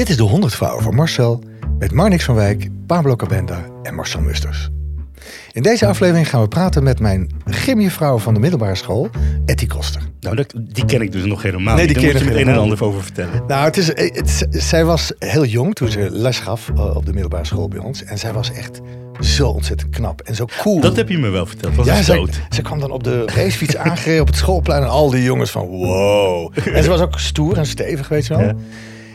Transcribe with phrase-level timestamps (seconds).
[0.00, 1.42] Dit is de 100 vouwen van Marcel
[1.78, 4.68] met Marnix van Wijk, Pablo Cabenda en Marcel Musters.
[5.52, 9.10] In deze aflevering gaan we praten met mijn gymjuffrouw van de middelbare school,
[9.44, 10.02] Etty Koster.
[10.20, 11.94] Nou, dat, die ken ik dus nog helemaal Nee, niet.
[11.94, 13.42] die Daar moet je het een en ander over vertellen.
[13.48, 17.12] Nou, het is, het, zij was heel jong toen ze les gaf eh, op de
[17.12, 18.04] middelbare school bij ons.
[18.04, 18.80] En zij was echt
[19.20, 20.80] zo ontzettend knap en zo cool.
[20.80, 21.74] Dat heb je me wel verteld.
[21.74, 22.40] Was ja, stoot.
[22.50, 25.66] ze kwam dan op de racefiets aangereden op het schoolplein en al die jongens van
[25.66, 26.52] wow.
[26.74, 28.46] En ze was ook stoer en stevig, weet je wel.
[28.46, 28.54] Ja.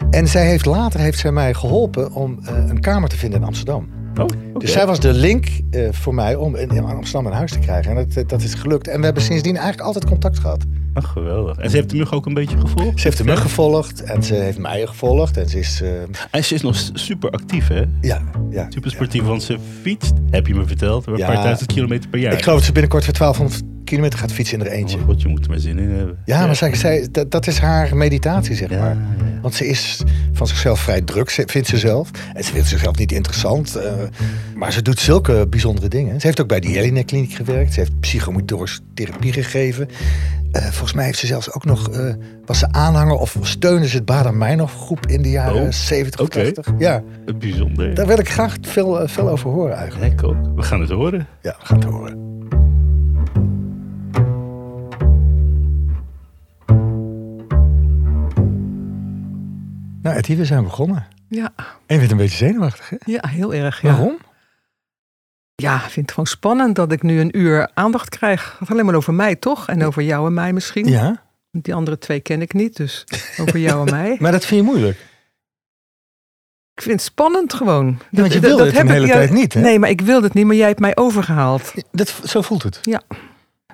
[0.10, 3.46] En zij heeft later heeft zij mij geholpen om eh, een kamer te vinden in
[3.46, 3.88] Amsterdam.
[4.20, 4.26] Oh.
[4.58, 7.60] Dus zij was de link eh, voor mij om in, in Amsterdam een huis te
[7.60, 7.98] krijgen.
[7.98, 8.88] En dat, dat is gelukt.
[8.88, 10.64] En we hebben sindsdien eigenlijk altijd contact gehad.
[10.94, 11.58] Ach, geweldig.
[11.58, 13.00] En ze heeft de mug ook een beetje gevolgd?
[13.00, 15.38] Ze heeft de mug gevolgd en ze heeft mij gevolgd.
[15.38, 15.90] En ze is, eh,
[16.32, 17.84] En ze is nog super actief, hè?
[18.02, 18.66] ja, ja.
[18.70, 21.26] Super sportief, want ze fietst, heb je me verteld, een Ja.
[21.26, 22.34] paar duizend kilometer per jaar.
[22.34, 24.98] Ik geloof dat ze binnenkort voor 1200 kilometer gaat fietsen in er eentje.
[24.98, 26.18] Oh god, je moet er maar zin in hebben.
[26.26, 28.80] Ja, maar zij, zij, dat, dat is haar meditatie, zeg maar.
[28.80, 28.98] ja.
[29.42, 30.02] Want ze is
[30.34, 32.10] van zichzelf vrij druk, vindt ze zelf.
[32.34, 33.76] En ze vindt zichzelf niet interessant.
[33.76, 33.94] eh,
[34.56, 36.20] maar ze doet zulke bijzondere dingen.
[36.20, 37.74] Ze heeft ook bij de Jelinek Kliniek gewerkt.
[37.74, 39.90] Ze heeft psychomotorische therapie gegeven.
[40.52, 41.90] Eh, volgens mij heeft ze zelfs ook nog...
[41.90, 42.14] eh,
[42.46, 46.20] was ze aanhanger of steunde ze het Bader Meinhof groep in de jaren Oh, 70
[46.20, 46.52] of oké.
[46.52, 46.74] 80.
[46.78, 47.04] Ja,
[47.40, 47.94] bijzonder.
[47.96, 50.12] daar wil ik graag veel, veel over horen eigenlijk.
[50.14, 50.36] Ik ook.
[50.56, 51.28] We gaan het horen.
[51.42, 52.34] Ja, we gaan het horen.
[60.06, 61.08] Nou, Etty, we zijn begonnen.
[61.30, 62.96] Ja, En je bent een beetje zenuwachtig, hè?
[63.06, 63.82] ja heel erg.
[63.82, 63.90] Ja.
[63.92, 64.18] Waarom?
[65.56, 68.44] Ja, ik vind het gewoon spannend dat ik nu een uur aandacht krijg.
[68.50, 69.68] Het gaat alleen maar over mij, toch?
[69.68, 70.88] En over jou en mij misschien.
[70.88, 73.04] Ja, Die andere twee ken ik niet, dus
[73.40, 74.16] over jou en mij.
[74.22, 74.98] maar dat vind je moeilijk.
[76.74, 78.00] Ik vind het spannend gewoon.
[78.12, 79.62] Ja, want je wilde het een hele tijd niet, hè?
[79.62, 81.74] Nee, maar ik wilde het niet, maar jij hebt mij overgehaald.
[81.92, 82.80] Dat, zo voelt het.
[82.82, 83.02] Ja.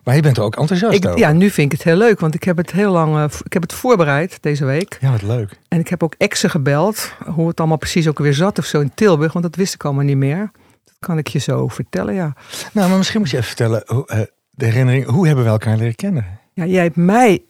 [0.03, 1.19] Maar je bent er ook enthousiast Ik, over.
[1.19, 3.53] ja, nu vind ik het heel leuk, want ik heb het heel lang eh, ik
[3.53, 4.97] heb het voorbereid deze week.
[5.02, 5.59] Ja, wat leuk.
[5.67, 8.79] En ik heb ook exen gebeld, hoe het allemaal precies ook weer zat of zo
[8.79, 10.51] in Tilburg, want dat wist ik allemaal niet meer.
[10.85, 12.34] Dat kan ik je zo vertellen, ja.
[12.73, 14.19] Nou, maar misschien moet je even vertellen, hoe, eh,
[14.51, 16.25] de herinnering, hoe hebben we elkaar leren kennen?
[16.53, 17.41] Ja, jij hebt mij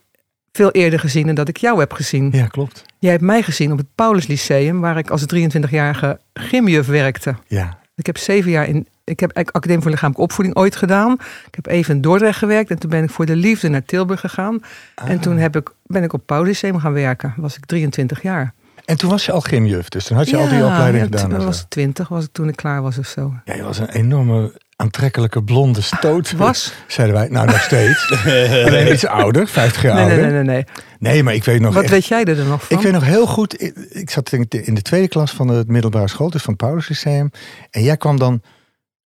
[0.51, 2.29] veel eerder gezien dan dat ik jou heb gezien.
[2.31, 2.85] Ja, klopt.
[2.99, 7.35] Jij hebt mij gezien op het Paulus Lyceum, waar ik als 23-jarige gymjuf werkte.
[7.47, 7.79] Ja.
[7.95, 8.87] Ik heb zeven jaar in.
[9.03, 11.13] Ik heb Academie voor Lichamelijke Opvoeding ooit gedaan.
[11.47, 14.19] Ik heb even in Dordrecht gewerkt en toen ben ik voor de liefde naar Tilburg
[14.19, 14.59] gegaan.
[14.95, 17.33] En toen heb ik, ben ik op Paulus Lyceum gaan werken.
[17.37, 18.53] Was ik 23 jaar.
[18.85, 21.29] En toen was je al gymjuf, dus toen had je al die opleiding ja, gedaan.
[21.29, 23.33] Toen en was 20, was ik toen ik klaar was of zo.
[23.45, 26.31] Ja, je was een enorme aantrekkelijke blonde stoot.
[26.45, 26.73] Was?
[26.87, 27.27] Zeiden wij.
[27.27, 28.11] Nou, nog steeds.
[28.67, 30.31] Alleen iets ouder, 50 jaar Nee, nee, ouder.
[30.33, 30.55] nee, nee.
[30.99, 31.11] nee.
[31.13, 32.77] Nee, maar ik weet nog Wat echt- weet jij er dan nog van?
[32.77, 35.47] Ik weet nog heel goed, ik, ik zat in de, in de tweede klas van
[35.47, 37.31] de middelbare school, dus van het Paulus Lyceum.
[37.71, 38.41] En jij kwam dan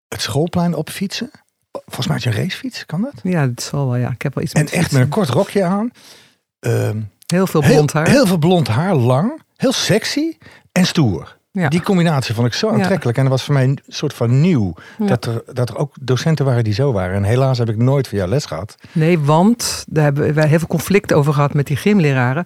[0.08, 1.30] het schoolplein op fietsen.
[1.72, 3.12] Volgens mij had je een racefiets, kan dat?
[3.22, 4.10] Ja, dat zal wel, ja.
[4.10, 5.90] Ik heb wel iets En met echt met een kort rokje aan.
[6.60, 8.08] Ehm, Heel veel heel, blond haar.
[8.08, 10.36] heel veel blond haar, lang, heel sexy
[10.72, 11.36] en stoer.
[11.62, 11.68] Ja.
[11.68, 12.74] Die combinatie vond ik zo Ja.
[12.74, 13.16] aantrekkelijk.
[13.16, 14.74] En dat was voor mij een soort van nieuw.
[14.98, 15.06] Ja.
[15.06, 17.16] Dat, er, dat er ook docenten waren die zo waren.
[17.16, 18.76] En helaas heb ik nooit van jou les gehad.
[18.92, 22.44] Nee, want daar hebben wij heel veel conflicten over gehad met die gymleraren.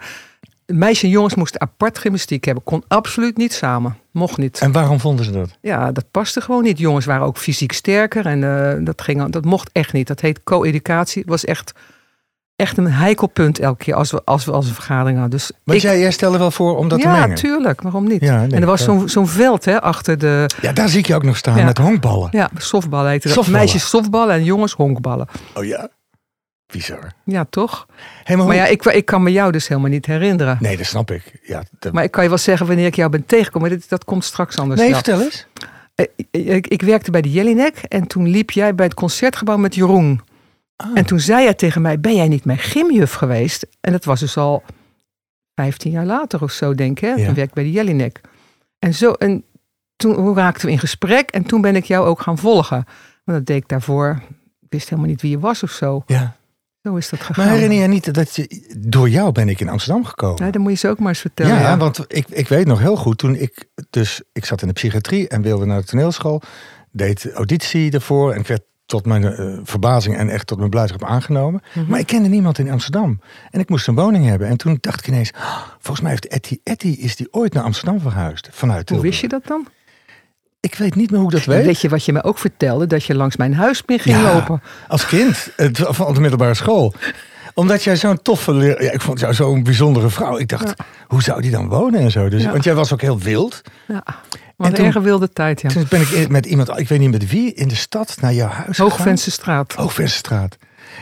[0.66, 2.64] Meisjes en jongens moesten apart gymnastiek hebben.
[2.64, 3.96] Kon absoluut niet samen.
[4.10, 4.58] Mocht niet.
[4.58, 5.50] En waarom vonden ze dat?
[5.60, 6.78] Ja, dat paste gewoon niet.
[6.78, 10.06] Jongens waren ook fysiek sterker en eh, dat, ging, dat mocht echt niet.
[10.06, 11.20] Dat heet co-educatie.
[11.20, 11.72] Het was echt,
[12.58, 15.38] echt een heikel punt elke keer als we als we als een vergadering hadden.
[15.38, 17.34] Dus ik, jij, jij stelde wel voor om dat te ja, mengen.
[17.36, 17.82] tuurlijk.
[17.82, 18.20] Waarom niet?
[18.20, 18.84] Ja, nee, en er was ja.
[18.84, 21.64] zo'n zo'n veld hè, achter de Ja, daar zie ik je ook nog staan Ja.
[21.64, 22.28] met honkballen.
[22.32, 23.10] ja, softballen.
[23.10, 23.46] Heette dat.
[23.46, 25.26] Meisjes softballen en jongens honkballen.
[25.54, 25.88] Oh ja?
[26.72, 27.12] Bizar.
[27.24, 27.86] Ja, toch?
[28.24, 30.56] Hey, maar Maar ja, ik, ik kan me jou dus helemaal niet herinneren.
[30.60, 31.40] Nee, dat snap ik.
[31.42, 33.70] Ja, dat- Maar ik kan je wel zeggen wanneer ik jou ben tegengekomen.
[33.70, 34.80] Dit, dat komt straks anders.
[34.80, 34.94] nee, Ja.
[34.94, 35.46] vertel eens.
[35.94, 39.74] Eh, Ik, ik werkte bij de Jellinek en toen liep jij bij het concertgebouw met
[39.74, 40.20] Jeroen.
[40.78, 40.90] Ah.
[40.94, 43.66] En toen zei jij tegen mij, ben jij niet mijn gymjuf geweest?
[43.80, 44.62] En dat was dus al
[45.54, 47.08] 15 jaar later of zo, denk ik.
[47.08, 47.08] Hè?
[47.08, 47.14] Ja.
[47.14, 48.20] Toen werkte ik bij de Jellinek.
[48.78, 49.44] En, zo, en
[49.96, 52.84] toen raakten we in gesprek en toen ben ik jou ook gaan volgen.
[53.24, 54.22] Want dat deed ik daarvoor.
[54.60, 56.02] Ik wist helemaal niet wie je was of zo.
[56.06, 56.36] Ja.
[56.82, 57.44] Zo is dat gegaan.
[57.44, 60.44] Maar herinner je niet dat je, door jou ben ik in Amsterdam gekomen?
[60.44, 61.54] Ja, dan moet je ze ook maar eens vertellen.
[61.54, 61.76] Ja, ja.
[61.76, 65.28] want ik, ik weet nog heel goed, toen ik dus, ik zat in de psychiatrie
[65.28, 66.42] en wilde naar de toneelschool,
[66.90, 71.04] deed auditie ervoor en ik werd tot mijn eh, verbazing en echt tot mijn blijdschap
[71.04, 71.62] aangenomen.
[71.74, 71.90] Mhm.
[71.90, 73.20] Maar ik kende niemand in Amsterdam.
[73.50, 74.48] En ik moest een woning hebben.
[74.48, 77.62] En toen dacht ik ineens, "Ah, volgens mij heeft Etty, Etty is die ooit naar
[77.64, 78.48] Amsterdam verhuisd.
[78.52, 79.66] Vanuit Hoe wist je dat dan?
[80.60, 81.64] Ik weet niet meer hoe ik dat weet.
[81.64, 82.86] Weet je wat je me ook vertelde?
[82.86, 84.32] Dat je langs mijn huis ging Ja.
[84.32, 84.62] lopen.
[84.88, 86.94] Als kind, van de middelbare school.
[87.54, 88.82] Omdat jij zo'n toffe leer...
[88.82, 90.38] Ja, ik vond jou zo'n bijzondere vrouw.
[90.38, 90.74] Ik dacht,
[91.06, 92.28] hoe zou die dan wonen en zo?
[92.28, 92.44] Dus.
[92.46, 93.62] Want jij was ook heel wild.
[93.86, 94.02] Ja,
[94.58, 95.68] wat een erge wilde tijd, ja.
[95.68, 98.48] Toen ben ik met iemand, ik weet niet met wie, in de stad naar jouw
[98.48, 98.88] huis gegaan.
[98.90, 99.72] Hoogvensterstraat.
[99.72, 100.56] Hoogvensterstraat.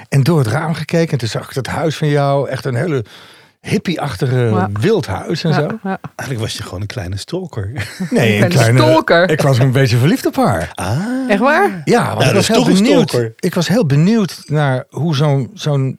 [0.08, 1.12] En door het raam gekeken.
[1.12, 2.48] En toen zag ik dat huis van jou.
[2.48, 3.04] Echt een hele
[3.60, 4.68] hippie-achtige Ja.
[4.80, 5.60] wildhuis en zo.
[5.82, 5.98] Ja.
[6.16, 7.72] Eigenlijk was je gewoon een kleine stalker.
[8.10, 9.30] Nee, een stalker.
[9.30, 10.70] Ik was een beetje verliefd op haar.
[10.74, 10.98] Ah.
[11.28, 11.82] Echt waar?
[11.84, 13.32] Ja, want Ja, ik, dat was is heel toch een benieuwd, stalker.
[13.36, 15.98] ik was heel benieuwd naar hoe zo'n zo'n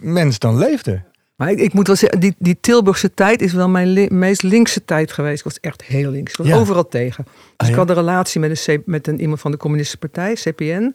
[0.00, 1.02] mens dan leefde.
[1.40, 4.42] Maar ik, ik moet wel zeggen, die, die Tilburgse tijd is wel mijn li- meest
[4.42, 5.38] linkse tijd geweest.
[5.38, 6.30] Ik was echt heel links.
[6.32, 6.56] Ik was Ja.
[6.56, 7.24] overal tegen.
[7.24, 10.34] Dus Ah, ik had een relatie met, een, met een, iemand van de Communistische Partij,
[10.34, 10.94] CPN.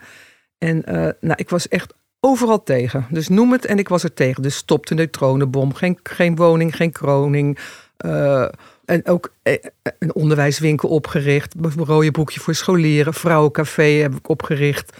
[0.57, 3.05] En eh, nou, ik was echt overal tegen.
[3.09, 4.41] Dus noem het en ik was er tegen.
[4.41, 5.73] Dus stop de neutronenbom.
[5.73, 7.57] Geen, geen woning, geen kroning.
[7.97, 8.47] Eh,
[8.85, 9.53] en ook eh,
[9.99, 11.55] een onderwijswinkel opgericht.
[11.61, 13.13] Een rode boekje voor scholieren.
[13.13, 14.97] Vrouwencafé heb ik opgericht.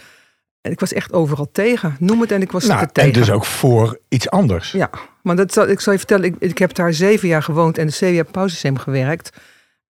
[0.66, 1.96] En ik was echt overal tegen.
[1.98, 3.12] Noem het en ik was Nou, er tegen.
[3.12, 4.72] en dus ook voor iets anders.
[4.72, 4.90] Ja,
[5.22, 7.86] maar dat zal, ik zal je vertellen, ik, ik heb daar zeven jaar gewoond en
[7.86, 9.30] de zeven jaar pauzesem gewerkt.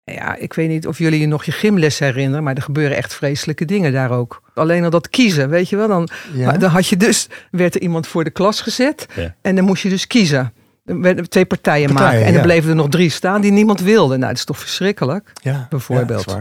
[0.05, 3.15] Ja, ik weet niet of jullie je nog je gymles herinneren, maar er gebeuren echt
[3.15, 4.43] vreselijke dingen daar ook.
[4.55, 5.89] Alleen al dat kiezen, weet je wel.
[5.89, 6.53] Dan, Ja?
[6.53, 9.35] dan had je dus, werd er iemand voor de klas gezet Ja.
[9.43, 10.53] en dan moest je dus kiezen.
[10.87, 12.47] Er werden twee partijen, Partijen, maken en dan ja.
[12.49, 14.17] bleven er nog drie staan die niemand wilde.
[14.17, 15.33] Nou, dat is toch verschrikkelijk?
[15.43, 16.25] Ja, Bijvoorbeeld.
[16.31, 16.35] Ja,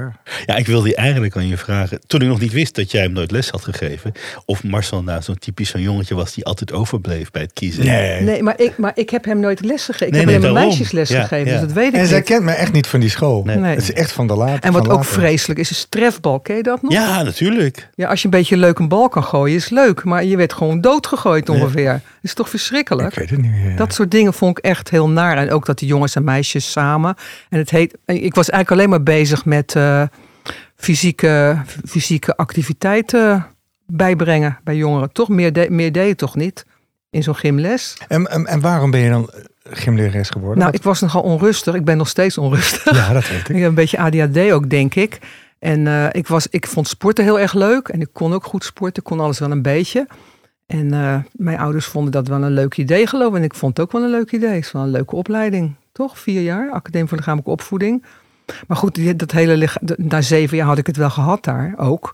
[0.46, 0.58] waar.
[0.58, 2.00] Ik wilde je eigenlijk aan je vragen.
[2.08, 4.12] Toen ik nog niet wist dat jij hem nooit les had gegeven.
[4.46, 7.86] Of Marcel nou zo'n typisch zo'n jongetje was die altijd overbleef bij het kiezen.
[7.86, 8.22] Nee.
[8.22, 10.08] Nee, maar ik, maar ik heb hem nooit les gegeven.
[10.08, 10.78] Ik Nee, heb nee, alleen maar daarom.
[10.78, 11.60] meisjes les Ja, gegeven, ja.
[11.60, 12.26] dus dat weet ik En zij niet.
[12.28, 13.44] kent me echt niet van die school.
[13.44, 13.58] Nee.
[13.58, 13.74] Nee.
[13.76, 14.60] Het is echt van de later.
[14.64, 15.06] En wat ook later.
[15.06, 16.40] vreselijk is, is strefbal.
[16.40, 16.92] Ken je dat nog?
[16.92, 17.90] Ja, natuurlijk.
[17.96, 20.04] Ja, als je een beetje leuk een bal kan gooien, is leuk.
[20.04, 21.92] Maar je werd gewoon doodgegooid ongeveer.
[21.92, 23.10] Dat is toch verschrikkelijk?
[23.10, 23.76] Ik weet het niet meer.
[23.76, 25.38] Dat soort dingen vond ik echt heel naar.
[25.38, 27.16] En ook dat die jongens en meisjes samen.
[27.50, 27.98] En het heet.
[28.06, 30.02] Ik was eigenlijk alleen maar bezig met eh,
[30.76, 33.46] fysieke, fysieke activiteiten
[33.88, 35.12] bijbrengen bij jongeren.
[35.12, 36.66] Toch meer, de, meer deed je toch niet
[37.10, 37.98] in zo'n gymles?
[38.08, 40.58] En, en, en waarom ben je dan eh, gymlerares geworden?
[40.60, 41.76] Nou, Wat- ik was nogal onrustig.
[41.76, 42.96] Ik ben nog steeds onrustig.
[42.96, 43.56] Ja, dat weet Ik ik.
[43.56, 45.20] heb een beetje ADHD ook, denk ik.
[45.60, 47.88] En eh, ik, was, ik vond sporten heel erg leuk.
[47.88, 49.04] En ik kon ook goed sporten.
[49.04, 50.08] Ik kon alles wel een beetje.
[50.66, 53.38] En eh, mijn ouders vonden dat wel een leuk idee, geloof ik.
[53.38, 54.50] En ik vond het ook wel een leuk idee.
[54.50, 56.20] Het is wel een leuke opleiding, toch?
[56.20, 58.04] Vier jaar, Academie voor Lichamelijke Opvoeding.
[58.68, 62.14] Maar goed, dat hele na zeven jaar had ik het wel gehad daar ook.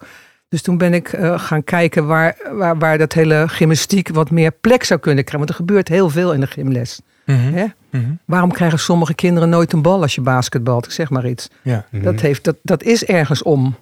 [0.49, 4.51] Dus toen ben ik eh, gaan kijken waar, waar, waar dat hele gymnastiek wat meer
[4.51, 5.47] plek zou kunnen krijgen.
[5.47, 7.01] Want er gebeurt heel veel in de gymles.
[7.25, 7.65] Mhm, Hè?
[7.89, 8.11] mhm.
[8.25, 10.85] Waarom krijgen sommige kinderen nooit een bal als je basketbalt?
[10.85, 11.49] Ik zeg maar iets.
[11.61, 11.85] Ja.
[11.91, 13.75] Dat, heeft, dat, dat is ergens om.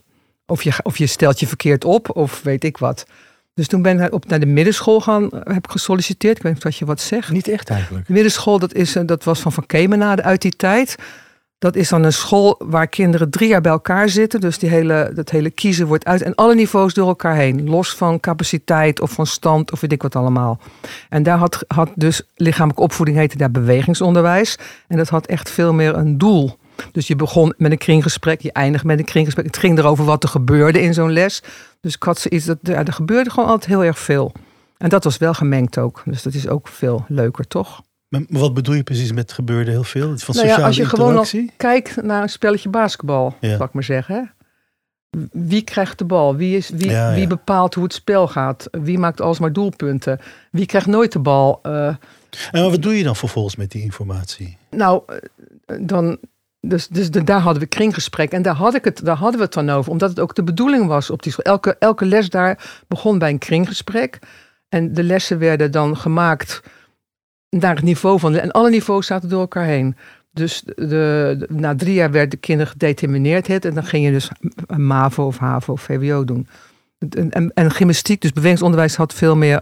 [0.45, 3.05] Of je, of je stelt je verkeerd op, of weet ik wat.
[3.59, 6.37] Dus toen ben ik op, naar de middenschool gaan, eh, heb ik gesolliciteerd.
[6.37, 7.31] Ik weet niet of je wat zegt.
[7.31, 8.07] Niet echt eigenlijk.
[8.07, 10.95] De middenschool, dat, is, eh, dat was van Van Kemenade uit die tijd.
[11.57, 14.39] Dat is dan een school waar kinderen drie jaar bij elkaar zitten.
[14.39, 16.21] Dus die hele, dat hele kiezen wordt uit.
[16.21, 17.69] En alle niveaus door elkaar heen.
[17.69, 20.59] Los van capaciteit of van stand of weet ik wat allemaal.
[21.09, 24.57] En daar had, had dus lichamelijke opvoeding heette daar bewegingsonderwijs.
[24.87, 26.58] En dat had echt veel meer een doel.
[26.91, 29.45] Dus je begon met een kringgesprek, je eindigt met een kringgesprek.
[29.45, 31.41] Het ging erover wat er gebeurde in zo'n les.
[31.81, 34.31] Dus ik had zoiets, dat, ja, er gebeurde gewoon altijd heel erg veel.
[34.77, 36.01] En dat was wel gemengd ook.
[36.05, 37.81] Dus dat is ook veel leuker, toch?
[38.09, 40.17] Maar wat bedoel je precies met gebeurde heel veel?
[40.17, 41.25] Van Nou ja, als je gewoon al
[41.57, 43.57] kijkt naar een spelletje basketbal, Ja.
[43.57, 44.15] zal ik maar zeggen.
[44.15, 44.21] Hè?
[45.31, 46.35] Wie krijgt de bal?
[46.35, 47.15] Wie, is, wie, Ja, ja.
[47.15, 48.67] wie bepaalt hoe het spel gaat?
[48.71, 50.19] Wie maakt alsmaar doelpunten?
[50.51, 51.59] Wie krijgt nooit de bal?
[51.63, 51.95] Eh,
[52.51, 54.57] En wat doe je dan vervolgens met die informatie?
[54.69, 55.01] nou,
[55.65, 56.17] eh, dan,
[56.61, 59.45] dus, dus de- daar hadden we kringgesprek en daar, had ik het, daar hadden we
[59.45, 59.91] het dan over.
[59.91, 61.45] Omdat het ook de bedoeling was op die school.
[61.53, 64.19] Elke, elke les daar begon bij een kringgesprek.
[64.69, 66.61] En de lessen werden dan gemaakt
[67.49, 68.35] naar het niveau van...
[68.35, 69.95] En alle niveaus zaten door elkaar heen.
[70.31, 73.65] Dus de, na drie jaar werd de kinderen gedetermineerd.
[73.65, 74.29] En dan ging je dus
[74.77, 76.47] MAVO of HAVO of VWO doen.
[77.29, 79.61] En, en, gymnastiek, dus bewegingsonderwijs had veel meer...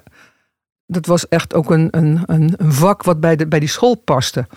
[0.85, 3.95] Dat was echt ook een, een, een, een vak wat bij, de, bij die school
[3.95, 4.47] paste.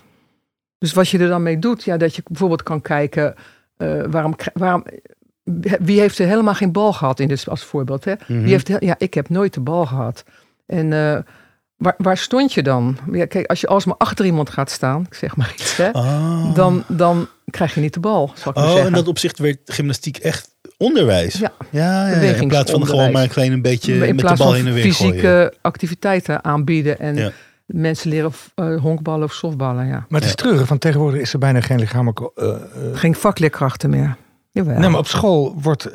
[0.81, 3.35] Dus wat je er dan mee doet, ja, dat je bijvoorbeeld kan kijken...
[3.77, 4.85] eh, waarom, waarom,
[5.81, 8.05] wie heeft er helemaal geen bal gehad in dit als voorbeeld?
[8.05, 8.13] Hè?
[8.27, 8.41] Mhm.
[8.43, 10.25] Wie heeft, he- ja, ik heb nooit de bal gehad.
[10.67, 11.19] En eh,
[11.77, 12.99] waar, waar stond je dan?
[13.13, 16.55] Ja, kijk, als je alsmaar achter iemand gaat staan, ik zeg maar iets, hè, Ah.
[16.55, 18.89] dan, dan krijg je niet de bal, zal ik maar Oh, zeggen.
[18.89, 21.35] in dat opzicht werd gymnastiek echt onderwijs.
[21.39, 21.53] Ja.
[21.71, 22.33] ja, ja, ja.
[22.35, 24.83] In plaats van gewoon maar een klein beetje in met de bal heen en weer
[24.83, 25.55] fysieke gooien.
[25.61, 27.31] activiteiten aanbieden en Ja.
[27.73, 29.87] Mensen leren eh, honkballen of softballen.
[29.87, 30.07] Ja.
[30.09, 32.31] Maar het is treurig, want tegenwoordig is er bijna geen lichamelijke...
[32.35, 34.17] eh, eh, Geen vakleerkrachten meer.
[34.51, 34.79] Jawel.
[34.79, 35.89] Nee, maar op school wordt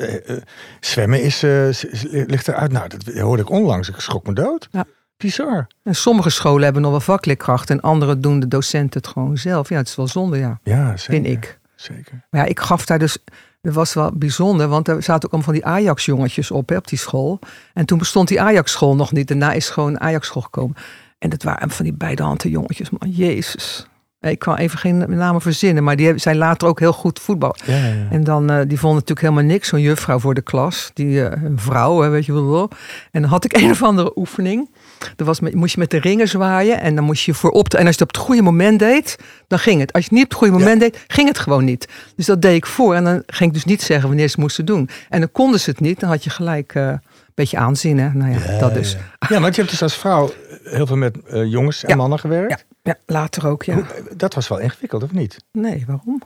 [0.80, 1.68] zwemmen is, eh,
[2.12, 2.72] ligt eruit.
[2.72, 3.90] Nou, dat hoorde ik onlangs.
[3.90, 4.68] Ik schrok me dood.
[4.72, 4.86] Ja.
[5.18, 5.68] Bizar.
[5.84, 9.70] En sommige scholen hebben nog wel vakleerkrachten en andere doen de docenten het gewoon zelf.
[9.70, 11.14] Ja, het is wel zonde, ja, Ja, zeker.
[11.14, 11.60] vind ik.
[11.76, 12.26] Zeker.
[12.30, 13.18] Maar ja, ik gaf daar dus.
[13.62, 16.88] Dat was wel bijzonder, want er zaten ook allemaal van die Ajax-jongetjes op, hè, op
[16.88, 17.40] die school.
[17.74, 19.28] En toen bestond die Ajax-school nog niet.
[19.28, 20.76] Daarna is gewoon Ajax-school gekomen.
[21.18, 23.10] En dat waren van die beide handen jongetjes, man.
[23.10, 23.88] Jezus.
[24.32, 27.56] Ik kan even geen namen verzinnen, maar die zijn later ook heel goed voetbal.
[27.66, 28.08] Ja, ja, ja.
[28.10, 30.92] En dan, eh, die vond natuurlijk helemaal niks, zo'n juffrouw voor de klas.
[30.94, 32.70] Die, eh, een vrouw, hè, weet je wel.
[33.12, 34.70] En dan had ik een of andere oefening.
[35.16, 37.74] Er was met, moest je met de ringen zwaaien en dan moest je voorop.
[37.74, 39.18] En als je het op het goede moment deed,
[39.48, 39.94] dan ging het.
[39.94, 41.88] Als je het niet op het goede moment deed, ging het gewoon niet.
[42.16, 42.96] Dus dat deed ik voor.
[42.96, 44.90] En dan ging ik dus niet zeggen wanneer ze het moesten doen.
[45.10, 46.00] En dan konden ze het niet.
[46.00, 46.94] Dan had je gelijk eh,
[47.36, 47.98] beetje aanzien.
[48.00, 48.10] Hè?
[48.14, 48.98] Nou ja, dat dus.
[49.30, 50.32] Ja, want je hebt dus als vrouw
[50.64, 51.96] heel veel met eh, jongens en Ja.
[51.96, 52.66] mannen gewerkt.
[52.84, 53.74] Ja, ja, later ook, ja.
[53.74, 53.86] Hoe-
[54.18, 55.38] Dat was wel ingewikkeld, of niet?
[55.52, 56.22] Nee, waarom?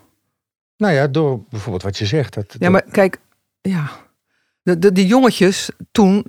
[0.78, 2.34] Nou ja, door bijvoorbeeld wat je zegt.
[2.34, 3.20] Dat, Ja, maar kijk,
[3.62, 3.90] ja.
[4.62, 6.26] De, de, die jongetjes toen.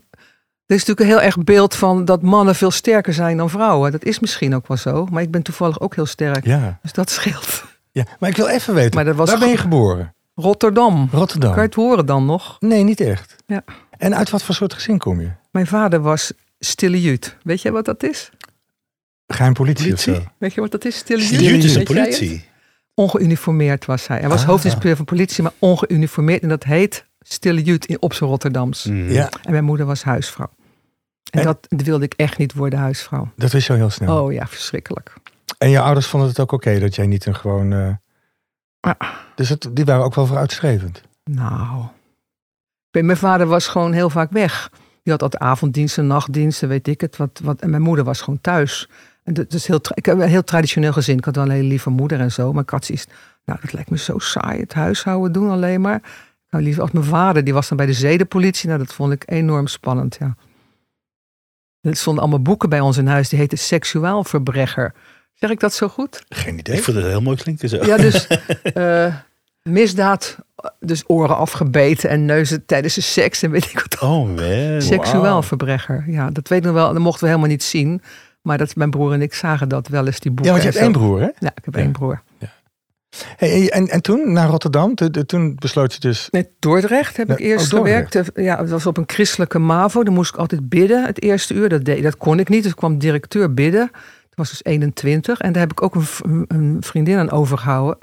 [0.66, 3.92] Er is natuurlijk een heel erg beeld van dat mannen veel sterker zijn dan vrouwen.
[3.92, 5.06] Dat is misschien ook wel zo.
[5.10, 6.44] Maar ik ben toevallig ook heel sterk.
[6.46, 7.64] Ja, Dus dat scheelt.
[7.92, 10.14] ja, maar ik wil even weten, Maar dat was waar ben je ge- geboren?
[10.34, 11.08] Rotterdam.
[11.12, 11.50] Rotterdam.
[11.50, 12.56] Kan je het horen dan nog?
[12.60, 13.36] Nee, niet echt.
[13.46, 13.62] Ja.
[14.00, 15.30] En uit wat voor soort gezin kom je?
[15.50, 17.36] Mijn vader was stille Jut.
[17.42, 18.30] Weet jij wat dat is?
[19.26, 20.24] Geheim politie, of Politie?
[20.24, 20.30] zo?
[20.38, 20.96] Weet je wat dat is?
[20.96, 21.50] Stille Stille Jut?
[21.54, 22.44] Jut is een politie.
[22.94, 24.18] Ongeuniformeerd was hij.
[24.18, 24.46] Hij was Ah.
[24.48, 26.42] hoofdinspecteur van politie, maar ongeuniformeerd.
[26.42, 28.84] En dat heet stille Jut in- op zijn Rotterdams.
[28.84, 29.10] Mhm.
[29.12, 30.50] Ja, En mijn moeder was huisvrouw.
[31.30, 33.28] En, En- dat wilde ik echt niet worden, huisvrouw.
[33.36, 34.22] dat wist je al heel snel.
[34.24, 35.14] Oh ja, verschrikkelijk.
[35.58, 37.72] En je ouders vonden het ook oké dat jij niet een gewoon...
[37.72, 37.94] eh,
[38.80, 39.10] Ah.
[39.34, 41.02] Dus het, die waren ook wel vooruitstrevend.
[41.24, 41.84] Nou.
[42.90, 44.70] Ik Mijn vader was gewoon heel vaak weg.
[45.02, 47.16] Die had altijd avonddiensten, nachtdiensten, weet ik het.
[47.16, 48.88] Wat, wat, en mijn moeder was gewoon thuis.
[49.24, 51.18] En dat is heel, ik heb een heel traditioneel gezin.
[51.18, 52.52] Ik had wel een hele lieve moeder en zo.
[52.52, 53.06] Maar ik had zoiets,
[53.44, 54.60] nou dat lijkt me zo saai.
[54.60, 55.96] Het huishouden doen alleen maar.
[55.96, 57.44] Ik hou liever als mijn vader.
[57.44, 58.68] Die was dan bij de zedenpolitie.
[58.68, 60.36] Nou dat vond ik enorm spannend, ja.
[61.80, 63.28] Er stonden allemaal boeken bij ons in huis.
[63.28, 64.94] Die heten Seksuaalverbrecher.
[65.34, 66.24] Zeg ik dat zo goed?
[66.28, 66.82] Geen Ik idee.
[66.82, 67.84] vond het heel mooi klinken zo.
[67.84, 68.26] Ja, dus
[68.62, 69.14] eh,
[69.72, 70.36] misdaad,
[70.80, 74.00] dus oren afgebeten en neuzen tijdens de seks en weet ik wat.
[74.10, 74.82] Oh man.
[74.82, 76.92] Seksuaalverbrecher, ja, dat weet ik nog wel.
[76.92, 78.02] Dat mochten we helemaal niet zien.
[78.42, 80.54] Maar dat mijn broer en ik zagen dat wel eens, die boeken.
[80.54, 81.24] Ja, want je hebt één broer, hè?
[81.38, 81.80] Ja, ik heb Ja.
[81.80, 82.22] één broer.
[83.36, 86.28] Hey, en, en toen naar Rotterdam, Toen- toen- toen besloot je dus...
[86.30, 88.18] Nee, Dordrecht heb ik Ja, eerst oh, gewerkt.
[88.34, 90.02] Ja, het was op een christelijke MAVO.
[90.02, 91.68] Dan moest ik altijd bidden het eerste uur.
[91.68, 92.62] Dat, deed, dat kon ik niet.
[92.62, 93.88] Dus kwam directeur bidden.
[93.92, 95.40] Dat was dus 21.
[95.40, 97.98] En daar heb ik ook een, een vriendin aan overgehouden.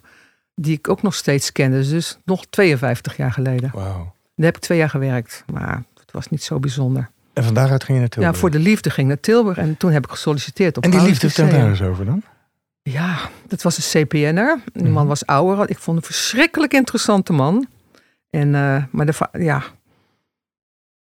[0.59, 1.89] Die ik ook nog steeds kende.
[1.89, 3.71] Dus nog 52 jaar geleden.
[3.73, 4.15] Wauw.
[4.35, 5.43] Daar heb ik twee jaar gewerkt.
[5.53, 7.09] Maar het was niet zo bijzonder.
[7.33, 8.33] En van daaruit ging je naar Tilburg.
[8.33, 9.57] Ja, voor de liefde ging ik naar Tilburg.
[9.57, 12.23] En toen heb ik gesolliciteerd op En die liefde, vertel daar eens over dan.
[12.81, 14.59] Ja, dat was een CPN'er.
[14.73, 15.07] Die man Mhm.
[15.07, 15.69] was ouder.
[15.69, 17.67] Ik vond een verschrikkelijk interessante man.
[18.29, 19.63] En, eh, maar de, ja.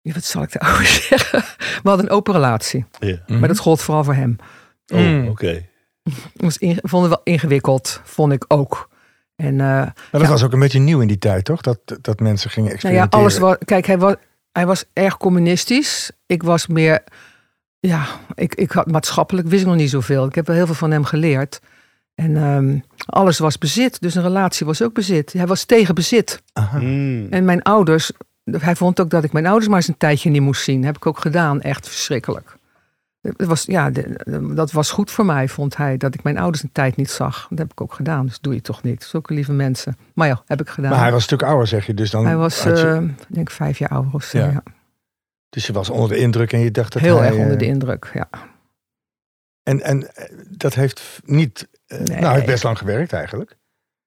[0.01, 1.39] Ja, Wat zal ik daarover zeggen?
[1.84, 2.86] We hadden een open relatie.
[3.00, 3.20] Ja.
[3.27, 4.36] Maar dat gold vooral voor hem.
[4.94, 5.27] Oh, Mm.
[5.27, 5.50] oké.
[6.34, 8.89] Ik was inge- vond het wel ingewikkeld, vond ik ook.
[9.38, 10.27] En eh, Maar dat Ja.
[10.27, 11.62] was ook een beetje nieuw in die tijd, toch?
[11.62, 13.20] Dat, dat mensen gingen nou ja, experimenteren.
[13.24, 13.56] alles was.
[13.65, 14.15] Kijk, hij was,
[14.51, 16.12] hij was erg communistisch.
[16.25, 17.03] Ik was meer.
[17.79, 20.25] Ja, ik, ik had maatschappelijk wist ik nog niet zoveel.
[20.25, 21.60] Ik heb wel heel veel van hem geleerd.
[22.15, 24.01] En ehm, alles was bezit.
[24.01, 25.34] Dus een relatie was ook bezit.
[25.34, 26.41] Hij was tegen bezit.
[26.53, 26.79] Aha.
[26.79, 27.27] Mm.
[27.29, 28.12] En mijn ouders,
[28.44, 30.84] hij vond ook dat ik mijn ouders maar eens een tijdje niet moest zien.
[30.86, 32.57] heb ik ook gedaan, echt verschrikkelijk.
[33.38, 36.64] Het was, ja, de- dat was goed voor mij, vond hij, dat ik mijn ouders
[36.64, 37.48] een tijd niet zag.
[37.50, 39.04] Dat heb ik ook gedaan, dus doe je toch niet.
[39.04, 39.98] Zulke lieve mensen.
[40.14, 40.92] Maar ja, heb ik gedaan.
[40.92, 41.94] Maar hij was een stuk ouder, zeg je.
[41.94, 44.38] Dus dan Hij was, eh, ik denk vijf jaar ouder of zo.
[44.38, 44.46] Ja.
[44.50, 44.64] Ja.
[45.50, 47.60] dus je was onder de indruk en je dacht dat Heel hij, erg onder eh,
[47.60, 48.30] de indruk, ja.
[49.64, 51.68] En, en eh, dat heeft niet...
[51.88, 52.08] eh, Nee.
[52.08, 53.58] Nou, hij heeft best lang gewerkt eigenlijk.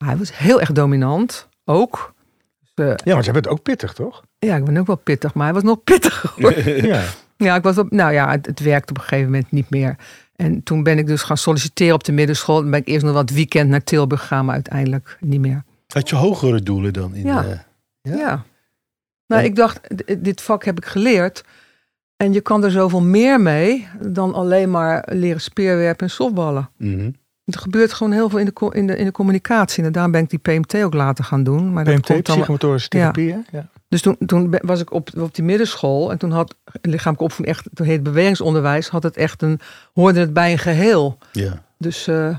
[0.04, 2.14] Hij was heel erg dominant, ook.
[2.60, 4.22] Dus, eh, Ja, want jij bent ook pittig, toch?
[4.38, 6.32] ja, ik ben ook wel pittig, maar hij was nog pittiger.
[6.36, 6.58] hoor.
[6.92, 7.02] Ja.
[7.44, 9.96] Ja, ik was op, nou ja, het, het werkte op een gegeven moment niet meer.
[10.36, 12.60] En toen ben ik dus gaan solliciteren op de middenschool.
[12.60, 15.62] Dan ben ik eerst nog wat weekend naar Tilburg gegaan, maar uiteindelijk niet meer.
[15.86, 17.14] Had je hogere doelen dan?
[17.14, 17.44] In Ja.
[17.44, 17.48] eh,
[18.02, 18.16] Ja.
[18.16, 18.44] Ja?
[19.26, 19.48] Nou, Ja.
[19.48, 19.80] ik dacht,
[20.18, 21.44] dit vak heb ik geleerd.
[22.16, 26.70] En je kan er zoveel meer mee dan alleen maar leren speerwerpen en softballen.
[26.76, 27.10] mhm.
[27.44, 29.84] Er gebeurt gewoon heel veel in de, in de, in de communicatie.
[29.84, 31.72] En daarom ben ik die PMT ook later gaan doen.
[31.72, 33.38] Maar dat PMT, komt dan, psychomotorische therapie, hè?
[33.50, 33.68] Ja.
[33.90, 37.66] Dus toen, toen was ik op, op die middenschool en toen had lichamelijk opvoeding echt,
[37.74, 39.60] toen heet het bewegingsonderwijs, had het echt een,
[39.92, 41.18] hoorde het bij een geheel.
[41.32, 41.62] ja.
[41.78, 42.36] Dus, eh,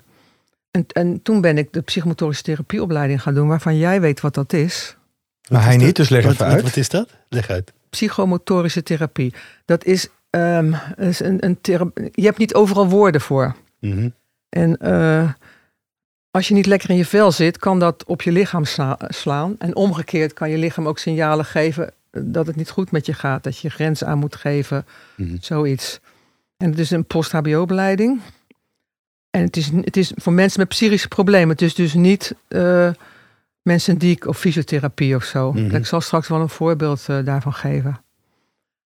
[0.72, 4.54] en, en toen ben ik de psychomotorische therapieopleiding gaan doen, waarvan jij weet wat dat
[4.54, 4.96] is.
[5.50, 6.62] Maar hij is niet, dus leg Wat- even uit.
[6.62, 7.10] Wat is dat?
[7.30, 7.74] Leg uit.
[7.90, 9.34] Psychomotorische therapie.
[9.66, 13.56] Dat is, ehm, is een, een thera- je hebt niet overal woorden voor.
[13.80, 14.10] Mhm.
[14.50, 15.30] En eh,
[16.32, 19.56] als je niet lekker in je vel zit, kan dat op je lichaam sla- slaan.
[19.60, 23.44] En omgekeerd kan je lichaam ook signalen geven dat het niet goed met je gaat.
[23.44, 24.86] Dat je grenzen aan moet geven,
[25.18, 25.36] Mhm.
[25.40, 26.00] zoiets.
[26.58, 28.22] En het is een post-HBO-beleiding.
[29.30, 31.50] En het is, het is voor mensen met psychische problemen.
[31.50, 32.90] Het is dus niet eh,
[33.62, 35.52] mensen die ik of fysiotherapie of zo.
[35.54, 35.76] Mhm.
[35.76, 38.02] Ik zal straks wel een voorbeeld eh, daarvan geven.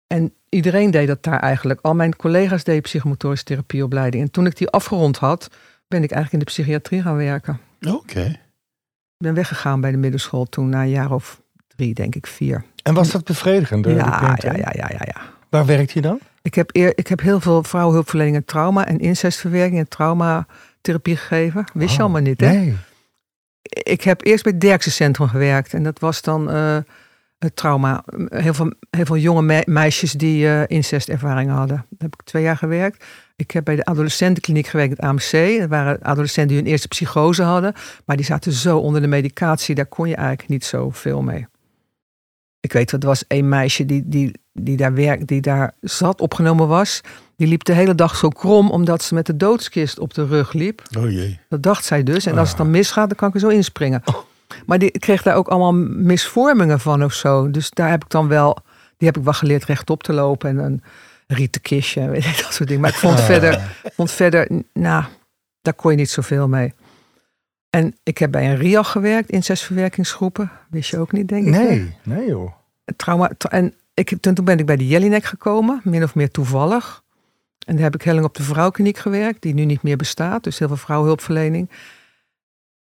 [0.06, 1.80] En iedereen deed dat daar eigenlijk.
[1.82, 4.22] Al mijn collega's deden psychomotorische therapieopleiding.
[4.22, 5.48] En toen ik die afgerond had,
[5.94, 7.60] ben ik eigenlijk in de psychiatrie gaan werken.
[7.88, 8.20] Oké.
[8.20, 11.40] Ik ben weggegaan bij de middelschool toen, na een jaar of
[11.76, 12.64] drie, denk ik, vier.
[12.82, 13.86] En was dat bevredigend?
[13.86, 15.20] ja, ja, ja, ja, ja.
[15.48, 16.18] Waar werkt je dan?
[16.42, 21.64] Ik heb, eer, ik heb heel veel vrouwenhulpverlening en trauma en incestverwerking en traumatherapie gegeven.
[21.72, 22.52] Wist je Oh, allemaal niet, hè?
[22.52, 22.76] Nee.
[23.62, 25.74] Ik heb eerst bij het Derksen Centrum gewerkt.
[25.74, 26.76] En dat was dan eh,
[27.44, 28.04] het trauma.
[28.28, 31.76] Heel veel, heel veel jonge me- meisjes die eh incestervaringen hadden.
[31.76, 33.04] Daar heb ik twee jaar gewerkt.
[33.36, 35.58] Ik heb bij de adolescentenkliniek gewerkt, het AMC.
[35.60, 37.72] Dat waren adolescenten die hun eerste psychose hadden.
[38.04, 41.46] Maar die zaten zo onder de medicatie, daar kon je eigenlijk niet zoveel mee.
[42.60, 46.68] Ik weet, er was een meisje die, die, die, daar werk, die daar zat, opgenomen
[46.68, 47.00] was.
[47.36, 50.52] Die liep de hele dag zo krom, omdat ze met de doodskist op de rug
[50.52, 50.82] liep.
[50.98, 51.40] Oh jee.
[51.48, 52.26] Dat dacht zij dus.
[52.26, 52.72] En als het dan Ah.
[52.72, 54.02] misgaat, dan kan ik er zo inspringen.
[54.66, 57.50] Maar die kreeg daar ook allemaal misvormingen van of zo.
[57.50, 58.58] Dus daar heb ik dan wel,
[58.96, 60.82] die heb ik wel geleerd rechtop te lopen en een
[61.26, 62.82] rieten kistje, weet je, dat soort dingen.
[62.82, 63.24] Maar ik vond Ah.
[63.24, 63.60] verder,
[63.94, 65.04] vond verder, nou,
[65.62, 66.72] daar kon je niet zoveel mee.
[67.70, 70.50] En ik heb bij een RIAG gewerkt, incestverwerkingsgroepen.
[70.70, 71.52] Wist je ook niet, denk ik.
[71.52, 72.52] Nee, nee joh.
[72.96, 76.30] Trauma, tra- en ik, toen, toen ben ik bij de Jellinek gekomen, min of meer
[76.30, 77.02] toevallig.
[77.66, 80.44] En daar heb ik heel lang op de vrouwkliniek gewerkt, die nu niet meer bestaat.
[80.44, 81.70] Dus heel veel vrouwenhulpverlening.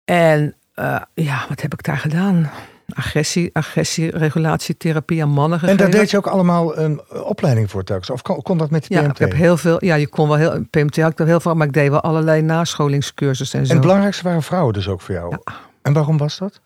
[0.04, 2.50] En eh, ja, wat heb ik daar gedaan?
[2.94, 8.10] Agressie, agressieregulatietherapie aan mannen En daar deed je ook allemaal een opleiding voor telkens?
[8.10, 9.10] Of kon, kon dat met de ja, PMT?
[9.10, 9.84] ik heb heel veel.
[9.84, 10.64] Ja, je kon wel heel.
[10.70, 13.70] PMT had ik er heel veel, maar ik deed wel allerlei nascholingscursussen en zo.
[13.70, 15.36] En het belangrijkste waren vrouwen dus ook voor jou?
[15.82, 16.60] En waarom was dat?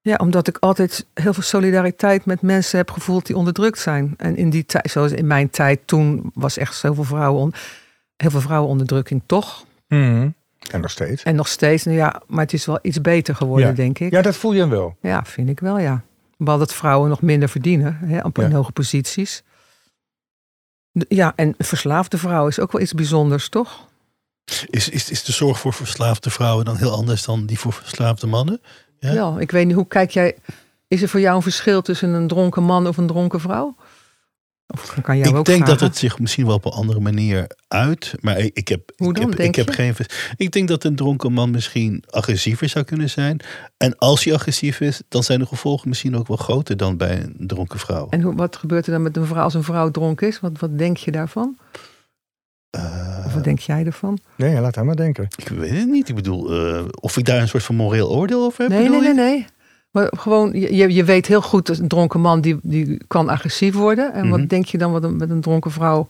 [0.00, 4.14] Ja, omdat ik altijd heel veel solidariteit met mensen heb gevoeld die onderdrukt zijn.
[4.16, 7.54] En in die tijd, zoals in mijn tijd, toen was echt zoveel vrouwen, on-
[8.16, 9.64] heel veel vrouwenonderdrukking toch.
[9.88, 10.28] Mhm.
[10.70, 11.22] En nog steeds?
[11.22, 13.74] En nog steeds, nou ja, maar het is wel iets beter geworden, Ja.
[13.74, 14.10] denk ik.
[14.12, 14.96] Ja, dat voel je wel.
[15.00, 16.02] Ja, vind ik wel, ja.
[16.36, 18.56] Behalve dat vrouwen nog minder verdienen, hè, op in Ja.
[18.56, 19.42] hoge posities.
[21.08, 23.88] Ja, en verslaafde vrouwen is ook wel iets bijzonders, toch?
[24.70, 28.26] Is, is, is de zorg voor verslaafde vrouwen dan heel anders dan die voor verslaafde
[28.26, 28.60] mannen?
[28.98, 29.12] Ja.
[29.12, 29.36] Ja.
[29.38, 30.36] ik weet niet, hoe kijk jij...
[30.88, 33.76] Is er voor jou een verschil tussen een dronken man of een dronken vrouw?
[34.66, 37.46] Of kan jou ik ook denk dat het zich misschien wel op een andere manier
[37.68, 38.14] uit.
[38.20, 39.74] Maar ik, heb, Hoe ik dan, heb, denk ik heb je?
[39.74, 39.94] geen.
[40.36, 43.40] Ik denk dat een dronken man misschien agressiever zou kunnen zijn.
[43.76, 47.22] En als hij agressief is, dan zijn de gevolgen misschien ook wel groter dan bij
[47.22, 48.06] een dronken vrouw.
[48.10, 50.40] En hoe, wat gebeurt er dan met een vrouw als een vrouw dronken is?
[50.40, 51.58] Wat, wat denk je daarvan?
[52.70, 54.18] Eh, Of wat denk jij ervan?
[54.36, 55.28] Nee, laat haar maar denken.
[55.36, 56.08] ik weet het niet.
[56.08, 58.70] Ik bedoel, eh, of ik daar een soort van moreel oordeel over heb.
[58.70, 59.46] Nee, bedoel nee, nee, nee.
[59.94, 64.12] Maar gewoon, je, je- weet heel goed een dronken man die, die kan agressief worden.
[64.12, 64.38] En Mhm.
[64.38, 66.08] wat denk je dan wat een, met een dronken vrouw?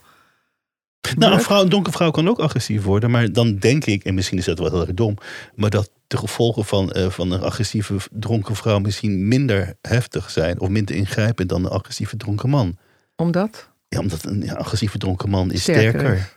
[1.16, 3.10] Nou, een, vrouw, een donkere vrouw kan ook agressief worden.
[3.10, 5.16] Maar dan denk ik, en misschien is dat wel heel erg dom.
[5.54, 10.60] Maar dat de gevolgen van, eh, van een agressieve dronken vrouw misschien minder heftig zijn.
[10.60, 12.76] Of minder ingrijpend dan een agressieve dronken man.
[13.16, 13.70] Omdat?
[13.88, 16.36] Ja, omdat een ja, agressieve dronken man is Sterker.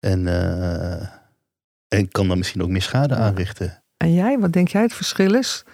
[0.00, 1.08] En, eh,
[1.88, 3.82] en kan dan misschien ook meer schade aanrichten.
[3.96, 5.64] En jij, wat denk jij het verschil is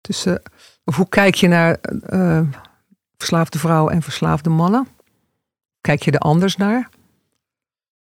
[0.00, 0.42] tussen,
[0.84, 1.74] of hoe kijk je naar
[2.06, 2.40] eh,
[3.16, 4.88] verslaafde vrouwen en verslaafde mannen?
[5.80, 6.88] Kijk je er anders naar?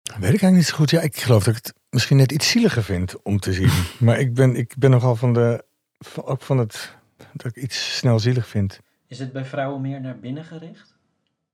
[0.04, 0.90] Weet ik eigenlijk niet zo goed.
[0.90, 3.72] Ja, ik geloof dat ik het misschien net iets zieliger vind om te zien.
[4.06, 5.64] maar ik ben, ik ben nogal van de...
[6.00, 6.96] van- ook van het...
[7.34, 8.80] dat ik iets snel zielig vind.
[9.08, 10.94] Is het bij vrouwen meer naar binnen gericht?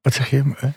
[0.02, 0.54] Wat zeg je?
[0.56, 0.70] hè?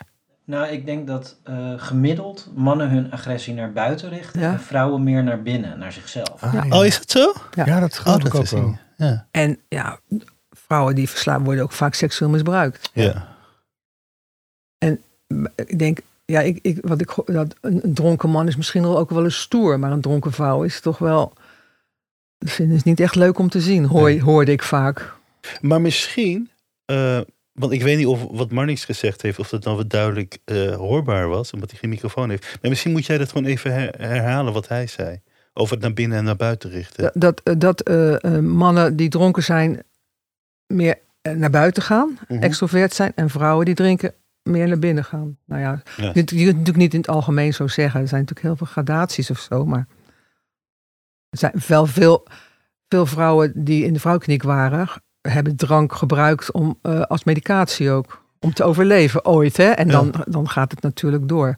[0.44, 4.52] Nou, ik denk dat eh, gemiddeld mannen hun agressie naar buiten richten Ja.
[4.52, 6.42] en vrouwen meer naar binnen, naar zichzelf.
[6.42, 6.64] Ah, Ja.
[6.64, 6.78] ja.
[6.78, 7.32] Oh, is dat zo?
[7.54, 7.66] Ja.
[7.66, 8.78] Ja, dat geloof Oh, ik dat ook wel.
[9.06, 9.28] Ja.
[9.30, 10.00] En ja,
[10.50, 12.90] vrouwen die verslaafd worden ook vaak seksueel misbruikt.
[12.94, 13.30] ja.
[15.66, 18.98] Ik denk, ja, ik, ik, wat ik, dat een, een dronken man is misschien wel
[18.98, 21.32] ook wel eens stoer, maar een dronken vrouw is toch wel.
[22.38, 24.22] Vinden ze niet echt leuk om te zien, hoor, Nee.
[24.22, 25.14] hoorde ik vaak.
[25.60, 26.50] Maar misschien,
[26.84, 27.20] eh,
[27.52, 30.74] want ik weet niet of wat Marnix gezegd heeft, of dat dan wat duidelijk eh,
[30.76, 32.58] hoorbaar was, omdat hij geen microfoon heeft.
[32.60, 35.20] Maar misschien moet jij dat gewoon even her- herhalen wat hij zei.
[35.54, 37.02] Over het naar binnen en naar buiten richten.
[37.02, 39.82] Dat, dat, eh, dat eh, eh, mannen die dronken zijn
[40.66, 40.98] meer
[41.36, 42.42] naar buiten gaan, Mhm.
[42.42, 45.38] extrovert zijn, en vrouwen die drinken meer naar binnen gaan.
[45.44, 46.02] Nou ja, Ja.
[46.02, 48.00] je, je kunt het natuurlijk niet in het algemeen zo zeggen.
[48.00, 49.86] Er zijn natuurlijk heel veel gradaties of zo, maar
[51.28, 52.26] er zijn wel veel,
[52.88, 54.88] veel vrouwen die in de vrouwkliniek waren,
[55.20, 58.21] hebben drank gebruikt om, als medicatie ook.
[58.42, 59.64] Om te overleven ooit, hè?
[59.70, 59.92] En Ja.
[59.92, 61.56] dan, dan gaat het natuurlijk door.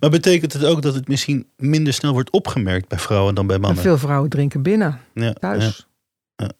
[0.00, 3.56] Maar betekent het ook dat het misschien minder snel wordt opgemerkt bij vrouwen dan bij
[3.56, 3.82] En mannen?
[3.82, 5.86] veel vrouwen drinken binnen, Ja, thuis.
[6.36, 6.50] Ja.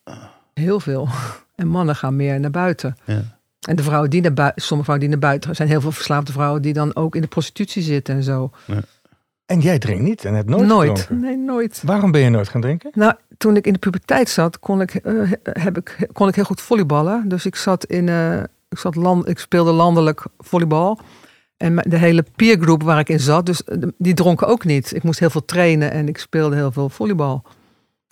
[0.54, 1.08] Heel veel.
[1.54, 2.96] En mannen gaan meer naar buiten.
[3.04, 3.22] Ja.
[3.68, 5.92] En de vrouwen die naar buiten, sommige vrouwen die naar buiten gaan, zijn heel veel
[5.92, 8.50] verslaafde vrouwen die dan ook in de prostitutie zitten en zo.
[9.46, 11.00] En jij drinkt niet en hebt nooit, nooit.
[11.00, 11.20] gedronken.
[11.28, 11.82] Nee, nooit.
[11.84, 12.90] Waarom ben je nooit gaan drinken?
[12.94, 16.44] Nou, toen ik in de puberteit zat, kon ik, eh, heb ik, kon ik heel
[16.44, 17.28] goed volleyballen.
[17.28, 18.42] Dus ik zat in, eh,
[18.74, 20.98] ik, zat land, ik speelde landelijk volleybal.
[21.56, 23.62] En de hele peergroep waar ik in zat, dus
[23.98, 24.94] die dronken ook niet.
[24.94, 27.42] Ik moest heel veel trainen en ik speelde heel veel volleybal.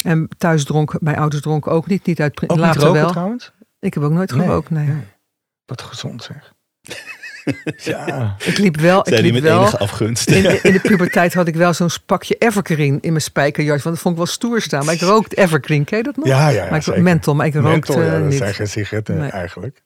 [0.05, 2.07] En thuis dronk, mijn ouders dronken ook niet.
[2.07, 3.11] Niet uit ook later niet roken, wel.
[3.11, 3.53] trouwens?
[3.81, 4.89] Ik heb ook nooit gerookt, nee.
[5.67, 6.53] Wat gezond zeg.
[7.93, 8.37] ja.
[8.45, 9.09] Ik liep wel.
[9.09, 10.31] Ik liep met wel enige afgunst.
[10.31, 13.83] in, de- in de puberteit had ik wel zo'n pakje Evergreen in mijn spijkerjas.
[13.83, 14.85] Want dat vond ik wel stoer staan.
[14.85, 16.27] Maar ik rookte Evergreen, ken je dat nog?
[16.27, 17.03] Ja, ja, ja, maar ik, zeker.
[17.03, 18.39] menthol, maar ik rookte Menthol, ja, eh, dat niet.
[18.39, 19.31] zijn geen sigaretten Nee.
[19.31, 19.83] eigenlijk.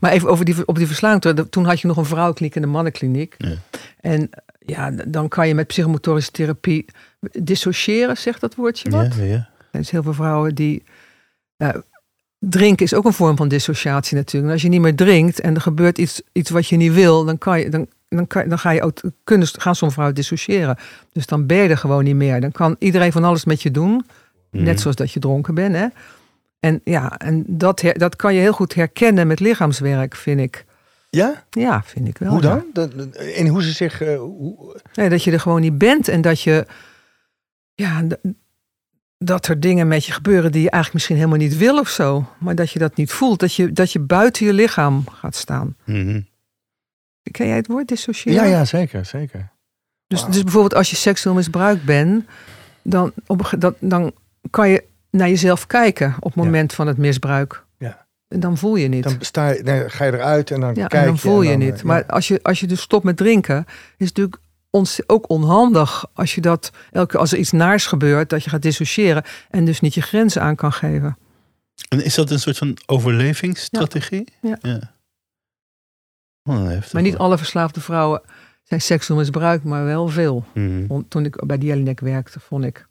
[0.00, 1.48] Maar even over die, op die verslaving.
[1.50, 3.34] Toen had je nog een vrouwenkliniek en een mannenkliniek.
[3.38, 3.54] Ja.
[4.00, 6.84] En ja, dan kan je met psychomotorische therapie
[7.40, 9.14] dissociëren, zegt dat woordje wat?
[9.14, 9.34] Ja, ja.
[9.34, 10.82] Er zijn heel veel vrouwen die...
[12.38, 14.46] drinken is ook een vorm van dissociatie natuurlijk.
[14.46, 17.24] En als je niet meer drinkt en er gebeurt iets, iets wat je niet wil...
[17.24, 20.76] dan, kan je, dan, dan, kan, dan ga je ook kunnen, gaan sommige vrouwen dissociëren.
[21.12, 22.40] Dus dan ben je er gewoon niet meer.
[22.40, 24.06] Dan kan iedereen van alles met je doen.
[24.50, 25.74] Net zoals dat je dronken bent.
[25.74, 25.86] Hè?
[26.62, 30.64] En ja, en dat, her- dat kan je heel goed herkennen met lichaamswerk, vind ik.
[31.10, 31.44] Ja?
[31.50, 32.30] Ja, vind ik wel.
[32.30, 32.62] Hoe ja.
[32.72, 32.90] dan?
[32.92, 34.00] Dat- En hoe ze zich...
[34.00, 36.66] eh, hoe, Nee, dat je er gewoon niet bent en dat je.
[37.74, 38.06] Ja,
[39.18, 42.28] dat er dingen met je gebeuren die je eigenlijk misschien helemaal niet wil of zo.
[42.38, 43.40] Maar dat je dat niet voelt.
[43.40, 45.76] Dat je, dat je buiten je lichaam gaat staan.
[45.84, 46.20] Mhm.
[47.30, 48.42] Ken jij het woord dissociëren?
[48.44, 49.50] ja, ja, zeker, zeker.
[50.06, 52.24] Dus, dus bijvoorbeeld als je seksueel misbruikt bent,
[52.82, 54.12] dan, op, dat, dan
[54.50, 57.64] kan je naar jezelf kijken op het moment van het misbruik.
[57.78, 58.06] Ja.
[58.28, 59.02] En dan voel je niet.
[59.04, 61.50] Dan sta je, nee, ga je eruit en dan ja, kijk en dan voel je,
[61.50, 61.78] dan, niet.
[61.78, 62.04] eh, Maar ja.
[62.06, 64.36] als je, als je dus stopt met drinken, is het natuurlijk
[64.70, 68.62] ons, ook onhandig als je dat elke als er iets naars gebeurt, dat je gaat
[68.62, 71.16] dissociëren en dus niet je grenzen aan kan geven.
[71.88, 74.28] En is dat een soort van overlevingsstrategie?
[74.40, 74.58] Ja.
[76.42, 78.20] Oh, heftig, Maar niet alle verslaafde vrouwen
[78.62, 80.44] zijn seksueel misbruikt, maar wel veel.
[80.88, 82.86] Want Toen ik bij Jelinek werkte, vond ik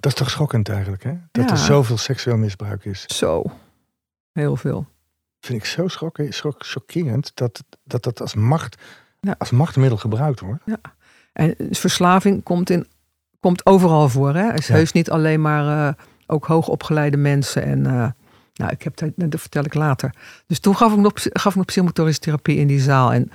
[0.00, 1.12] Dat is toch schokkend eigenlijk, hè?
[1.32, 1.50] Dat Ja.
[1.50, 3.02] er zoveel seksueel misbruik is.
[3.06, 3.44] zo
[4.32, 4.86] heel veel.
[5.40, 8.82] Vind ik zo schokke- schok- chockerend dat, dat dat als macht,
[9.20, 9.34] Ja.
[9.38, 10.62] als machtmiddel gebruikt wordt.
[11.32, 12.86] En verslaving komt, in,
[13.40, 14.34] komt overal voor.
[14.34, 14.52] Hè?
[14.54, 14.74] is Ja.
[14.74, 15.94] heus niet alleen maar eh,
[16.26, 17.62] ook hoogopgeleide mensen.
[17.62, 18.10] En eh,
[18.54, 20.14] nou, ik heb dat, dat vertel ik later.
[20.46, 23.12] Dus toen gaf ik nog, gaf ik nog psychomotorische therapie in die zaal.
[23.12, 23.30] En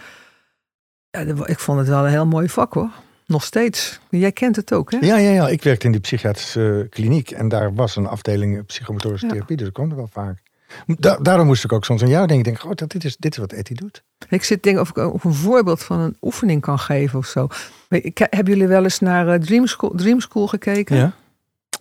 [1.10, 2.90] ja, ik vond het wel een heel mooi vak hoor.
[3.28, 4.00] Nog steeds.
[4.10, 4.98] Jij kent het ook hè?
[5.02, 5.48] Ja, ja, ja.
[5.48, 9.32] Ik werkte in die psychiatrische eh, kliniek en daar was een afdeling psychomotorische Ja.
[9.32, 10.42] therapie, dus dat kwam er wel vaak.
[10.86, 12.52] Da- daarom moest ik ook soms aan jou denken.
[12.52, 14.04] Ik denk, oh, dat, dit, is, dit is wat Etty doet.
[14.30, 17.48] Ik zit denk of ik ook een voorbeeld van een oefening kan geven of zo.
[17.90, 21.14] Ik- Hebben jullie wel eens naar eh, Dream, School, Dream School gekeken?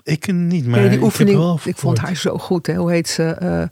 [0.03, 1.39] Ik niet, maar die ik heb oefening?
[1.39, 2.67] wel Ik, vond haar zo goed.
[2.67, 2.75] Hè?
[2.75, 3.23] Hoe heet ze?
[3.25, 3.63] Eh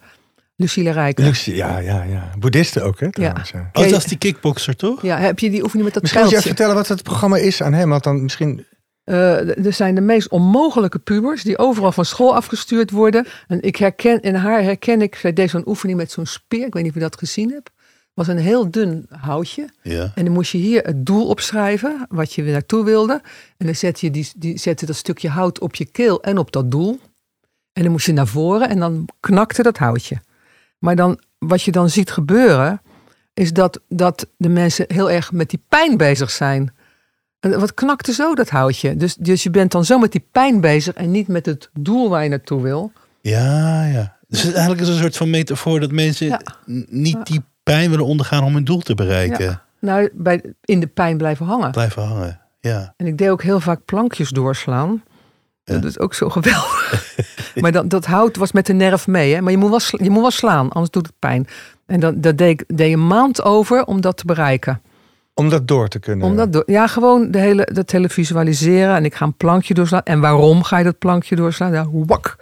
[0.56, 1.24] Lucille Rijken.
[1.24, 2.30] Luxe, ja, ja, ja.
[2.38, 3.12] Boeddhisten ook, hè?
[3.12, 3.70] Trouwens, ja.
[3.72, 5.02] Oh, dat is die kickboxer, toch?
[5.02, 7.36] Ja, heb je die oefening met dat Misschien moet je even vertellen wat het programma
[7.36, 7.88] is aan hem.
[7.88, 8.66] Want dan misschien...
[9.04, 13.26] Eh, er zijn de meest onmogelijke pubers die overal van school afgestuurd worden.
[13.46, 16.66] En ik herken, in haar herken ik, zij deed zo'n oefening met zo'n speer.
[16.66, 17.70] Ik weet niet of je dat gezien hebt.
[18.14, 19.68] Het was een heel dun houtje.
[19.82, 20.12] Ja.
[20.14, 23.20] En dan moest je hier het doel opschrijven, wat je weer naartoe wilde.
[23.56, 26.52] En dan zet je die, die, zette dat stukje hout op je keel en op
[26.52, 27.00] dat doel.
[27.72, 30.20] En dan moest je naar voren en dan knakte dat houtje.
[30.84, 32.80] Maar dan, wat je dan ziet gebeuren,
[33.34, 36.74] is dat, dat de mensen heel erg met die pijn bezig zijn.
[37.40, 38.96] En Wat knakte zo dat houtje?
[38.96, 42.08] Dus, dus je bent dan zo met die pijn bezig en niet met het doel
[42.08, 42.92] waar je naartoe wil.
[43.20, 44.16] Ja, ja.
[44.28, 46.40] Dus het eigenlijk is een soort van metafoor dat mensen Ja.
[46.88, 49.44] niet die pijn willen ondergaan om hun doel te bereiken.
[49.44, 49.64] Ja.
[49.78, 51.70] Nou, bij, in de pijn blijven hangen.
[51.70, 52.40] Blijven hangen.
[52.60, 52.94] Ja.
[52.96, 55.02] En ik deed ook heel vaak plankjes doorslaan.
[55.64, 55.74] Ja.
[55.74, 57.14] Dat is ook zo geweldig.
[57.60, 59.34] maar dat, dat hout was met de nerf mee.
[59.34, 59.40] Hè?
[59.40, 61.46] Maar je moet, wel, je moet wel slaan, anders doet het pijn.
[61.86, 64.82] En dat, dat deed ik deed een maand over om dat te bereiken.
[65.34, 66.26] Om dat door te kunnen.
[66.26, 68.94] Om dat door, ja, gewoon de hele, dat hele visualiseren.
[68.96, 70.02] En ik ga een plankje doorslaan.
[70.02, 71.72] En waarom ga je dat plankje doorslaan?
[71.72, 72.36] Ja, wak.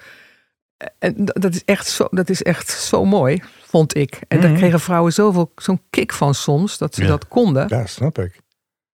[0.98, 4.20] En dat is echt zo, dat is echt zo mooi, vond ik.
[4.28, 4.58] En daar Mhm.
[4.58, 7.08] kregen vrouwen zoveel zo'n kick van soms, dat ze Ja.
[7.08, 7.64] dat konden.
[7.68, 8.40] Ja, snap ik.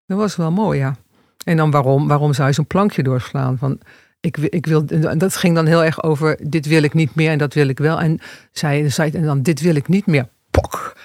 [0.06, 0.96] Dat was wel mooi, ja.
[1.44, 3.58] En dan waarom, waarom zou je zo'n plankje doorslaan?
[3.58, 3.78] Van,
[4.20, 7.30] ik, ik wil, en dat ging dan heel erg over, dit wil ik niet meer
[7.30, 8.00] en dat wil ik wel.
[8.00, 8.18] En,
[8.52, 10.28] zij, zij, en dan, dit wil ik niet meer.
[10.50, 10.96] Pok.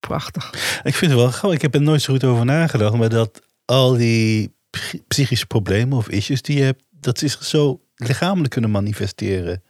[0.00, 0.50] Prachtig.
[0.82, 1.56] Ik vind het wel grappig.
[1.56, 2.96] Ik heb er nooit zo goed over nagedacht.
[2.96, 7.44] Maar dat al die psy- psychische problemen of issues die je hebt, dat ze zich
[7.44, 9.62] zo lichamelijk kunnen manifesteren.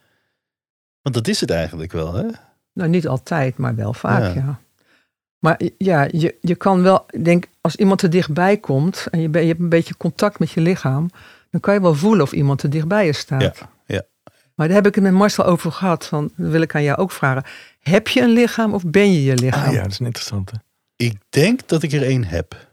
[1.02, 2.26] Want dat is het eigenlijk wel, hè?
[2.72, 4.32] Nou, niet altijd, maar wel vaak, Ja.
[4.34, 4.61] ja.
[5.38, 9.42] Maar ja, je, je kan wel, denk, als iemand er dichtbij komt en je, ben,
[9.42, 11.11] je hebt een beetje contact met je lichaam,
[11.50, 13.40] dan kan je wel voelen of iemand er dichtbij je staat.
[13.40, 13.52] Ja,
[13.87, 14.02] ja.
[14.54, 16.06] Maar daar heb ik het met Marcel over gehad.
[16.06, 17.44] Van, dat wil ik aan jou ook vragen.
[17.80, 19.68] Heb je een lichaam of ben je je lichaam?
[19.68, 20.52] Ah, ja, dat is een interessante.
[20.96, 22.66] Ik denk dat ik er één heb.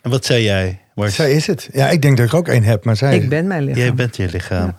[0.00, 0.80] En wat zei jij?
[0.94, 1.14] Mars?
[1.14, 1.68] Zij is het.
[1.72, 3.16] Ja, ik denk dat ik ook één heb, maar zij...
[3.16, 3.82] Ik ben mijn lichaam.
[3.82, 4.76] Jij bent je lichaam.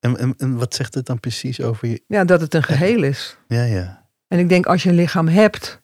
[0.00, 2.02] En, en, en wat zegt het dan precies over je?
[2.06, 3.36] Ja, dat het een geheel is.
[3.48, 4.06] Ja, ja.
[4.28, 5.80] En ik denk als je een lichaam hebt,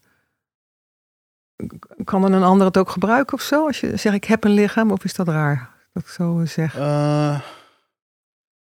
[2.05, 3.67] kan dan een ander het ook gebruiken of zo?
[3.67, 6.77] Als je zegt ik heb een lichaam, of is dat raar dat ik zo zeg?
[6.77, 7.41] Eh,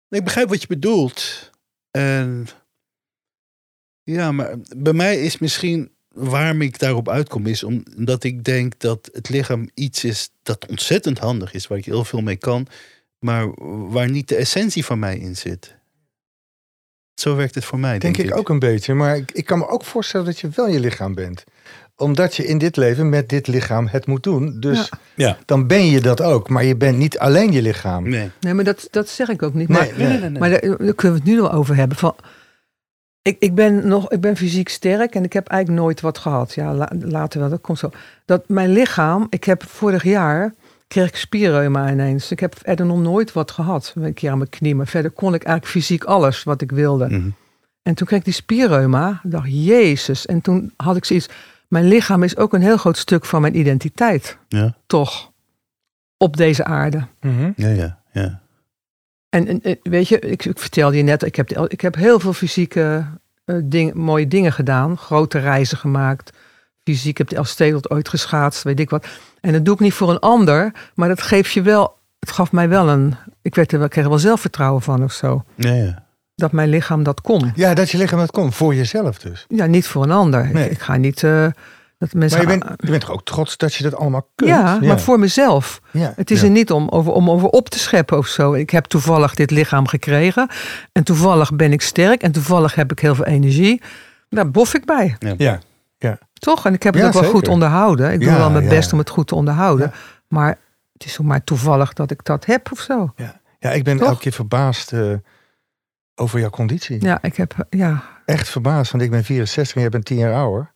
[0.10, 1.52] ik begrijp wat je bedoelt.
[1.92, 2.48] En
[4.04, 9.10] ja, maar bij mij is misschien waarom ik daarop uitkom, is omdat ik denk dat
[9.14, 12.68] het lichaam iets is dat ontzettend handig is, waar ik heel veel mee kan,
[13.20, 13.54] maar
[13.90, 15.76] waar niet de essentie van mij in zit.
[17.14, 18.00] Zo werkt het voor mij.
[18.00, 18.94] Denk, Denk, ik ook een beetje.
[18.94, 21.44] Maar ik, ik kan me ook voorstellen dat je wel je lichaam bent.
[22.02, 24.60] Omdat je in dit leven met dit lichaam het moet doen.
[24.60, 25.38] Dus Ja.
[25.46, 26.50] dan ben je dat ook.
[26.50, 28.10] Maar je bent niet alleen je lichaam.
[28.10, 28.30] Nee.
[28.40, 29.68] Nee, maar dat, dat zeg ik ook niet.
[29.68, 30.08] Nee, maar nee.
[30.08, 30.40] Nee, nee, nee.
[30.40, 31.98] Maar daar, daar kunnen we het nu al over hebben.
[31.98, 32.16] Van,
[33.22, 36.54] ik, ik, ben nog, ik ben fysiek sterk en ik heb eigenlijk nooit wat gehad.
[36.54, 37.90] Ja, la- later wel, dat komt zo.
[38.26, 40.54] Dat mijn lichaam, ik heb vorig jaar,
[40.88, 42.32] kreeg ik spierreuma ineens.
[42.32, 43.94] Ik heb er nog nooit wat gehad.
[43.96, 47.06] Een keer aan mijn knie, maar verder kon ik eigenlijk fysiek alles wat ik wilde.
[47.10, 47.30] Mhm.
[47.84, 49.22] En toen kreeg ik die spierreuma.
[49.24, 50.26] Ik dacht, jezus.
[50.26, 51.30] En toen had ik zoiets,
[51.72, 54.38] mijn lichaam is ook een heel groot stuk van mijn identiteit.
[54.48, 54.76] Ja.
[54.88, 55.32] Toch?
[56.18, 57.08] Op deze aarde.
[57.22, 57.52] Mhm.
[57.56, 58.42] Ja, ja, ja.
[59.30, 62.34] En, en, weet je, ik, ik vertelde je net, ik heb, ik heb heel veel
[62.34, 63.06] fysieke
[63.46, 64.98] eh, ding, mooie dingen gedaan.
[64.98, 66.38] Grote reizen gemaakt.
[66.84, 69.08] Fysiek, ik heb de Elfstedentocht ooit geschaatst, weet ik wat.
[69.42, 72.52] En dat doe ik niet voor een ander, maar dat geeft je wel, het gaf
[72.52, 75.44] mij wel een, ik, werd er, wel- ik kreeg er wel zelfvertrouwen van of zo.
[75.56, 76.10] ja, ja.
[76.42, 77.52] Dat mijn lichaam dat kon.
[77.56, 78.56] Ja, dat je lichaam dat komt.
[78.56, 79.46] Voor jezelf dus.
[79.50, 80.50] Ja, niet voor een ander.
[80.54, 80.66] Nee.
[80.66, 81.46] Ik, ik ga niet, eh,
[81.98, 82.44] dat mensen...
[82.44, 84.50] Maar je bent, je bent toch ook trots dat je dat allemaal kunt?
[84.50, 85.82] ja, maar voor mezelf.
[85.92, 86.46] Ja, Het is ja.
[86.46, 88.54] er niet om over, om over op te scheppen of zo.
[88.54, 90.50] Ik heb toevallig dit lichaam gekregen.
[90.92, 92.22] En toevallig ben ik sterk.
[92.22, 93.82] En toevallig heb ik heel veel energie.
[94.30, 95.16] Daar bof ik bij.
[95.38, 95.60] Ja,
[96.34, 96.66] Toch?
[96.66, 97.38] En ik heb het Ja, ook wel zeker.
[97.38, 98.12] goed onderhouden.
[98.14, 98.70] Ik doe Ja, wel mijn ja.
[98.70, 99.92] best om het goed te onderhouden.
[99.94, 100.00] Ja.
[100.28, 100.58] Maar
[100.94, 103.14] het is ook maar toevallig dat ik dat heb of zo.
[103.60, 104.08] ja, ik ben Toch?
[104.08, 105.14] elke keer verbaasd eh,
[106.22, 107.04] over jouw conditie.
[107.04, 107.66] Ja, ik heb...
[107.70, 110.72] Ja, Echt verbaasd, want ik ben 64 en jij bent 10 jaar ouder.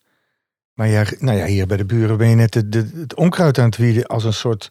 [0.73, 3.57] Maar jij, nou ja, hier bij de buren ben je net de, de- het onkruid
[3.57, 4.69] aan het wieden als een soort...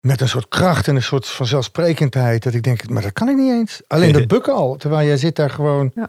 [0.00, 2.42] Met een soort kracht en een soort vanzelfsprekendheid.
[2.42, 3.82] Dat ik denk, maar dat kan ik niet eens.
[3.86, 4.76] Alleen dat bukken al.
[4.76, 5.90] Terwijl jij zit daar gewoon...
[5.94, 6.08] Ja.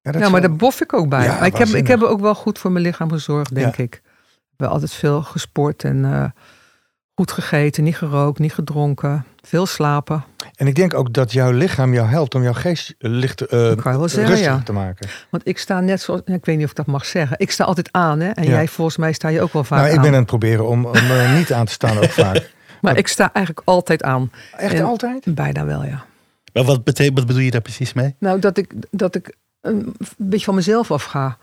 [0.00, 1.24] Ja, ja maar wel- daar bof ik ook bij.
[1.24, 3.82] Ja, maar ik heb, ik heb ook wel goed voor mijn lichaam gezorgd, denk Ja.
[3.82, 3.94] ik.
[3.94, 6.24] Ik heb altijd veel gesport en eh,
[7.14, 7.84] goed gegeten.
[7.84, 9.24] Niet gerookt, niet gedronken.
[9.42, 10.24] Veel slapen.
[10.56, 13.96] En ik denk ook dat jouw lichaam jou helpt om jouw geest licht, eh zeggen,
[14.06, 14.60] rustiger ja.
[14.64, 15.08] te maken.
[15.30, 17.36] Want ik sta net zoals, ik weet niet of ik dat mag zeggen.
[17.38, 18.30] Ik sta altijd aan, hè?
[18.30, 18.50] En Ja.
[18.50, 20.02] jij volgens mij sta je ook wel vaak Nou, ik aan.
[20.02, 22.52] ben aan het proberen om, om eh, niet aan te staan ook vaak.
[22.80, 24.30] Maar ik sta eigenlijk altijd aan.
[24.56, 25.34] Echt En- altijd?
[25.34, 26.04] Bijna wel, ja.
[26.52, 28.14] Maar wat, betekent, wat bedoel je daar precies mee?
[28.18, 31.36] Nou, dat ik, dat ik een beetje van mezelf afga.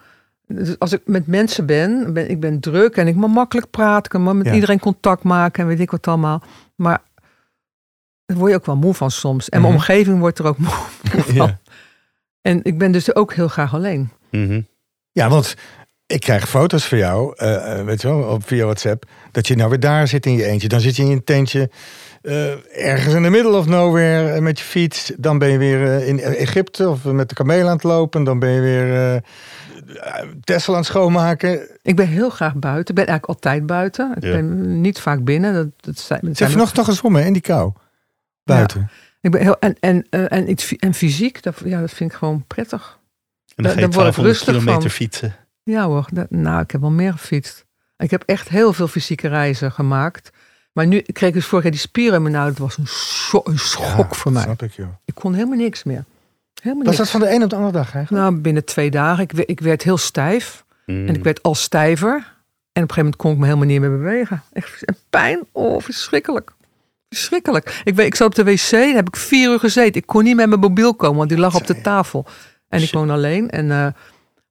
[0.56, 4.04] Dus als ik met mensen ben, ben ik ben druk en ik mag makkelijk praten,
[4.04, 4.54] ik kan maar met Ja.
[4.54, 6.42] iedereen contact maken en weet ik wat allemaal.
[6.76, 7.02] Maar
[8.26, 9.50] daar word je ook wel moe van soms.
[9.50, 9.82] En mijn Mhm.
[9.82, 10.70] omgeving wordt er ook moe
[11.04, 11.36] van.
[11.36, 11.60] Ja.
[12.42, 14.10] En ik ben dus ook heel graag alleen.
[14.32, 14.62] Mhm.
[15.12, 15.56] Ja, want
[16.06, 19.04] ik krijg foto's van jou, eh, eh, weet je wel, op via WhatsApp.
[19.32, 20.68] Dat je nou weer daar zit in je eentje.
[20.68, 21.70] Dan zit je in je tentje
[22.22, 25.12] eh, ergens in de middle of nowhere eh, met je fiets.
[25.18, 28.24] Dan ben je weer in Egypte of met de kameel aan het lopen.
[28.24, 29.22] Dan ben je weer
[30.44, 31.68] Tesla aan het schoonmaken.
[31.82, 32.90] Ik ben heel graag buiten.
[32.90, 34.12] Ik ben eigenlijk altijd buiten.
[34.16, 34.32] Ik Ja.
[34.32, 35.54] ben niet vaak binnen.
[35.54, 37.72] Dat, dat zijn, zijn- vanochtend nog eens zwommen in die kou.
[38.44, 38.90] Buiten.
[39.22, 42.18] Ik ben heel, en, en, eh, en, iets, en fysiek, dat, ja, dat vind ik
[42.18, 43.00] gewoon prettig.
[43.56, 44.92] En dan ga je daar word ik 1200 rustig kilometer van.
[44.92, 45.36] fietsen.
[45.64, 47.66] Ja hoor, dat, nou, ik heb wel meer gefietst.
[47.98, 50.30] Ik heb echt heel veel fysieke reizen gemaakt.
[50.72, 52.32] Maar nu kreeg ik dus vorig jaar die spieren.
[52.32, 54.44] Nou, dat was een, scho- een schok Ja, voor mij.
[54.44, 54.88] Snap ik, joh.
[55.06, 56.04] Ik kon helemaal niks meer.
[56.62, 57.12] Helemaal Was niks.
[57.12, 58.24] dat van de een op de andere dag eigenlijk?
[58.24, 59.24] Nou, binnen twee dagen.
[59.24, 60.66] Ik, ik werd heel stijf.
[60.86, 61.08] Mm.
[61.08, 62.14] En ik werd al stijver.
[62.14, 64.44] En op een gegeven moment kon ik me helemaal niet meer bewegen.
[64.54, 65.40] Echt en pijn.
[65.52, 66.52] Oh, verschrikkelijk.
[67.10, 67.82] Verschrikkelijk.
[67.84, 70.02] Ik, weet, ik zat op de wc, daar heb ik vier uur gezeten.
[70.02, 72.26] Ik kon niet met mijn mobiel komen, want die lag op de tafel.
[72.70, 73.50] En ik woon alleen.
[73.50, 73.70] En uh,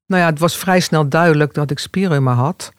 [0.07, 2.73] nou ja, het was vrij snel duidelijk dat ik spierreuma had.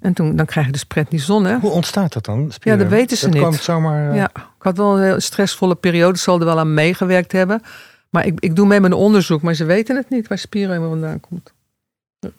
[0.00, 1.58] En toen dan krijg je dus prednison, hè?
[1.58, 2.52] Hoe ontstaat dat dan?
[2.58, 3.42] Ja, dat weten ze dat niet.
[3.42, 4.10] kwam zomaar...
[4.10, 4.16] uh...
[4.16, 6.18] Ja, ik had wel een heel stressvolle periode.
[6.18, 7.62] Zal er wel aan meegewerkt hebben.
[8.16, 10.88] Maar ik, ik doe mee met een onderzoek, maar ze weten het niet waar spierreuma
[10.88, 11.52] vandaan komt.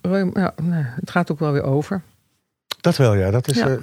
[0.01, 2.01] Reum, ja, nee, het gaat ook wel weer over.
[2.81, 3.31] Dat wel, ja.
[3.31, 3.57] Dat is...
[3.57, 3.67] Ja.
[3.69, 3.77] Uh,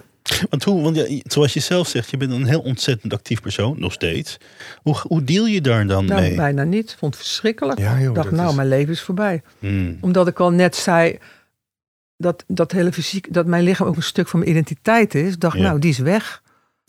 [0.51, 3.79] Want hoe, want ja, zoals je zelf zegt, je bent een heel ontzettend actief persoon,
[3.79, 4.37] nog steeds.
[4.83, 6.37] Hoe, hoe deal je daar dan Nou, mee?
[6.37, 6.91] bijna niet.
[6.91, 7.79] Ik vond het verschrikkelijk.
[7.79, 8.09] ja, joh.
[8.09, 9.43] ik dacht, dat nou, is- mijn leven is voorbij.
[9.59, 9.99] Mm.
[10.01, 11.19] Omdat ik al net zei
[12.17, 15.39] dat, dat hele fysiek, dat mijn lichaam ook een stuk van mijn identiteit is.
[15.39, 15.63] dacht, Ja.
[15.63, 16.43] nou, die is weg.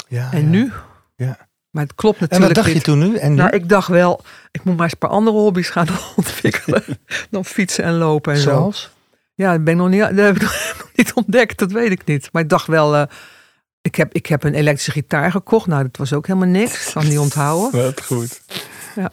[0.08, 0.48] ja, en ja.
[0.50, 0.72] nu?
[1.16, 1.48] Ja.
[1.76, 3.16] Maar het klopt En natuurlijk wat dacht je toen nu?
[3.18, 3.36] En nu?
[3.38, 6.84] Nou, ik dacht wel, ik moet maar eens een paar andere hobby's gaan ontwikkelen.
[7.30, 8.50] dan fietsen en lopen en zo.
[8.50, 8.90] Zoals?
[9.34, 10.42] Ja, dat ben ik nog niet, dat heb ik
[10.78, 12.30] nog niet ontdekt, dat weet ik niet.
[12.32, 13.04] Maar ik dacht wel, eh,
[13.82, 15.68] ik, heb, ik heb een elektrische gitaar gekocht.
[15.68, 16.92] Nou, dat was ook helemaal niks.
[16.94, 17.82] Kan niet onthouden.
[17.84, 18.42] Wat goed.
[18.96, 19.12] Ja.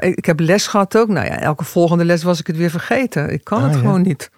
[0.00, 1.08] Ik heb les gehad ook.
[1.08, 3.32] Nou ja, elke volgende les was ik het weer vergeten.
[3.32, 3.78] Ik kan Ah, het ja.
[3.80, 4.30] gewoon niet.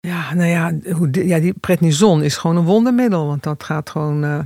[0.00, 3.26] Ja, nou ja, hoe, ja, die prednison is gewoon een wondermiddel.
[3.26, 4.24] Want dat gaat gewoon...
[4.24, 4.38] eh,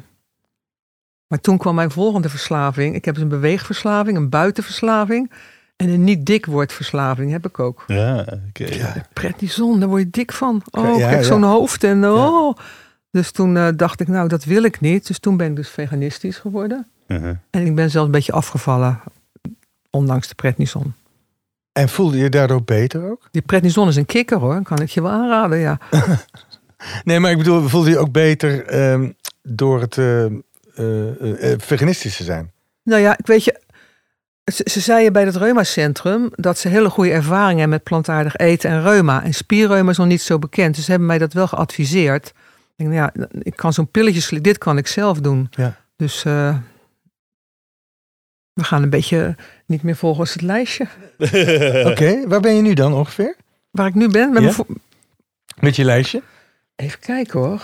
[1.34, 2.94] Maar toen kwam mijn volgende verslaving.
[2.94, 5.30] Ik heb dus een beweegverslaving, een buitenverslaving...
[5.76, 7.84] en een niet dik verslaving heb ik ook.
[7.86, 9.04] Ja, oké.
[9.12, 10.62] Prednison, daar word je dik van.
[10.70, 11.26] Oh, Ja, ik ja, krijg ja.
[11.26, 12.56] zo'n hoofd en oh.
[13.10, 15.06] Dus toen eh, dacht ik, nou, dat wil ik niet.
[15.06, 16.86] Dus toen ben ik dus veganistisch geworden.
[17.06, 17.36] Uh-huh.
[17.50, 19.00] En ik ben zelfs een beetje afgevallen,
[19.90, 20.94] ondanks de prednison.
[21.72, 23.28] En voelde je daardoor beter ook?
[23.30, 25.78] Die prednison is een kikker hoor, kan ik je wel aanraden, ja.
[27.04, 29.10] Nee, maar ik bedoel, voelde je ook beter ehm,
[29.42, 30.42] door het eh, eh, eh, eh,
[31.58, 32.52] veganistisch te zijn?
[32.82, 33.60] Nou ja, ik weet je,
[34.52, 38.70] ze, ze zeiden bij het reumacentrum dat ze hele goede ervaring hebben met plantaardig eten
[38.70, 39.22] en reuma.
[39.22, 42.26] En spierreuma is nog niet zo bekend, dus ze hebben mij dat wel geadviseerd.
[42.76, 45.48] Ik denk, nou ja, ik kan zo'n pilletje slikken, dit kan ik zelf doen.
[45.50, 45.76] Ja.
[45.96, 46.56] Dus eh,
[48.52, 50.86] we gaan een beetje niet meer volgens het lijstje.
[51.90, 53.36] Oké, waar ben je nu dan ongeveer?
[53.70, 54.40] Waar ik nu ben, met Ja?
[54.40, 54.66] mijn vo-
[55.60, 56.22] Met je lijstje?
[56.76, 57.62] even kijken hoor.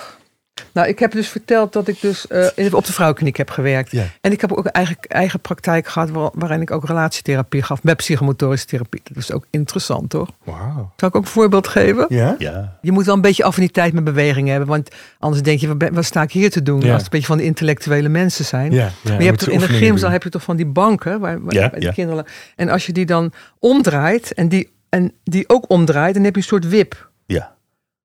[0.72, 3.90] Nou, ik heb dus verteld dat ik dus eh, in- op de vrouwenkliniek heb gewerkt.
[3.90, 4.04] Ja.
[4.20, 7.96] En ik heb ook eigen, eigen praktijk gehad waar- waarin ik ook relatietherapie gaf met
[7.96, 9.00] psychomotorische therapie.
[9.04, 10.28] Dat is ook interessant hoor.
[10.44, 10.92] Wauw.
[10.96, 12.06] Zal ik ook een voorbeeld geven?
[12.08, 12.34] Ja?
[12.38, 12.78] Ja.
[12.80, 16.22] Je moet wel een beetje affiniteit met beweging hebben, want anders denk je, wat, sta
[16.22, 16.80] ik hier te doen?
[16.80, 16.86] Ja.
[16.86, 18.72] Als het een beetje van de intellectuele mensen zijn.
[18.72, 21.20] Ja, ja, maar je hebt toch in de gymzaal heb je toch van die banken
[21.20, 21.92] waar, waar de ja.
[21.92, 22.24] kinderen.
[22.56, 26.40] En als je die dan omdraait en die, en die ook omdraait, dan heb je
[26.40, 27.10] een soort wip.
[27.26, 27.58] Ja.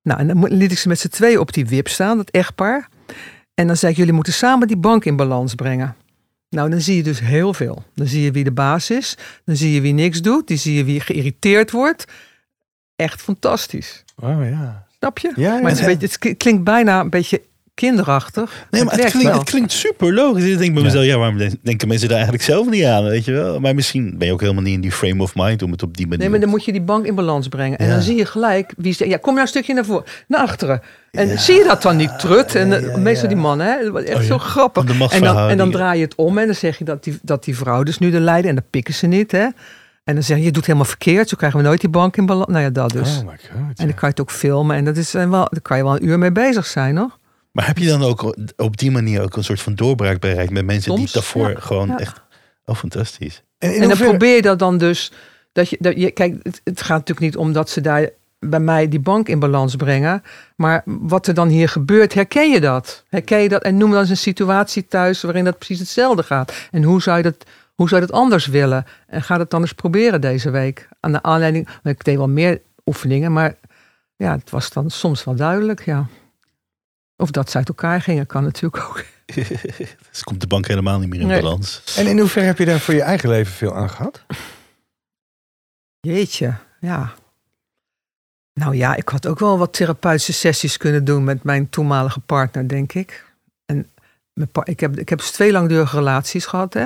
[0.05, 2.89] Nou, en dan liet ik ze met z'n tweeën op die wip staan, dat echtpaar.
[3.53, 5.95] En dan zei ik, jullie moeten samen die bank in balans brengen.
[6.49, 7.83] Nou, dan zie je dus heel veel.
[7.95, 9.17] Dan zie je wie de baas is.
[9.45, 10.47] Dan zie je wie niks doet.
[10.47, 12.05] Dan zie je wie geïrriteerd wordt.
[12.95, 14.03] Echt fantastisch.
[14.15, 14.87] Oh ja.
[14.97, 15.31] Snap je?
[15.35, 15.85] Ja, ja, Maar het, ja.
[15.85, 17.41] beetje, klinkt bijna een beetje
[17.75, 18.65] kinderachtig.
[18.69, 20.43] Nee, maar het klinkt, het klinkt super logisch.
[20.43, 23.25] Ik denk bij mezelf, ja, waarom den- denken mensen daar eigenlijk zelf niet aan, weet
[23.25, 23.59] je wel?
[23.59, 25.97] Maar misschien ben je ook helemaal niet in die frame of mind om het op
[25.97, 26.19] die manier...
[26.19, 27.77] Nee, maar dan moet je die bank in balans brengen.
[27.77, 27.93] En Ja.
[27.93, 29.07] dan zie je gelijk wie ze.
[29.07, 30.81] Ja, kom nou een stukje naar voren, naar achteren.
[31.11, 32.55] En zie je dat dan niet, trut?
[32.55, 33.99] En meestal die mannen, hè?
[34.03, 35.11] Echt Oh, zo grappig.
[35.11, 37.43] En dan, en dan draai je het om en dan zeg je dat die, dat
[37.43, 38.49] die vrouw dus nu de leider.
[38.49, 39.47] En dan pikken ze niet, hè?
[40.03, 41.29] En dan zeg je, je doet helemaal verkeerd.
[41.29, 42.47] Zo krijgen we nooit die bank in balans.
[42.47, 43.17] Nou ja, dat dus.
[43.17, 43.79] Oh my god.
[43.79, 44.75] En dan kan je het ook filmen.
[44.75, 47.17] En dat is eh, wel, daar kan je wel een uur mee bezig zijn, hoor.
[47.55, 50.65] Maar heb je dan ook op die manier ook een soort van doorbraak bereikt met
[50.65, 51.59] mensen die daarvoor ja.
[51.59, 51.99] gewoon Ja.
[51.99, 52.21] echt...
[52.65, 53.43] Oh, fantastisch.
[53.57, 55.11] En, En dan probeer je dat dan dus.
[55.51, 58.59] Dat je, dat je, kijk, het, het gaat natuurlijk niet om dat ze daar bij
[58.59, 60.23] mij die bank in balans brengen.
[60.55, 63.03] Maar wat er dan hier gebeurt, herken je dat?
[63.09, 63.63] Herken je dat?
[63.63, 66.53] En noem dan eens een situatie thuis waarin dat precies hetzelfde gaat.
[66.71, 68.85] En hoe zou je dat, hoe zou je dat anders willen?
[69.07, 70.87] En ga het dan eens proberen deze week.
[70.99, 73.55] Aan de aanleiding, ik deed wel meer oefeningen, maar
[74.15, 76.07] ja, het was dan soms wel duidelijk, ja.
[77.17, 79.03] Of dat ze uit elkaar gingen, kan natuurlijk ook.
[80.11, 81.41] dus komt de bank helemaal niet meer in Nee.
[81.41, 81.95] balans.
[81.97, 84.25] En in hoeverre heb je daar voor je eigen leven veel aan gehad?
[85.99, 87.13] Jeetje, ja.
[88.53, 92.67] Nou ja, ik had ook wel wat therapeutische sessies kunnen doen met mijn toenmalige partner,
[92.67, 93.25] denk ik.
[93.65, 93.89] En
[94.63, 96.73] ik, heb, ik heb dus twee langdurige relaties gehad.
[96.73, 96.85] Hè?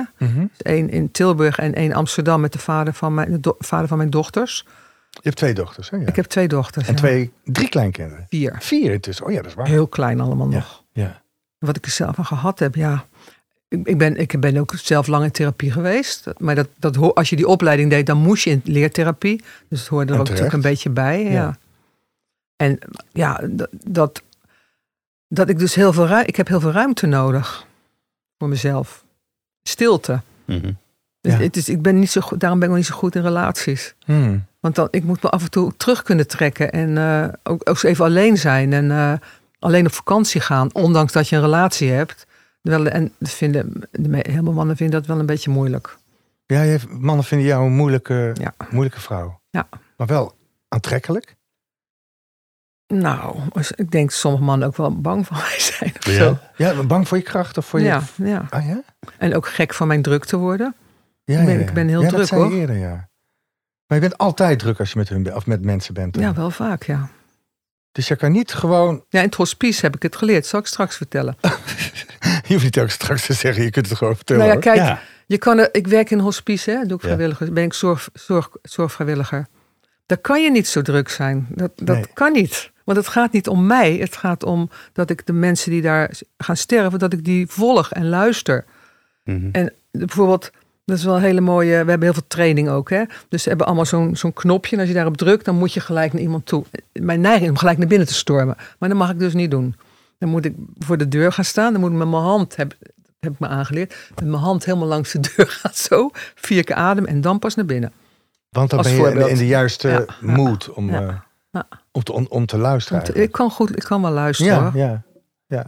[0.56, 3.96] Eén in Tilburg en één in Amsterdam met de vader van mijn, de vader van
[3.96, 4.66] mijn dochters.
[5.10, 5.96] Je hebt twee dochters, hè?
[5.96, 6.06] Ja.
[6.06, 6.86] Ik heb twee dochters.
[6.86, 6.98] En ja.
[6.98, 8.26] twee, drie kleinkinderen.
[8.28, 8.56] Vier.
[8.60, 9.26] Vier intussen.
[9.26, 9.66] Oh ja, dat is waar.
[9.66, 10.84] Heel klein allemaal nog.
[10.92, 11.22] Ja.
[11.58, 13.04] Wat ik er zelf aan gehad heb, ja.
[13.68, 16.26] Ik, ik, ben, ik ben ook zelf lang in therapie geweest.
[16.38, 19.42] Maar dat, dat, als je die opleiding deed, dan moest je in leertherapie.
[19.68, 21.24] Dus het hoorde er En ook natuurlijk een beetje bij.
[21.24, 21.30] Ja.
[21.30, 21.58] Ja.
[22.56, 22.78] En
[23.12, 24.22] ja, dat, dat,
[25.28, 26.28] dat ik dus heel veel ruimte...
[26.28, 27.66] Ik heb heel veel ruimte nodig
[28.38, 29.04] voor mezelf.
[29.62, 30.20] Stilte.
[30.44, 30.72] Mhm.
[31.20, 31.38] Dus Ja.
[31.38, 33.22] het is, ik ben niet zo goed, daarom ben ik nog niet zo goed in
[33.22, 33.94] relaties.
[34.04, 34.44] Hmm.
[34.60, 37.82] Want dan, ik moet me af en toe terug kunnen trekken en eh, ook, ook
[37.82, 39.12] even alleen zijn en eh,
[39.58, 42.26] alleen op vakantie gaan, ondanks dat je een relatie hebt.
[42.62, 45.98] Wel, en vinden, veel mannen vinden dat wel een beetje moeilijk.
[46.46, 48.54] Ja, je, mannen vinden jou een moeilijke, Ja.
[48.70, 49.40] moeilijke vrouw.
[49.50, 49.68] Ja.
[49.96, 50.34] Maar wel
[50.68, 51.36] aantrekkelijk.
[52.86, 53.36] Nou,
[53.74, 55.92] ik denk dat sommige mannen ook wel bang van mij zijn.
[55.98, 56.12] Of Ja.
[56.12, 56.38] zo.
[56.56, 57.84] Ja, bang voor je kracht of voor je...
[57.86, 58.46] Ja, ja.
[58.50, 58.82] Ah ja?
[59.18, 60.74] En ook gek van mijn druk te worden.
[61.24, 62.52] Ja, Ik ben- ik heel druk, dat zei hoor.
[62.52, 63.08] eerder, ja.
[63.90, 66.14] Maar je bent altijd druk als je met, hun, of met mensen bent.
[66.14, 66.22] dan.
[66.22, 67.08] Ja, wel vaak, ja.
[67.92, 69.04] Dus je kan niet gewoon...
[69.08, 70.46] Ja, in het hospice heb ik het geleerd.
[70.46, 71.36] Zal ik straks vertellen.
[72.46, 74.42] Je hoeft niet ook straks te zeggen, je kunt het gewoon vertellen.
[74.42, 75.00] Nou ja, kijk, Ja.
[75.26, 77.08] Je kan ik werk in hospice, hè, doe ik Ja.
[77.08, 79.46] vrijwilliger, ben ik zorg, zorg, zorgvrijwilliger.
[80.06, 81.46] Daar kan je niet zo druk zijn.
[81.50, 82.06] Dat, dat Nee.
[82.14, 82.70] kan niet.
[82.84, 83.92] Want het gaat niet om mij.
[83.96, 87.92] Het gaat om dat ik de mensen die daar gaan sterven, dat ik die volg
[87.92, 88.64] en luister.
[89.24, 89.48] Mhm.
[89.52, 90.50] En bijvoorbeeld,
[90.84, 91.70] dat is wel een hele mooie.
[91.70, 92.90] We hebben heel veel training ook.
[92.90, 93.02] Hè?
[93.28, 94.74] Dus ze hebben allemaal zo'n zo'n knopje.
[94.74, 96.64] En als je daarop drukt, dan moet je gelijk naar iemand toe.
[96.92, 98.56] Mijn neiging is om gelijk naar binnen te stormen.
[98.78, 99.74] Maar dat mag ik dus niet doen.
[100.18, 101.72] Dan moet ik voor de deur gaan staan.
[101.72, 102.74] Dan moet ik met mijn hand, heb,
[103.20, 105.74] heb ik me aangeleerd, met mijn hand helemaal langs de deur gaan.
[105.74, 107.92] Zo, vier keer adem en dan pas naar binnen.
[108.50, 109.30] Want dan als ben je in, voorbeeld.
[109.30, 110.90] in de juiste Ja, ja, mood om...
[110.90, 111.24] ja.
[111.50, 111.60] eh.
[111.92, 114.70] Om te, om, om te luisteren ik kan goed, ik kan wel luisteren.
[114.74, 115.02] Ja,
[115.46, 115.66] ja.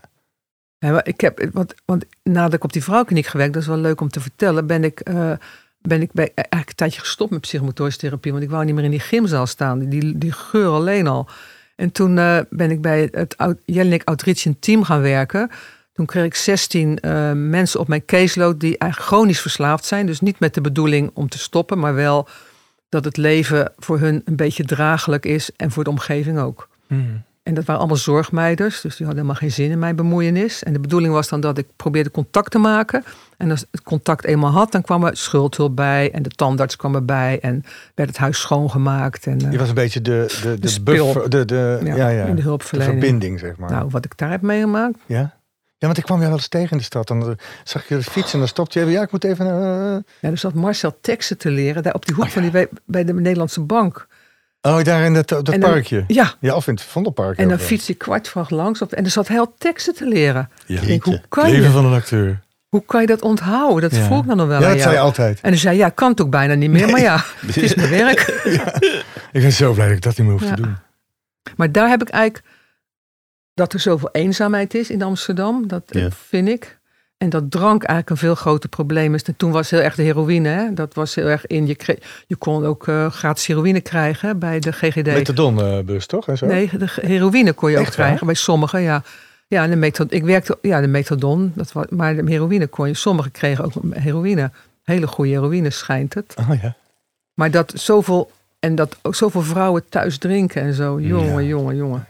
[0.83, 4.01] Ja, ik heb, want, want nadat ik op die vrouwkliniek gewerkt, dat is wel leuk
[4.01, 5.33] om te vertellen, ben ik, eh,
[5.81, 8.85] ben ik bij, eigenlijk een tijdje gestopt met psychomotorische therapie, want ik wou niet meer
[8.85, 11.29] in die gymzaal staan, die, die geur alleen al.
[11.77, 15.51] En toen eh, ben ik bij het Jelinek Outreach Team gaan werken.
[15.93, 20.07] Toen kreeg ik 16 eh, mensen op mijn caseload die eigenlijk chronisch verslaafd zijn.
[20.07, 22.29] Dus niet met de bedoeling om te stoppen, maar wel
[22.89, 26.69] dat het leven voor hun een beetje draaglijk is en voor de omgeving ook.
[26.87, 27.23] Hmm.
[27.43, 30.63] En dat waren allemaal zorgmeiders, dus die hadden helemaal geen zin in mijn bemoeienis.
[30.63, 33.05] En de bedoeling was dan dat ik probeerde contact te maken.
[33.37, 36.11] En als het contact eenmaal had, dan kwam er schuldhulp bij.
[36.13, 37.39] En de tandarts kwam erbij.
[37.41, 37.65] En
[37.95, 39.27] werd het huis schoongemaakt.
[39.27, 41.05] En, eh, Je was een beetje de, de, de, spil.
[41.13, 42.99] buffer, de, de, ja, ja, de de hulpverlening.
[43.01, 43.71] verbinding, zeg maar.
[43.71, 44.99] Nou, wat ik daar heb meegemaakt.
[45.07, 45.19] Ja?
[45.79, 47.07] ja, want ik kwam jou wel eens tegen in de stad.
[47.09, 47.35] Dan eh,
[47.65, 48.97] zag je fietsen en dan stopte je even.
[48.97, 49.47] Ja, ik moet even...
[49.47, 51.83] eh, Ja, er zat Marcel teksten te leren.
[51.83, 54.07] Daar op die hoek van die, bij de Nederlandse bank.
[54.63, 56.05] Oh, daar in dat, dat dan- parkje.
[56.07, 57.39] Ja, Ja, of in het Vondelpark.
[57.39, 58.83] en dan fiets ik kwartvracht langs.
[58.83, 60.51] Op, en er zat heel teksten te leren.
[60.67, 60.81] Ja.
[60.81, 61.29] Ik denk, hoe Jeetje.
[61.29, 62.41] kan, je, van een acteur.
[62.69, 63.91] hoe kan je dat onthouden?
[63.91, 64.05] Dat Ja.
[64.07, 65.05] vroeg ik dan nog wel Ja, aan dat zei jou.
[65.05, 65.41] je altijd.
[65.41, 66.91] En dan zei ja, ik kan het ook bijna niet meer.
[66.91, 68.21] Maar ja, het is mijn werk.
[69.33, 70.55] Ik ben zo blij dat ik dat niet meer hoef Ja.
[70.55, 70.77] te doen.
[71.57, 72.45] Maar daar heb ik eigenlijk
[73.55, 75.67] dat er zoveel eenzaamheid is in Amsterdam.
[75.69, 76.09] Dat Ja.
[76.11, 76.79] vind ik.
[77.23, 79.23] En dat drank eigenlijk een veel groter probleem is.
[79.23, 80.49] En toen was heel erg de heroïne.
[80.49, 80.73] Hè?
[80.75, 81.67] Dat was heel erg in.
[81.67, 85.07] Je, kreeg- je kon ook eh, gratis heroïne krijgen hè, bij de GGD.
[85.07, 86.29] Methadonbus, toch?
[86.29, 86.47] En zo?
[86.47, 88.81] nee, de heroïne kon je ook Echt krijgen bij sommigen.
[88.81, 89.03] Ja,
[89.47, 91.53] ja de methadon, ik werkte, ja, de methadon.
[91.55, 92.95] Dat was, maar de heroïne kon je.
[92.95, 94.51] Sommigen kregen ook heroïne.
[94.83, 96.35] Hele goede heroïne schijnt het.
[96.39, 96.75] Oh ja.
[97.35, 101.01] Maar dat zoveel, en dat ook zoveel vrouwen thuis drinken en zo.
[101.01, 101.49] Jongen, Ja.
[101.49, 102.07] jongen, jongen.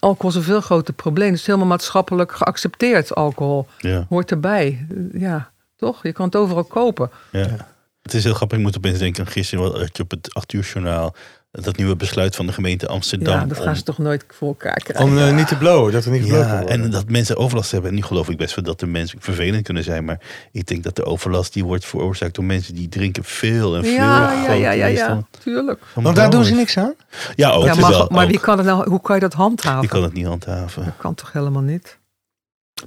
[0.00, 1.30] Alcohol is een veel groter probleem.
[1.30, 3.66] Het is helemaal maatschappelijk geaccepteerd, alcohol.
[3.78, 4.86] Ja, Hoort erbij.
[5.12, 6.02] Ja, toch?
[6.02, 7.10] Je kan het overal kopen.
[7.32, 7.74] ja.
[8.02, 8.58] Het is heel grappig.
[8.58, 11.14] Ik moet opeens denken aan gisteren wat je op het 8 uur journaal.
[11.60, 13.38] Dat nieuwe besluit van de gemeente Amsterdam.
[13.40, 15.04] ja, dat gaan om- ze toch nooit voor elkaar krijgen.
[15.04, 17.90] Om eh, niet te blowen, dat er niet gebloot Ja, en dat mensen overlast hebben.
[17.90, 20.04] En nu geloof ik best wel dat de mensen vervelend kunnen zijn.
[20.04, 20.20] Maar
[20.52, 23.92] ik denk dat de overlast die wordt veroorzaakt door mensen die drinken veel en veel
[23.92, 25.82] ja, ja, ja, ja, ja, dan- tuurlijk.
[25.94, 26.94] Want daar doen ze niks aan?
[27.36, 27.64] Ja, ook.
[27.64, 29.80] ja, is maar, wel, maar wie kan het nou, hoe kan je dat handhaven?
[29.80, 30.84] Die kan het niet handhaven.
[30.84, 31.98] Dat kan toch helemaal niet?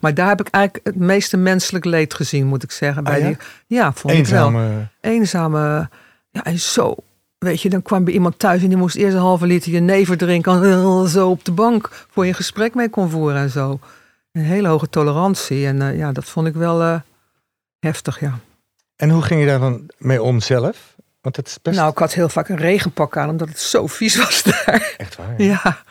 [0.02, 3.04] Maar daar heb ik eigenlijk het meeste menselijk leed gezien, moet ik zeggen.
[3.04, 3.28] Bij Ah, ja?
[3.28, 4.46] Die, ja, vond ik wel.
[4.48, 4.88] Eenzame...
[5.02, 5.90] eenzame.
[6.32, 6.96] Ja, en zo.
[7.40, 10.18] Weet je, dan kwam bij iemand thuis en die moest eerst een halve liter jenever
[10.18, 10.64] drinken.
[10.64, 13.80] En zo op de bank voor je een gesprek mee kon voeren en zo.
[14.32, 15.66] Een hele hoge tolerantie.
[15.66, 17.00] En eh, ja, dat vond ik wel eh,
[17.80, 18.40] heftig, ja.
[18.96, 20.96] En hoe ging je daar dan mee om zelf?
[21.22, 23.88] Want het is best Nou, ik had heel vaak een regenpak aan, omdat het zo
[23.88, 24.94] vies was daar.
[24.98, 25.42] echt waar.
[25.42, 25.84] Ja,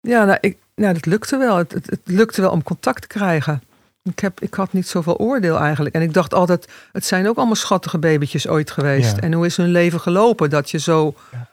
[0.00, 1.56] ja nou, ik, nou, dat lukte wel.
[1.56, 3.62] Het, het, het lukte wel om contact te krijgen.
[4.10, 5.94] Ik, heb, ik had niet zoveel oordeel eigenlijk.
[5.94, 9.16] En ik dacht altijd, het zijn ook allemaal schattige babytjes ooit geweest.
[9.16, 9.22] Ja.
[9.22, 11.48] En hoe is hun leven gelopen dat je zo, Ja.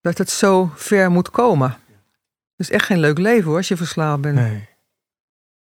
[0.00, 1.68] dat het zo ver moet komen.
[2.56, 4.34] Het is echt geen leuk leven hoor, als je verslaafd bent.
[4.34, 4.68] Nee.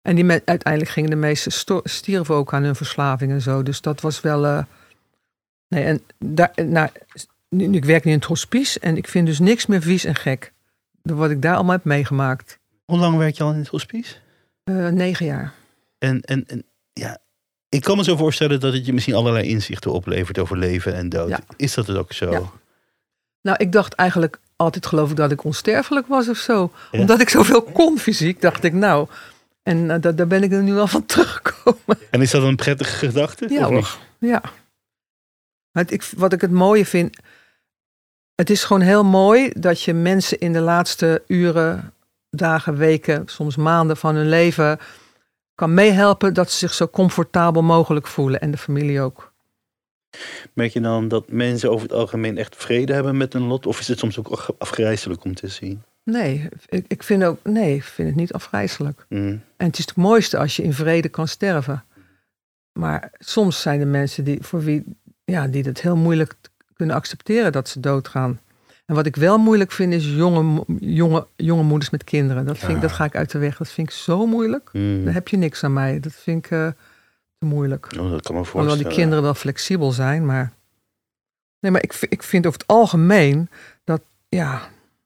[0.01, 3.63] En die uiteindelijk gingen de meesten sto- stierven ook aan hun verslaving en zo.
[3.63, 4.45] Dus dat was wel.
[4.45, 4.63] eh,
[5.67, 6.89] nee, en daar, nou,
[7.49, 10.15] nu, ik werk nu in het hospice en ik vind dus niks meer vies en
[10.15, 10.53] gek.
[11.01, 12.59] Wat ik daar allemaal heb meegemaakt.
[12.85, 14.15] Hoe lang werk je al in het hospice?
[14.63, 15.53] Eh, negen jaar.
[16.04, 17.18] En, en, en ja,
[17.70, 21.10] ik kan me zo voorstellen dat het je misschien allerlei inzichten oplevert over leven en
[21.10, 21.30] dood.
[21.30, 21.39] Ja.
[21.58, 22.32] Is dat het ook zo?
[22.32, 22.41] Ja.
[23.41, 26.72] Nou, ik dacht eigenlijk altijd geloof ik dat ik onsterfelijk was of zo.
[26.91, 26.99] Ja.
[26.99, 29.08] Omdat ik zoveel kon fysiek, dacht ik nou.
[29.64, 31.97] En eh, daar, daar ben ik er nu wel van teruggekomen.
[32.10, 33.45] En is dat een prettige gedachte?
[33.49, 33.99] Ja of?
[34.20, 34.41] Ja.
[35.72, 37.18] Het, ik, wat ik het mooie vind.
[38.36, 41.93] Het is gewoon heel mooi dat je mensen in de laatste uren,
[42.30, 44.80] dagen, weken, soms maanden van hun leven.
[45.56, 48.41] Kan meehelpen dat ze zich zo comfortabel mogelijk voelen.
[48.41, 49.34] En de familie ook.
[50.54, 53.66] Merk je dan dat mensen over het algemeen echt vrede hebben met hun lot?
[53.66, 55.84] Of is het soms ook af- afgrijzelijk om te zien?
[56.04, 57.39] Nee, ik, ik vind ook.
[57.43, 59.06] Nee, ik vind het niet afgrijzelijk.
[59.10, 59.41] Mm.
[59.58, 61.84] En het is het mooiste als je in vrede kan sterven.
[62.80, 64.84] Maar soms zijn er mensen die, voor wie
[65.26, 66.36] ja, die het heel moeilijk
[66.74, 68.39] kunnen accepteren dat ze doodgaan.
[68.86, 72.45] En wat ik wel moeilijk vind is jonge, jonge, jonge moeders met kinderen.
[72.45, 73.57] Dat, vind ik, dat ga ik uit de weg.
[73.57, 74.69] Dat vind ik zo moeilijk.
[74.73, 75.05] Mm.
[75.05, 75.99] Daar heb je niks aan mij.
[75.99, 76.67] Dat vind ik eh,
[77.38, 77.86] te moeilijk.
[77.86, 78.77] Oh, dat kan me Hoewel voorstellen.
[78.84, 80.25] die kinderen wel flexibel zijn.
[80.25, 80.53] Maar,
[81.59, 83.49] nee, maar ik, ik vind over het algemeen
[83.84, 84.61] dat, ja,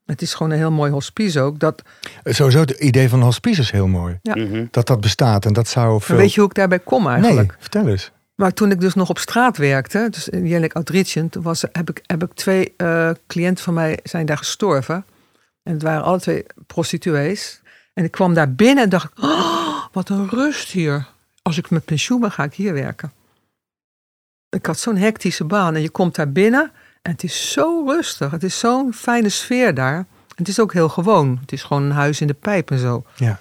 [0.05, 1.59] het is gewoon een heel mooi hospice ook.
[1.59, 1.83] Dat,
[2.23, 4.19] Sowieso het idee van hospice is heel mooi.
[4.21, 4.35] Ja.
[4.35, 4.65] Mhm.
[4.71, 6.17] Dat dat bestaat en dat zou veel...
[6.17, 7.47] weet je hoe ik daarbij kom eigenlijk?
[7.47, 8.11] Nee, vertel eens.
[8.37, 12.03] Maar toen ik dus nog op straat werkte, dus in Outreaching, toen was, heb, ik,
[12.05, 15.05] heb ik twee eh, cliënten van mij zijn daar gestorven.
[15.63, 17.61] En het waren alle twee prostituees.
[17.93, 21.07] En ik kwam daar binnen en dacht, oh, wat een rust hier.
[21.41, 23.11] Als ik met pensioen ben, ga ik hier werken.
[24.49, 26.71] Ik had zo'n hectische baan en je komt daar binnen
[27.01, 28.31] en het is zo rustig.
[28.31, 30.05] Het is zo'n fijne sfeer daar.
[30.35, 31.37] Het is ook heel gewoon.
[31.41, 33.05] Het is gewoon een huis in de pijp en zo.
[33.15, 33.39] Ja.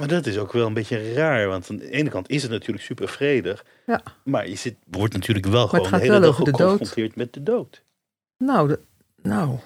[0.00, 1.46] Maar dat is ook wel een beetje raar.
[1.48, 3.64] Want aan de ene kant is het natuurlijk super vredig.
[3.86, 4.00] Ja.
[4.24, 7.82] Maar je zit, wordt natuurlijk wel gewoon de hele wel dag geconfronteerd met de dood.
[8.38, 8.80] Nou, de-
[9.22, 9.58] nou,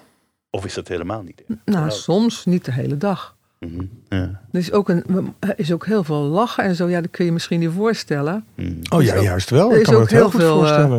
[0.49, 1.43] Of is dat helemaal niet?
[1.65, 3.35] nou, soms niet de hele dag.
[3.59, 3.85] Mhm.
[4.09, 4.41] Ja.
[4.51, 6.87] Er is ook, een, er is ook heel veel lachen en zo.
[6.87, 8.45] Ja, dat kun je misschien niet voorstellen.
[8.55, 8.73] Mhm.
[8.89, 9.69] Oh ja, ook- juist wel.
[9.69, 10.97] er Ik is kan me ook dat heel heel goed veel, eh, voorstellen.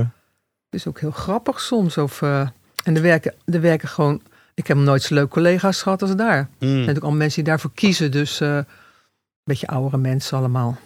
[0.70, 1.98] Het is ook heel grappig soms.
[1.98, 2.48] Of, eh,
[2.84, 4.22] en er werken, er werken gewoon...
[4.54, 6.36] Ik heb nooit zo leuk collega's gehad als daar.
[6.38, 6.66] Er Mhm.
[6.66, 8.10] zijn natuurlijk al mensen die daarvoor kiezen.
[8.10, 8.58] Dus eh,
[9.46, 10.76] beetje oudere mensen allemaal.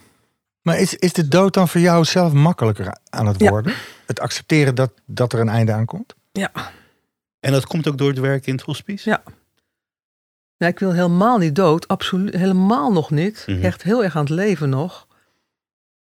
[0.61, 3.49] Maar is, is de dood dan voor jou zelf makkelijker aan het Ja.
[3.49, 3.73] worden?
[4.05, 6.15] Het accepteren dat, dat er een einde aankomt?
[6.31, 6.51] Ja.
[7.39, 9.09] En dat komt ook door het werk in het hospice?
[9.09, 9.23] Ja.
[10.57, 11.87] Nou, ik wil helemaal niet dood.
[11.87, 13.43] Absoluut, helemaal nog niet.
[13.47, 13.63] Mhm.
[13.63, 15.07] Echt heel erg aan het leven nog.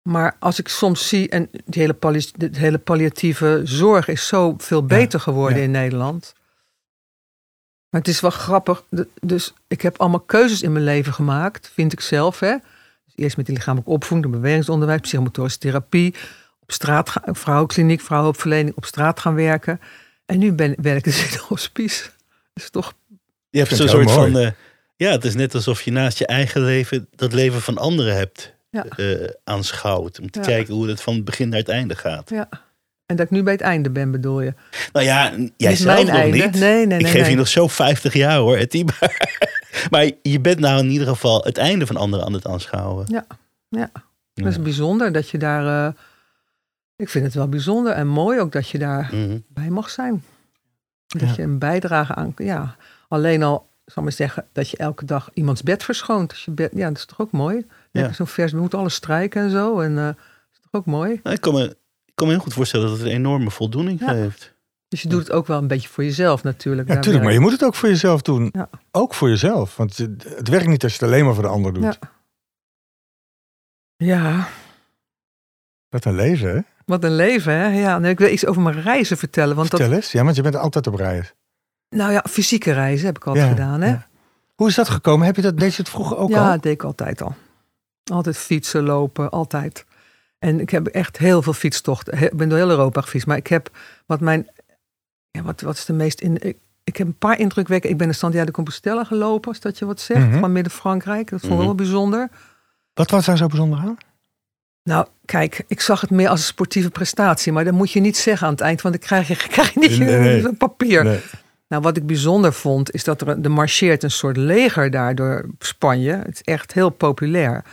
[0.03, 4.55] Maar als ik soms zie, en die hele, palli- de hele palliatieve zorg is zo
[4.59, 5.65] veel beter geworden ja.
[5.65, 6.33] in Nederland.
[7.95, 8.83] Maar het is wel grappig.
[8.89, 12.41] de- Dus ik heb allemaal keuzes in mijn leven gemaakt, vind ik zelf.
[12.41, 12.57] Hè?
[13.05, 16.15] Dus eerst met die lichamelijke opvoeding, de bewegingsonderwijs, psychomotorische therapie.
[16.61, 19.81] Op straat, gaan- vrouwenkkliniek, vrouwenhulpverlening, op straat gaan werken.
[20.27, 22.03] En nu ben, werk ik dus in een hospice.
[22.53, 22.93] Dat is toch
[23.51, 24.39] Je hebt zo'n soort van.
[24.39, 24.51] eh,
[24.97, 28.55] ja, het is net alsof je naast je eigen leven dat leven van anderen hebt
[28.71, 28.85] Ja.
[28.89, 30.21] eh, aanschouwd.
[30.21, 30.45] Om te Ja.
[30.45, 32.31] kijken hoe het van het begin naar het einde gaat.
[32.31, 32.49] Ja.
[33.07, 34.55] En dat ik nu bij het einde ben, bedoel je?
[34.93, 36.37] Nou ja, jij zelf mijn nog einde.
[36.37, 36.55] niet.
[36.61, 37.31] Nee, nee, Ik nee, geef nee.
[37.31, 38.85] je nog zo 50 jaar hoor, Etty.
[38.85, 39.39] Maar,
[39.91, 43.05] maar je bent nou in ieder geval het einde van anderen aan het aanschouwen.
[43.09, 43.25] Ja,
[43.69, 43.91] ja.
[43.93, 44.03] Dat
[44.35, 44.47] Ja.
[44.47, 45.87] is bijzonder dat je daar.
[45.87, 45.93] eh,
[46.97, 49.73] ik vind het wel bijzonder en mooi ook dat je daarbij Mhm.
[49.73, 50.25] mag zijn.
[51.07, 51.33] Dat Ja.
[51.37, 52.33] je een bijdrage aan.
[52.37, 52.77] Ja,
[53.09, 56.41] alleen al, zal ik maar zeggen, dat je elke dag iemands bed verschoont.
[56.41, 57.67] Je bed, ja, dat is toch ook mooi?
[57.91, 58.13] Ja.
[58.13, 59.81] Zo'n vers, we moeten alles strijken en zo.
[59.81, 60.15] En eh, dat
[60.53, 61.21] is toch ook mooi?
[61.23, 61.77] Nou, ik, kan me,
[62.15, 64.09] ik kan me heel goed voorstellen dat het een enorme voldoening Ja.
[64.09, 64.55] geeft.
[64.89, 66.89] Dus je doet het ook wel een beetje voor jezelf natuurlijk.
[66.89, 67.25] Ja, daar tuurlijk.
[67.25, 68.49] Maar je moet het ook voor jezelf doen.
[68.53, 68.69] Ja.
[68.91, 69.77] Ook voor jezelf.
[69.77, 71.83] Want het werkt niet als je het alleen maar voor de ander doet.
[71.83, 71.99] Ja.
[73.97, 74.49] Ja,
[75.89, 76.61] Wat een leven, hè?
[76.87, 77.67] wat een leven, hè?
[77.67, 79.57] Ja, nee, ik wil iets over mijn reizen vertellen.
[79.57, 80.13] Want dat, Vertel eens.
[80.13, 81.35] Ja, want je bent altijd op reis.
[81.89, 83.89] nou ja, fysieke reizen heb ik altijd Ja, gedaan, hè?
[83.89, 84.07] ja.
[84.55, 85.27] Hoe is dat gekomen?
[85.27, 86.53] Heb je dat, deed je het vroeger ook ja, al?
[86.53, 87.35] dat deed ik altijd al.
[88.13, 89.85] Altijd fietsen, lopen, altijd.
[90.45, 92.23] En ik heb echt heel veel fietstochten.
[92.23, 93.27] Ik ben door heel Europa gefietst.
[93.27, 93.71] Maar ik heb
[94.07, 94.49] wat mijn.
[95.31, 96.21] Ja, wat, wat is de meest.
[96.21, 97.93] In, ik, ik heb een paar indrukwekkende.
[97.95, 100.27] Ik ben de Santiago de Compostela gelopen, als dat je wat zegt.
[100.29, 100.39] Mhm.
[100.39, 101.31] Van Midden-Frankrijk.
[101.31, 101.67] Dat vond ik Mhm.
[101.67, 102.29] wel bijzonder.
[102.95, 103.97] Wat was daar zo bijzonder aan?
[104.83, 107.53] Nou, kijk, ik zag het meer als een sportieve prestatie.
[107.53, 108.83] Maar dat moet je niet zeggen aan het eind.
[108.83, 110.45] Want dan krijg je, krijg je niet nee.
[110.49, 111.05] een papier.
[111.05, 111.21] Nee.
[111.69, 115.47] Nou, wat ik bijzonder vond, is dat er, er marcheert een soort leger daar door
[115.59, 116.13] Spanje.
[116.13, 117.65] Het is echt heel populair.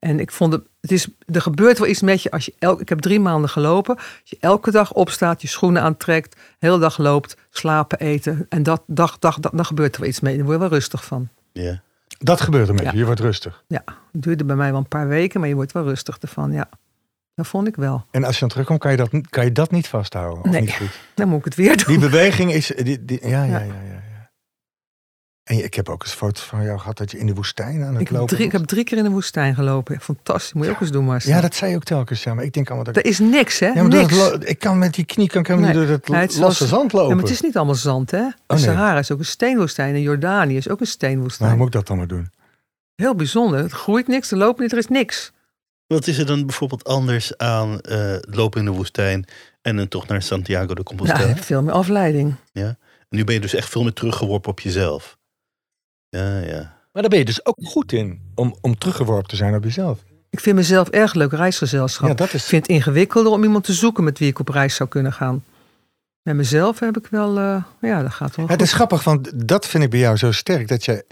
[0.00, 2.80] En ik vond het, het is, er gebeurt wel iets met je als je, elk,
[2.80, 3.96] ik heb drie maanden gelopen.
[3.96, 8.46] Als je elke dag opstaat, je schoenen aantrekt, de hele dag loopt, slapen, eten.
[8.48, 10.36] En dat, dag, dag, dag, dan gebeurt er wel iets mee.
[10.36, 11.28] Daar word je wel rustig van.
[11.52, 11.80] Ja.
[12.18, 12.90] Dat gebeurt er met Ja.
[12.92, 12.96] je.
[12.98, 13.64] Je wordt rustig.
[13.66, 13.82] Ja,
[14.12, 16.68] het duurde bij mij wel een paar weken, maar je wordt wel rustig ervan, ja.
[17.34, 18.04] Dat vond ik wel.
[18.10, 20.44] En als je dan terugkomt, kan je dat, kan je dat niet vasthouden?
[20.44, 20.60] Of Nee.
[20.60, 21.00] niet goed?
[21.14, 21.86] Dan moet ik het weer doen.
[21.86, 22.66] Die beweging is...
[22.76, 23.58] Die, die, ja, ja, Ja.
[23.58, 24.02] ja, ja, ja.
[25.50, 27.92] En ik heb ook eens foto's van jou gehad dat je in de woestijn aan
[27.92, 30.00] het Ik lopen drie, ik heb drie keer in de woestijn gelopen.
[30.00, 31.22] Fantastisch, moet je ook eens doen, maar.
[31.24, 32.22] Ja, dat zei je ook telkens.
[32.22, 32.96] Ja, maar ik denk allemaal dat...
[32.96, 33.66] Er is niks, hè?
[33.66, 34.30] Ja, maar niks.
[34.38, 35.78] ik kan met die knie kan ik helemaal Nee.
[35.78, 37.08] door het Nee, het is losse zand lopen.
[37.08, 38.18] Ja, maar het is niet allemaal zand, hè?
[38.18, 38.58] De Oh, nee.
[38.64, 39.94] Sahara is ook een steenwoestijn.
[39.94, 41.48] En Jordanië is ook een steenwoestijn.
[41.48, 42.30] Nou, moet ik dat dan maar doen?
[42.94, 43.58] Heel bijzonder.
[43.58, 45.32] Het groeit niks, er loopt niet, er is niks.
[45.86, 49.24] Wat is er dan bijvoorbeeld anders aan eh, lopen in de woestijn
[49.62, 51.26] en een tocht naar Santiago de Nou, Compostela?
[51.28, 52.34] hebt veel meer afleiding.
[53.08, 55.18] Nu ben je dus echt veel meer teruggeworpen op jezelf.
[56.10, 56.78] Ja, ja.
[56.92, 58.20] Maar daar ben je dus ook goed in.
[58.34, 59.98] Om, om teruggeworpen te zijn op jezelf.
[60.30, 62.08] Ik vind mezelf erg leuk reisgezelschap.
[62.08, 62.44] Ja, dat Ik is...
[62.44, 65.44] vind het ingewikkelder om iemand te zoeken met wie ik op reis zou kunnen gaan.
[66.22, 69.48] Met mezelf heb ik wel, eh, ja, dat gaat wel Ja, het is grappig, want
[69.48, 70.68] dat vind ik bij jou zo sterk.
[70.68, 71.04] Dat je,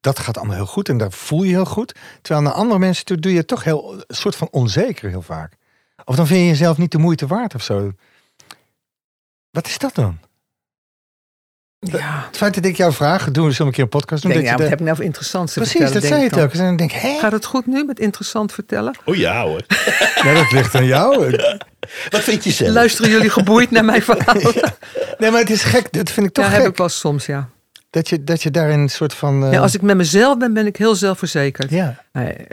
[0.00, 1.94] dat gaat allemaal heel goed en daar voel je heel goed.
[2.22, 5.22] Terwijl naar andere mensen toe doe je het toch heel, een soort van onzeker heel
[5.22, 5.56] vaak.
[6.04, 7.92] Of dan vind je jezelf niet de moeite waard of zo.
[9.50, 10.18] Wat is dat dan?
[11.78, 14.30] Ja, Het feit dat ik jou vraag, doen we zo een keer een podcast doen.
[14.32, 16.00] ik denk, dat ja, je wat de- heb ik nou voor interessants te Precies, vertellen?
[16.02, 16.60] dat denk zei je telkens.
[16.60, 18.96] En dan denk ik, hé, Gaat het goed nu met interessant vertellen?
[19.04, 19.62] Oh ja hoor.
[20.24, 21.30] nee, dat ligt aan jou.
[22.10, 22.70] Wat vind je zelf?
[22.72, 24.40] Luisteren jullie geboeid naar mijn verhaal?
[24.40, 24.74] Ja,
[25.18, 25.92] Nee, maar het is gek.
[25.92, 26.68] Dat vind ik toch heb gek.
[26.70, 27.48] ik wel soms, ja.
[27.90, 29.44] Dat, je, dat je daarin een soort van...
[29.44, 29.60] eh, ja.
[29.60, 31.70] Als ik met mezelf ben, ben ik heel zelfverzekerd.
[31.70, 32.04] ja.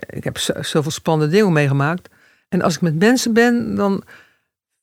[0.09, 2.09] Ik heb zo- zoveel spannende dingen meegemaakt.
[2.49, 4.03] En als ik met mensen ben, dan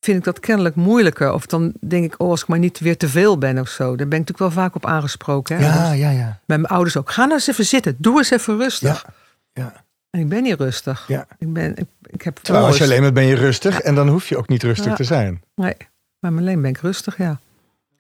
[0.01, 1.33] vind ik dat kennelijk moeilijker.
[1.33, 3.85] Of dan denk ik, oh, als ik maar niet weer te veel ben of zo.
[3.85, 5.57] Daar ben ik natuurlijk wel vaak op aangesproken.
[5.57, 5.65] Hè?
[5.65, 6.41] ja, ja, ja.
[6.47, 7.11] Met mijn ouders ook.
[7.11, 7.97] Ga nou eens even zitten.
[7.99, 9.07] Doe eens even rustig.
[9.07, 9.85] Ja, ja.
[10.11, 11.05] En ik ben niet rustig.
[11.09, 11.27] Ja.
[11.39, 13.81] Ik, ben, ik, ik heb Terwijl als je alleen bent, ben je rustig.
[13.81, 14.95] En dan hoef je ook niet rustig Ja.
[14.95, 15.43] te zijn.
[15.55, 15.77] Nee,
[16.19, 17.41] maar alleen ben ik rustig, ja.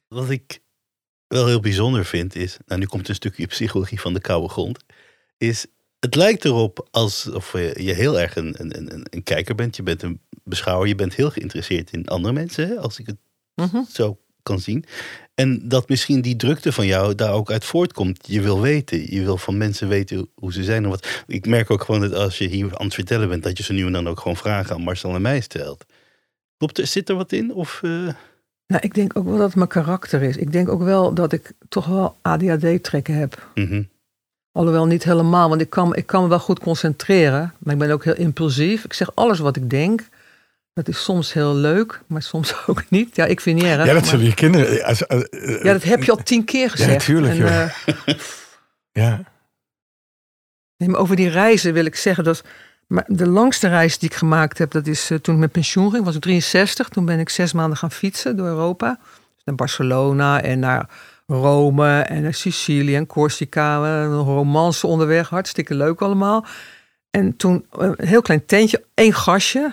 [0.08, 0.60] Wat ik
[1.26, 4.84] wel heel bijzonder vind is, nou nu komt een stukje psychologie van de koude grond,
[5.38, 5.66] is
[6.00, 9.76] het lijkt erop alsof je je heel erg een, een, een, een kijker bent.
[9.76, 13.16] Je bent een beschouwer, je bent heel geïnteresseerd in andere mensen, als ik het
[13.54, 13.82] Mhm.
[13.92, 14.84] zo kan zien.
[15.34, 18.26] En dat misschien die drukte van jou daar ook uit voortkomt.
[18.26, 20.84] Je wil weten, je wil van mensen weten hoe ze zijn.
[20.84, 21.22] En wat.
[21.26, 23.72] Ik merk ook gewoon dat als je hier aan het vertellen bent, dat je zo
[23.74, 25.84] nu en dan ook gewoon vragen aan Marcel en mij stelt.
[26.56, 27.54] Klopt er, zit er wat in?
[27.54, 27.90] Of, eh,
[28.66, 30.36] Nou, ik denk ook wel dat het mijn karakter is.
[30.36, 33.48] Ik denk ook wel dat ik toch wel ADHD-trekken heb.
[33.54, 33.82] mhm.
[34.52, 37.54] Alhoewel niet helemaal, want ik kan, ik kan me wel goed concentreren.
[37.58, 38.84] Maar ik ben ook heel impulsief.
[38.84, 40.08] Ik zeg alles wat ik denk.
[40.72, 43.16] Dat is soms heel leuk, maar soms ook niet.
[43.16, 43.76] Ja, ik vind niet erg.
[43.86, 44.84] Ja, dat maar- zullen je kinderen...
[44.84, 47.04] als- eh, eh, ja, dat heb je al tien keer gezegd.
[47.04, 47.62] tuurlijk, En, joh.
[47.62, 48.14] eh,
[48.92, 49.22] Ja.
[50.76, 52.42] nee, maar over die reizen wil ik zeggen dat...
[52.86, 55.90] Maar de langste reis die ik gemaakt heb, dat is eh, toen ik met pensioen
[55.90, 56.04] ging.
[56.04, 56.88] Was ik 63.
[56.88, 58.98] Toen ben ik zes maanden gaan fietsen door Europa.
[59.34, 60.88] Dus naar Barcelona en naar
[61.30, 63.84] Rome en naar Sicilië en Corsica.
[63.84, 66.44] eh, Een romance onderweg, hartstikke leuk allemaal.
[67.10, 69.72] En toen eh, een heel klein tentje, één gasje.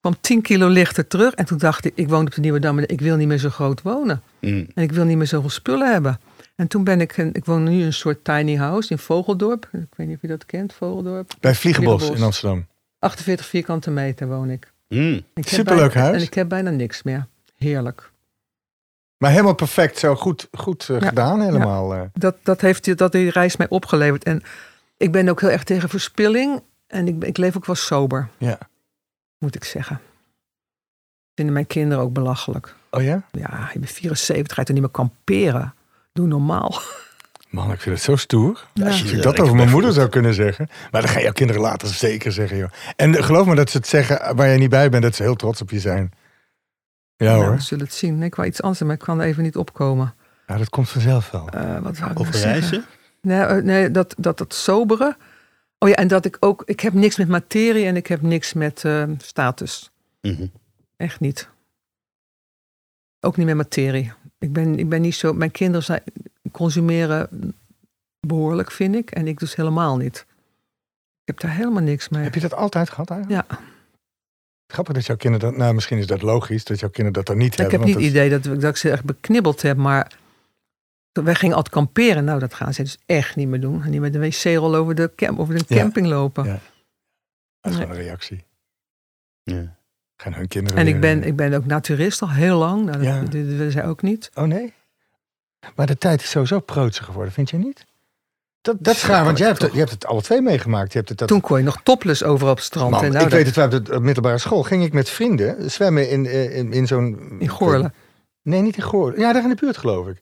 [0.00, 1.34] kwam 10 kilo lichter terug.
[1.34, 3.48] En toen dacht ik, ik woon op de Nieuwe Dam ik wil niet meer zo
[3.48, 4.22] groot wonen.
[4.40, 4.66] Mm.
[4.74, 6.18] En ik wil niet meer zoveel spullen hebben.
[6.56, 9.68] En toen ben ik, ik woon nu in een soort tiny house in Vogeldorp.
[9.72, 11.34] Ik weet niet of je dat kent, Vogeldorp.
[11.40, 12.18] Bij Vliegenbos Vliegenbos.
[12.18, 12.66] in Amsterdam.
[12.98, 14.72] 48 vierkante meter woon ik.
[14.88, 15.20] Mm.
[15.34, 16.16] Ik Superleuk bijna- huis.
[16.16, 17.26] En ik heb bijna niks meer.
[17.56, 18.10] Heerlijk.
[19.24, 21.08] Maar helemaal perfect, zo goed, goed eh, Ja.
[21.08, 21.94] gedaan helemaal.
[21.94, 22.00] eh.
[22.12, 24.24] Dat, dat heeft die- dat die reis mij opgeleverd.
[24.24, 24.42] En
[24.96, 26.62] ik ben ook heel erg tegen verspilling.
[26.86, 28.58] En ik, ik leef ook wel sober, Ja.
[29.38, 30.00] moet ik zeggen.
[31.34, 32.74] Vinden mijn kinderen ook belachelijk.
[32.90, 33.22] Oh ja?
[33.30, 35.74] Ja, je bent 74, ga je toch niet meer kamperen?
[36.12, 36.80] Doe normaal.
[37.50, 38.64] Man, ik vind het zo stoer.
[38.72, 38.86] Ja.
[38.86, 40.68] Als je dat over mijn moeder zou kunnen zeggen.
[40.90, 42.70] Maar dan gaan jouw kinderen later zeker zeggen, joh.
[42.96, 45.22] En eh, geloof me dat ze het zeggen waar je niet bij bent, dat ze
[45.22, 46.12] heel trots op je zijn.
[47.16, 47.54] Ja Nou, hoor.
[47.54, 48.18] we zullen het zien.
[48.18, 50.14] Nee, ik wou iets anders, maar ik kan er even niet opkomen.
[50.46, 51.48] Ja, dat komt vanzelf wel.
[51.48, 52.60] Eh, wat zou ik nou Over zeggen?
[52.60, 52.84] reizen?
[53.20, 55.16] Nee, eh, nee dat, dat, dat sobere.
[55.78, 56.62] Oh ja, en dat ik ook...
[56.66, 59.90] Ik heb niks met materie en ik heb niks met eh, status.
[60.20, 60.46] Mhm.
[60.96, 61.48] Echt niet.
[63.20, 64.12] Ook niet met materie.
[64.38, 65.32] Ik ben, ik ben niet zo...
[65.32, 66.02] Mijn kinderen zijn,
[66.52, 67.28] consumeren
[68.20, 69.10] behoorlijk, vind ik.
[69.10, 70.26] En ik dus helemaal niet.
[71.20, 72.22] Ik heb daar helemaal niks mee.
[72.22, 73.48] Heb je dat altijd gehad eigenlijk?
[73.50, 73.58] Ja.
[74.74, 75.58] Grappig dat jouw kinderen dat...
[75.58, 77.78] Nou, misschien is dat logisch dat jouw kinderen dat dan niet ik hebben.
[77.78, 80.12] heb niet het idee dat, ik- dat ik ze echt beknibbeld heb, maar...
[81.12, 82.24] Wij gingen altijd kamperen.
[82.24, 83.82] Nou, dat gaan ze dus echt niet meer doen.
[83.82, 85.76] En niet met de wc-rol over de, camp, over de Ja.
[85.80, 86.44] camping lopen.
[86.44, 86.58] Ja.
[87.60, 88.44] Dat is gewoon een reactie.
[89.42, 89.76] Ja.
[90.16, 92.84] Gaan hun kinderen En ik ben, ik ben ook naturist al heel lang.
[92.84, 93.20] Nou, dat, Ja.
[93.20, 94.30] dat willen zij ook niet.
[94.34, 94.72] Oh nee?
[95.76, 97.84] Maar de tijd is sowieso preutsig geworden, vind je niet?
[98.64, 100.92] Dat, dat is raar, want jij hebt, het, je hebt het alle twee meegemaakt.
[100.92, 102.90] Je hebt het, dat, Toen kon je nog topless overal op het strand.
[102.90, 105.08] Man, en nou, ik dat- weet het, wel, op de middelbare school ging ik met
[105.10, 107.36] vrienden zwemmen in, eh, in, in zo'n...
[107.38, 107.94] In Goorlen.
[108.42, 109.20] Nee, niet in Goorlen.
[109.20, 110.18] Ja, daar in de buurt geloof ik.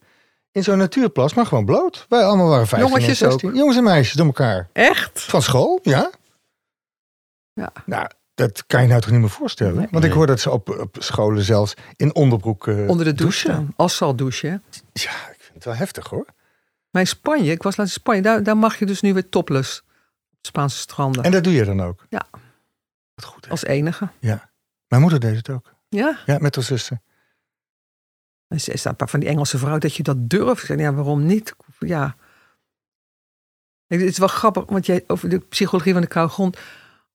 [0.51, 2.05] In zo'n natuurplas, maar gewoon bloot.
[2.09, 3.49] Wij allemaal waren 15 Jongetjes en 16.
[3.49, 3.55] ook?
[3.55, 4.69] Jongens en meisjes door elkaar.
[4.73, 5.21] Echt?
[5.21, 6.09] Van school, ja.
[7.53, 7.71] Ja.
[7.85, 9.75] Nou, dat kan je nou toch niet meer voorstellen?
[9.75, 9.87] Nee.
[9.91, 13.15] Want ik hoor dat ze op, op scholen zelfs in onderbroek eh, Onder de douche.
[13.15, 13.39] douchen.
[13.49, 13.73] staan.
[13.75, 14.63] Asfalt douchen.
[14.93, 16.25] Ja, ik vind het wel heftig hoor.
[16.93, 19.29] Maar in Spanje, ik was laatst in Spanje, daar, daar mag je dus nu weer
[19.29, 19.83] topless.
[20.31, 21.23] Op Spaanse stranden.
[21.23, 22.05] En dat doe je dan ook?
[22.09, 22.25] Ja.
[23.13, 23.51] Wat goed hè?
[23.51, 24.09] Als enige.
[24.87, 25.73] Mijn moeder deed het ook.
[25.89, 26.19] Ja.
[26.25, 27.01] Ja, met haar zuster.
[28.47, 30.67] En ze is een paar van die Engelse vrouwen dat je dat durft.
[30.67, 31.55] Ja, waarom niet?
[31.79, 32.15] Ja.
[33.87, 36.57] Het is wel grappig, want jij over de psychologie van de koude grond.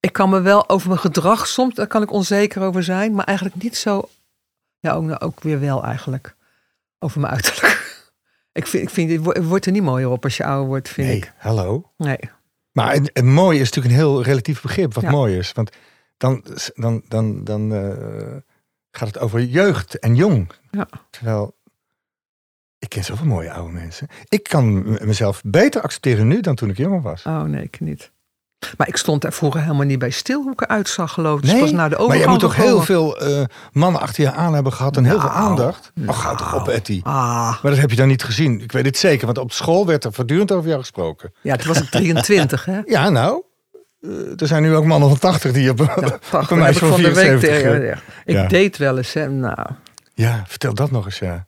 [0.00, 3.24] Ik kan me wel over mijn gedrag soms, daar kan ik onzeker over zijn, maar
[3.24, 4.08] eigenlijk niet zo.
[4.78, 6.36] Ja, ook, nou, ook weer wel eigenlijk.
[6.98, 7.77] Over mijn uiterlijk.
[8.58, 10.66] Ik vind, ik vind het wo- het wordt er niet mooier op als je ouder
[10.66, 11.32] wordt, vind nee, ik.
[11.36, 11.92] hallo.
[11.96, 12.18] Nee.
[12.72, 15.10] Maar het, het mooi is natuurlijk een heel relatief begrip wat Ja.
[15.10, 15.52] mooi is.
[15.52, 15.70] Want
[16.16, 16.44] dan,
[16.74, 18.36] dan, dan, dan eh,
[18.90, 20.50] gaat het over jeugd en jong.
[20.70, 20.88] Ja.
[21.10, 21.56] Terwijl,
[22.78, 24.08] ik ken zoveel mooie oude mensen.
[24.28, 27.22] Ik kan mezelf beter accepteren nu dan toen ik jonger was.
[27.24, 28.12] Oh nee, ik niet.
[28.76, 31.42] Maar ik stond daar vroeger helemaal niet bij stil hoe ik eruit zag, geloof ik.
[31.42, 33.42] Dus Nee, pas na de maar je moet toch heel veel eh,
[33.72, 35.90] mannen achter je aan hebben gehad en heel veel Nou, aandacht.
[35.94, 36.08] nou.
[36.08, 37.00] Ach, houd toch op, Etty.
[37.02, 37.14] Ah,
[37.62, 38.60] Maar dat heb je dan niet gezien.
[38.60, 41.32] Ik weet het zeker, want op school werd er voortdurend over jou gesproken.
[41.42, 42.80] ja, toen was ik 23, hè?
[42.96, 43.42] Ja, nou,
[44.00, 46.50] eh, er zijn nu ook mannen van 80 die op, Ja, op prachtig.
[46.50, 47.50] een meisje van van de week 74.
[47.62, 47.98] tegen- eh, ja.
[48.24, 48.42] Ik ja.
[48.46, 49.28] date wel eens, hè?
[49.28, 49.66] Nou,
[50.14, 51.46] Ja, vertel dat nog eens, ja.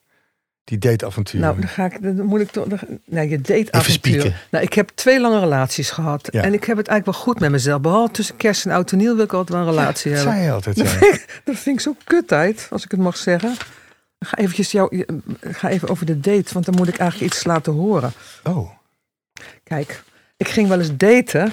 [0.64, 1.46] Die dateavonturen.
[1.46, 2.66] nou dan ga ik, dan moet ik toch.
[2.66, 4.20] dan- Nou, je date Even spieken.
[4.20, 4.46] avontuur.
[4.50, 6.28] Nou, ik heb twee lange relaties gehad.
[6.32, 6.42] Ja.
[6.42, 7.80] En ik heb het eigenlijk wel goed met mezelf.
[7.80, 10.34] Behalve tussen kerst en oud en nieuw wil ik altijd wel een relatie dat hebben.
[10.38, 11.18] zei je altijd, ja.
[11.44, 13.54] Dat vind ik zo kut uit, als ik het mag zeggen.
[14.18, 15.04] Ga, eventjes jou,
[15.40, 18.12] ga even over de date, want dan moet ik eigenlijk iets laten horen.
[18.44, 18.70] Oh,
[19.64, 20.02] Kijk,
[20.36, 21.52] ik ging wel eens daten.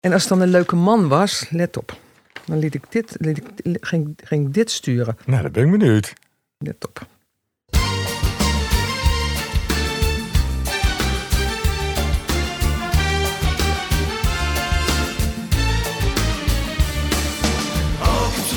[0.00, 1.96] En als het dan een leuke man was, let op.
[2.44, 5.16] Dan liet ik dit, liet ik, ging, ging dit sturen.
[5.26, 6.12] nou, dat ben ik benieuwd.
[6.58, 7.06] Let op.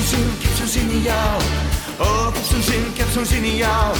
[0.06, 1.42] zin, ik heb zo'n zin in jou.
[1.98, 3.94] Oh, ik heb zo'n zin, ik heb zo'n zin in jou.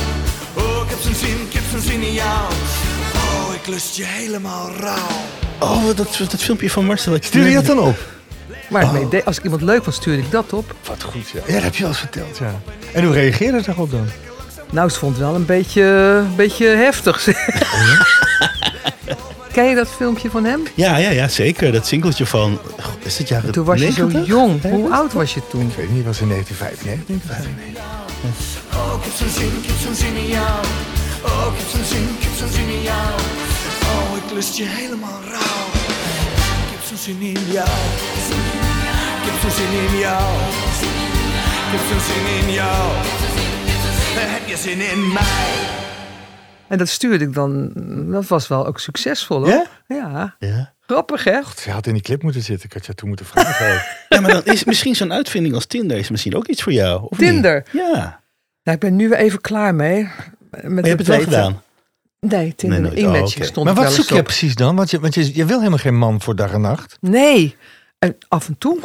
[0.55, 2.53] Oh, ik heb zo'n zin, ik heb zo'n zin in jou.
[3.15, 5.21] Oh, ik lust je helemaal rauw.
[5.61, 7.15] Oh, dat, dat filmpje van Marcel.
[7.15, 7.97] Ik Stuur je dat dan op?
[8.71, 10.75] Maar ik weet- als ik iemand leuk vond, stuurde ik dat op.
[10.87, 11.41] Wat goed, ja.
[11.47, 12.61] Ja, dat heb je al eens verteld, ja.
[12.93, 14.09] En hoe reageerde ze daarop dan?
[14.71, 17.25] Nou, ze vond het wel een beetje, een beetje heftig.
[19.57, 20.63] Ken je dat filmpje van hem?
[20.75, 21.73] Ja, ja, ja, zeker.
[21.73, 22.59] Dat singeltje van...
[23.03, 24.27] Is het jaren Toen was je zo 90?
[24.27, 24.63] jong.
[24.63, 25.67] Hoe oud was je toen?
[25.71, 27.75] Ik weet niet, was in 1995.
[28.73, 30.65] Oh, ik heb zo'n zin, ik heb zo'n zin in jou.
[31.23, 33.13] Oh, ik heb zo'n zin, ik heb zo'n zin in jou.
[33.93, 35.67] Oh, ik lust je helemaal rauw.
[36.65, 37.79] Ik heb zo'n zin in jou.
[39.19, 40.33] Ik heb zo'n zin in jou.
[41.67, 42.85] Ik heb zo'n zin in jou.
[44.35, 45.76] Heb je zin in mij?
[46.69, 47.73] En dat stuurde ik dan.
[48.11, 49.49] Dat was wel ook succesvol hoor.
[49.49, 49.67] Ja?
[49.89, 50.37] Ja.
[50.39, 50.75] Ja.
[50.81, 51.41] Grappig hè?
[51.57, 52.67] Ze had in die clip moeten zitten.
[52.67, 53.83] Ik had je toen moeten vragen.
[54.09, 57.07] ja, maar dan is misschien zo'n uitvinding als Tinder is misschien ook iets voor jou.
[57.09, 57.65] Of Tinder.
[57.73, 57.83] Niet?
[57.83, 58.21] Ja.
[58.63, 60.09] Nou, ik ben nu weer even klaar mee.
[60.51, 61.63] Met Maar je hebt het wel gedaan.
[62.21, 62.81] Nee, Tinder.
[62.81, 63.23] Nee, Nee.
[63.23, 64.77] Oh, stond maar wat wel zoek je precies dan?
[64.77, 66.97] Want je, want je, je wil helemaal geen man voor dag en nacht.
[67.01, 67.57] Nee.
[67.99, 68.79] En af en toe.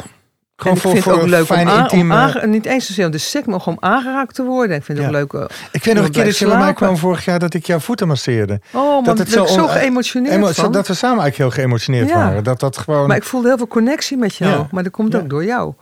[0.62, 2.14] Gewoon voor, ik vind voor het ook leuk fijne om, intieme...
[2.14, 4.76] aange- niet eens zozeer om de seks, maar gewoon aangeraakt te worden.
[4.76, 5.18] Ik vind het Ja.
[5.20, 5.42] ook leuk.
[5.42, 7.66] eh, Ik weet nog een keer dat je bij mij kwam vorig jaar dat ik
[7.66, 8.60] jouw voeten masseerde.
[8.72, 10.72] Oh, maar Dat het zo zo on- geëmotioneerd Emo- van.
[10.72, 12.14] dat we samen eigenlijk heel geëmotioneerd Ja.
[12.14, 12.44] waren.
[12.44, 13.06] Dat dat gewoon...
[13.06, 14.50] Maar ik voelde heel veel connectie met jou.
[14.52, 14.66] Ja.
[14.70, 15.72] Maar dat komt ook door jou.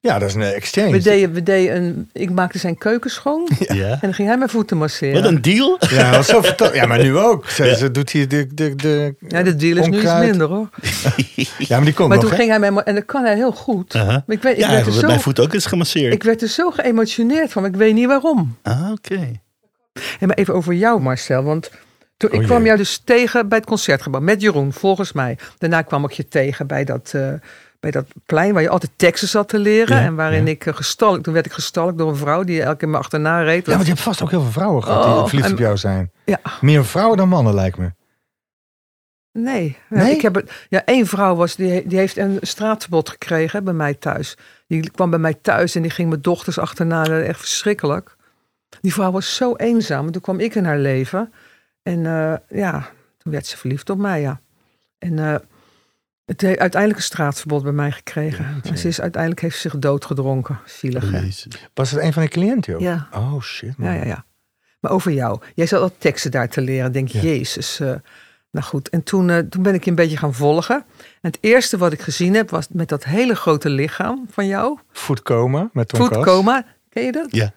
[0.00, 0.90] Ja, dat is een exchange.
[0.90, 3.48] We deden, we deden een, ik maakte zijn keuken schoon.
[3.58, 3.90] Ja.
[3.90, 5.14] En dan ging hij mijn voeten masseren.
[5.22, 5.78] Wat een deal.
[5.90, 6.42] Ja, zo.
[6.72, 7.48] Ja, maar nu ook.
[7.48, 10.68] Ze, ze doet hier de, de, de Ja, de deal is nu iets minder hoor.
[11.58, 12.36] Ja, maar die komt Maar nog, toen hè?
[12.36, 12.82] ging hij mij...
[12.82, 13.94] En dat kan hij heel goed.
[13.94, 16.12] Maar ik, weet, ik, ja, werd er zo, mijn voet ook is gemasseerd.
[16.14, 17.62] ik werd er zo geëmotioneerd van.
[17.62, 18.56] maar Ik weet niet waarom.
[18.62, 19.40] Ah, oké.
[20.20, 21.42] En maar even over jou Marcel.
[21.42, 21.70] Want
[22.16, 22.66] toen, ik Oh, kwam jee.
[22.66, 24.20] jou dus tegen bij het concertgebouw.
[24.20, 25.38] Met Jeroen, volgens mij.
[25.58, 27.10] Daarna kwam ik je tegen bij dat...
[27.14, 27.32] eh,
[27.90, 29.96] bij dat plein waar je altijd teksten zat te leren.
[29.96, 31.24] Ja, en waarin ik eh, gestalkt...
[31.24, 33.66] Toen werd ik gestalkt door een vrouw die elke keer me achterna reed.
[33.66, 35.76] Ja, want je hebt vast ook heel veel vrouwen gehad die Oh, verliefd op jou
[35.76, 36.10] zijn.
[36.24, 36.40] Ja.
[36.60, 37.92] Meer vrouwen dan mannen, lijkt me.
[39.32, 39.76] Nee.
[39.88, 40.14] Nee?
[40.14, 43.94] Ik heb het, ja, één vrouw was, die, die heeft een straatverbod gekregen bij mij
[43.94, 44.36] thuis.
[44.66, 47.06] Die kwam bij mij thuis en die ging mijn dochters achterna.
[47.06, 48.16] Echt verschrikkelijk.
[48.80, 50.10] Die vrouw was zo eenzaam.
[50.10, 51.32] Toen kwam ik in haar leven.
[51.82, 54.40] En eh, ja, toen werd ze verliefd op mij, ja.
[54.98, 55.34] En eh,
[56.26, 58.60] het heeft uiteindelijk een straatverbod bij mij gekregen.
[58.62, 60.58] En ze is, uiteindelijk heeft ze zich doodgedronken.
[60.64, 61.10] Zielig?
[61.74, 62.80] Was het een van de cliënten, joh?
[62.80, 63.08] Ja.
[63.12, 63.88] Oh, shit, man.
[63.92, 64.24] Ja, ja, ja.
[64.80, 65.40] Maar over jou.
[65.54, 66.92] Jij zat al teksten daar te leren.
[66.92, 67.20] Denk, Ja.
[67.20, 67.80] jezus.
[67.80, 67.94] eh,
[68.50, 70.76] nou goed, en toen, eh, toen ben ik je een beetje gaan volgen.
[70.96, 74.78] En het eerste wat ik gezien heb, was met dat hele grote lichaam van jou.
[74.92, 76.16] Voetkomen met Tonkas.
[76.16, 76.64] Voetcoma.
[76.88, 77.26] Ken je dat?
[77.30, 77.52] Ja.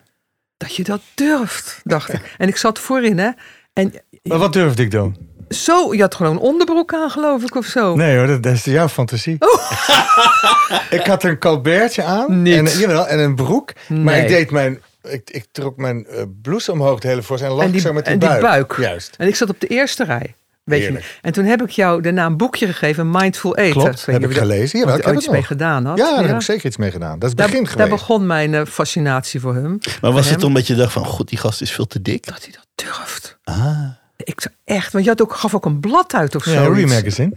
[0.57, 2.35] Dat je dat durft, dacht ik.
[2.37, 3.29] En ik zat voorin, hè.
[3.73, 3.93] En
[4.23, 5.17] Maar wat durfde ik dan?
[5.49, 7.95] Zo, je had gewoon een onderbroek aan, geloof ik, of zo.
[7.95, 9.37] Nee hoor, dat, dat is jouw fantasie.
[10.99, 12.55] ik had een colbertje aan Niet.
[12.55, 13.73] en, jawel, en een broek.
[13.87, 14.81] Maar ik deed mijn...
[15.03, 18.13] Ik, ik trok mijn eh, blouse omhoog de hele voor en lag zo met die,
[18.13, 18.75] en die buik.
[18.77, 19.15] Juist.
[19.17, 20.35] En ik zat op de eerste rij.
[20.63, 20.85] Weet je.
[20.85, 21.19] Heerlijk.
[21.21, 23.81] En toen heb ik jou daarna een boekje gegeven, Mindful Eten.
[23.81, 24.79] Klopt, heb ik gelezen.
[24.79, 25.97] Ja, ik je heb iets mee gedaan had.
[25.97, 27.19] Ja, daar heb ik zeker iets mee gedaan.
[27.19, 27.89] Dat is het Daar, begin daar geweest.
[27.89, 29.79] begon mijn eh, fascinatie voor hem.
[30.01, 30.47] Maar was het hem.
[30.47, 32.25] omdat je dacht van, god, die gast is veel te dik?
[32.25, 33.37] Dat hij dat durft.
[33.43, 33.98] Ah.
[34.23, 36.71] Ik zou echt, want je had ook, gaf ook een blad uit of Ja, zo.
[36.71, 37.31] Re Magazine.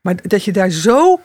[0.00, 1.20] Maar dat je daar zo,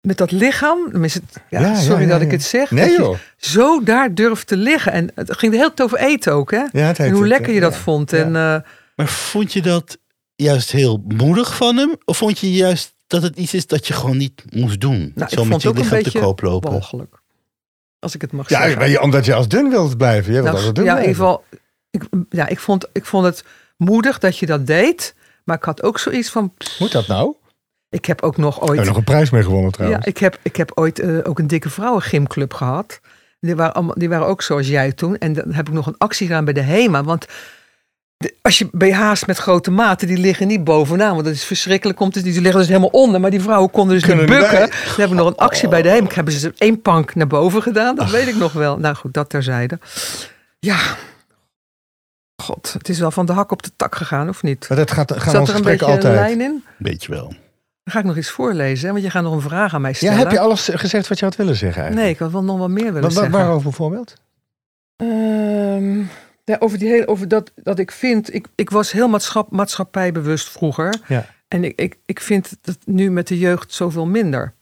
[0.00, 1.20] met dat lichaam, tenminste,
[1.50, 2.24] ja, Ja, ja, sorry ja, dat ja.
[2.26, 2.70] ik het zeg.
[2.70, 3.16] Nee dat je joh.
[3.36, 4.92] zo daar durft te liggen.
[4.92, 6.64] En het ging de hele tijd over eten ook, hè?
[6.72, 7.78] Ja, het en hoe het, lekker eh, je dat ja.
[7.78, 8.10] vond.
[8.10, 8.18] Ja.
[8.18, 9.98] En uh, Maar vond je dat
[10.36, 11.96] juist heel moedig van hem?
[12.04, 15.12] Of vond je juist dat het iets is dat je gewoon niet moest doen?
[15.14, 16.70] nou, Zo ik met vond je het ook een lichaam te beetje koop lopen.
[16.70, 17.14] walgelijk.
[17.98, 18.90] Als ik het mag Ja, zeggen.
[18.90, 20.32] je- omdat je als dun wilt blijven.
[20.32, 21.44] Jij wilt Nou, dun ja, in ieder geval,
[21.90, 23.44] ik, ja, ik, vond, ik vond het
[23.76, 25.14] moedig dat je dat deed.
[25.44, 27.34] Maar ik had ook zoiets van, Moet dat nou?
[27.90, 28.68] ik heb ook nog ooit...
[28.68, 30.04] hebben nog een prijs mee gewonnen trouwens.
[30.04, 33.00] Ja, ik heb, ik heb ooit eh, ook een dikke vrouwengymclub gehad.
[33.40, 35.18] Die waren, allemaal, die waren ook zoals jij toen.
[35.18, 37.04] En dan heb ik nog een actie gedaan bij de HEMA.
[37.04, 37.26] Want
[38.42, 41.12] als je BH's met grote maten, die liggen niet bovenaan.
[41.12, 41.98] Want dat is verschrikkelijk.
[41.98, 43.20] Komt het, die liggen dus helemaal onder.
[43.20, 44.58] Maar die vrouwen konden dus Kunnen niet niet bukken.
[44.58, 46.06] Dan heb ik nog een actie bij de HEMA.
[46.06, 47.96] Ik heb ze één pank naar boven gedaan.
[47.96, 48.78] Dat weet ik nog wel.
[48.78, 49.78] Nou goed, dat terzijde.
[50.58, 50.78] Ja.
[52.36, 54.68] God, het is wel van de hak op de tak gegaan, of niet?
[54.68, 56.14] Maar dat gaat, gaan Zat er een beetje een altijd.
[56.14, 56.64] lijn in?
[56.78, 57.28] Weet je wel.
[57.28, 58.86] Dan ga ik nog iets voorlezen.
[58.86, 58.92] Hè?
[58.92, 60.18] Want je gaat nog een vraag aan mij Ja, stellen.
[60.18, 62.14] heb je alles gezegd wat je had willen zeggen Nee, eigenlijk?
[62.14, 63.32] ik had wel nog wat meer willen Wa- zeggen.
[63.32, 64.14] waarover bijvoorbeeld?
[64.96, 65.98] Ehm,
[66.44, 70.48] ja, over die hele, over dat, dat ik vind, ik, ik was heel maatschap, maatschappijbewust
[70.50, 70.94] vroeger.
[71.06, 71.26] Ja.
[71.48, 74.54] En ik, ik, ik vind dat nu met de jeugd zoveel minder.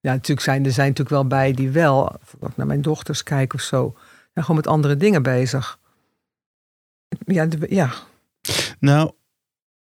[0.00, 3.22] Ja, natuurlijk zijn er zijn natuurlijk wel bij die wel, als ik naar mijn dochters
[3.22, 3.94] kijk of zo,
[4.32, 5.78] zijn gewoon met andere dingen bezig.
[7.26, 7.90] Ja, de- ja.
[8.80, 9.10] Nou,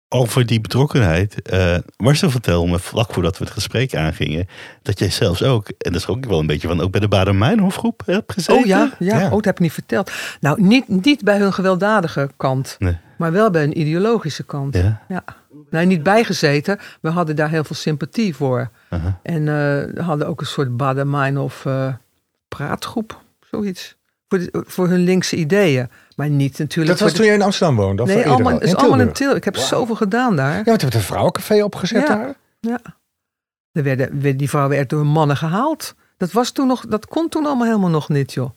[0.09, 1.43] over die betrokkenheid.
[1.43, 4.47] eh Marcel vertelde me vlak voordat we het gesprek aangingen.
[4.83, 6.81] dat jij zelfs ook, en dat is ook wel een beetje van.
[6.81, 8.63] ook bij de Baden-Meinhof groep hebt gezeten.
[8.63, 9.25] Oh ja, ja, Ja.
[9.25, 10.13] Oh, dat heb ik niet verteld.
[10.41, 12.97] Nou, niet, niet bij hun gewelddadige kant, Nee.
[13.19, 14.75] maar wel bij hun ideologische kant.
[14.77, 15.03] Ja.
[15.09, 15.25] Ja.
[15.71, 16.79] Nee, niet bijgezeten.
[17.01, 18.71] We hadden daar heel veel sympathie voor.
[19.23, 21.95] En eh, hadden ook een soort Baden-Meinhof eh
[22.49, 23.97] praatgroep, zoiets.
[24.29, 25.89] Voor, de- voor hun linkse ideeën.
[26.21, 28.03] Maar niet natuurlijk Dat was toen jij in Amsterdam woonde?
[28.03, 28.55] Of Nee, allemaal, al?
[28.55, 29.19] het is In allemaal in Tilburg?
[29.29, 29.37] Til.
[29.37, 30.57] Ik heb zoveel gedaan daar.
[30.57, 32.15] Ja, want je hebt een vrouwencafé opgezet Ja.
[32.17, 32.35] daar.
[32.61, 32.81] Ja.
[33.73, 35.95] Er werden, werd- die vrouwen werden door mannen gehaald.
[36.17, 38.51] Dat, was toen nog, dat kon toen allemaal helemaal nog niet, joh.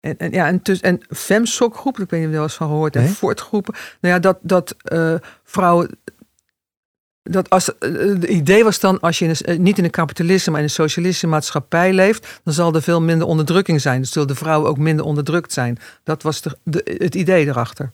[0.00, 2.68] En, en, ja, en, dus, en femsokgroep, ik weet niet of je wel eens van
[2.68, 3.14] gehoord hebt, Nee.
[3.14, 3.74] voortgroepen.
[4.00, 5.98] Nou ja, dat, dat eh, vrouwen...
[7.30, 9.90] Dat als, eh, het idee was dan, als je in een, eh, niet in een
[9.90, 14.00] kapitalistische, maar in een socialistische maatschappij leeft, dan zal er veel minder onderdrukking zijn.
[14.00, 15.78] Dus zullen de vrouwen ook minder onderdrukt zijn.
[16.04, 17.92] Dat was de, de, het idee erachter.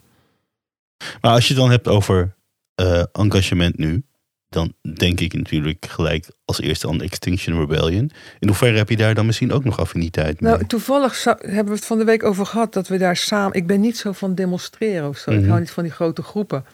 [1.20, 2.34] Maar als je het dan hebt over
[2.74, 4.02] eh, engagement nu.
[4.48, 8.10] dan denk ik natuurlijk gelijk als eerste aan Extinction Rebellion.
[8.38, 10.52] In hoeverre heb je daar dan misschien ook nog affiniteit mee?
[10.52, 13.56] Nou, toevallig zou- hebben we het van de week over gehad dat we daar samen.
[13.56, 15.30] Ik ben niet zo van demonstreren of zo.
[15.30, 15.48] Ik Mhm.
[15.48, 16.64] hou niet van die grote groepen.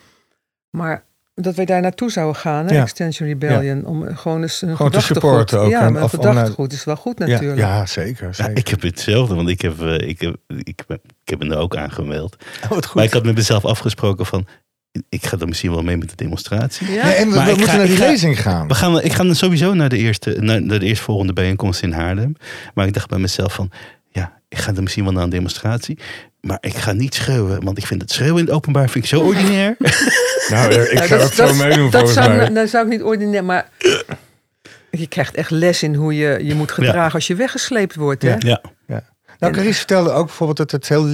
[0.71, 1.05] Maar
[1.41, 2.83] dat wij daar naartoe zouden gaan, hè, Ja.
[2.83, 5.23] Extension Rebellion, om gewoon eens een Gewoon te gedachtegoed.
[5.23, 7.59] supporten ook, Ja, maar een gedachtegoed is wel goed Ja, natuurlijk.
[7.61, 8.27] ja, zeker.
[8.27, 8.57] Ja, zeker.
[8.57, 11.59] ik heb hetzelfde, want ik heb, eh, ik heb, ik, heb- ik heb me er
[11.59, 12.37] ook aangemeld.
[12.71, 12.79] Oh.
[12.95, 14.47] Maar ik had met mezelf afgesproken van,
[15.09, 16.91] ik ga dan misschien wel mee met de demonstratie.
[16.93, 17.05] Ja?
[17.05, 18.69] Nee, en we, moeten ga- naar die ga- lezing gaan.
[18.69, 22.35] We gaan, ik ga sowieso naar de, eerste, naar, naar de eerstvolgende bijeenkomst in Haarlem.
[22.75, 23.71] Maar ik dacht bij mezelf van,
[24.09, 25.99] ja, ik ga dan misschien wel naar een demonstratie.
[26.49, 29.11] Maar ik ga niet schreeuwen, want ik vind het schreeuwen in het openbaar vind ik
[29.11, 29.77] zo ordinair.
[30.49, 32.49] Nou, ik zou ook zo meedoen Dat volgens zou, mij.
[32.49, 33.69] dat zou ik niet ordinair, maar
[34.91, 38.23] je krijgt echt les in hoe je je moet gedragen als je weggesleept wordt.
[38.23, 38.35] Hè?
[38.39, 38.63] Ja.
[38.87, 39.03] Ja.
[39.39, 41.05] Nou, Carice vertelde ook bijvoorbeeld dat het heel...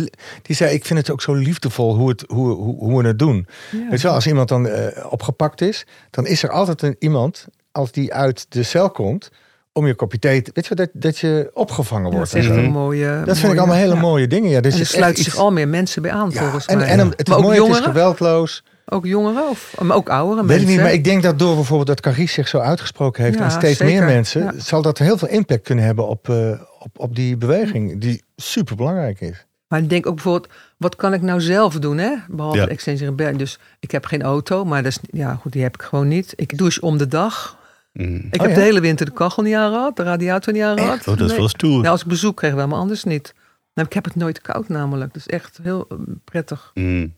[0.42, 3.18] Die zei, ik vind het ook zo liefdevol hoe, het, hoe, hoe, hoe we het
[3.18, 3.46] doen.
[3.70, 3.88] Ja.
[3.90, 5.86] Weet je wel, als iemand dan eh, opgepakt is...
[6.10, 9.30] dan is er altijd een, iemand, als die uit de cel komt...
[9.74, 10.42] om je kopje thee...
[10.52, 12.32] Weet je dat, dat je opgevangen wordt.
[12.32, 13.22] dat is echt een mooie.
[13.24, 14.50] dat vind ik allemaal hele mooie dingen.
[14.50, 16.86] Ja, dus er sluiten zich al meer mensen bij aan, Ja, volgens en, mij.
[16.86, 17.92] en het is maar ook mooi, het is jongeren?
[17.92, 18.64] geweldloos.
[18.86, 20.68] Ook jongeren, of, maar ook oudere Weet mensen.
[20.68, 23.38] ik niet, maar ik denk dat door bijvoorbeeld dat Carice zich zo uitgesproken heeft...
[23.38, 23.94] Ja, en steeds zeker.
[23.94, 24.52] meer mensen...
[24.56, 28.00] Zal dat heel veel impact kunnen hebben op, eh, op, op die beweging...
[28.00, 29.46] die super belangrijk is.
[29.68, 32.10] Maar ik denk ook bijvoorbeeld, wat kan ik nou zelf doen, hè?
[32.28, 32.66] Behalve Ja.
[32.68, 33.36] Extension Rebellion.
[33.38, 36.32] Dus ik heb geen auto, maar dat is, ja, goed, die heb ik gewoon niet.
[36.36, 37.58] Ik douche om de dag.
[37.94, 38.14] Mm.
[38.30, 38.54] Ik Oh, heb ja?
[38.54, 40.98] de hele winter de kachel niet aangehad, de radiator niet aangehad.
[40.98, 41.36] Oh, dat is Nee.
[41.38, 41.82] wel stoer.
[41.82, 43.34] Ja, als ik bezoek kreeg wel, maar anders niet.
[43.74, 45.12] Nou, ik heb het nooit koud namelijk.
[45.12, 46.70] Dat is echt heel eh, prettig.
[46.74, 47.14] Mm.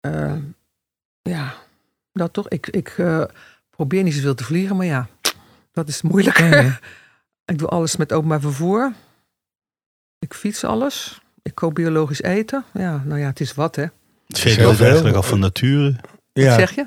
[0.00, 0.34] Eh,
[1.22, 1.54] ja,
[2.12, 2.48] dat toch.
[2.48, 3.24] Ik, ik eh,
[3.70, 5.08] probeer niet zoveel te vliegen, maar ja,
[5.72, 6.80] dat is moeilijker.
[7.52, 8.92] ik doe alles met openbaar vervoer.
[10.18, 11.20] Ik fiets alles.
[11.42, 12.64] Ik koop biologisch eten.
[12.72, 13.82] Ja, nou ja, het is wat, hè.
[14.26, 14.86] Heel is veel.
[14.86, 15.96] eigenlijk al van nature.
[16.32, 16.86] Wat Ja, zeg je?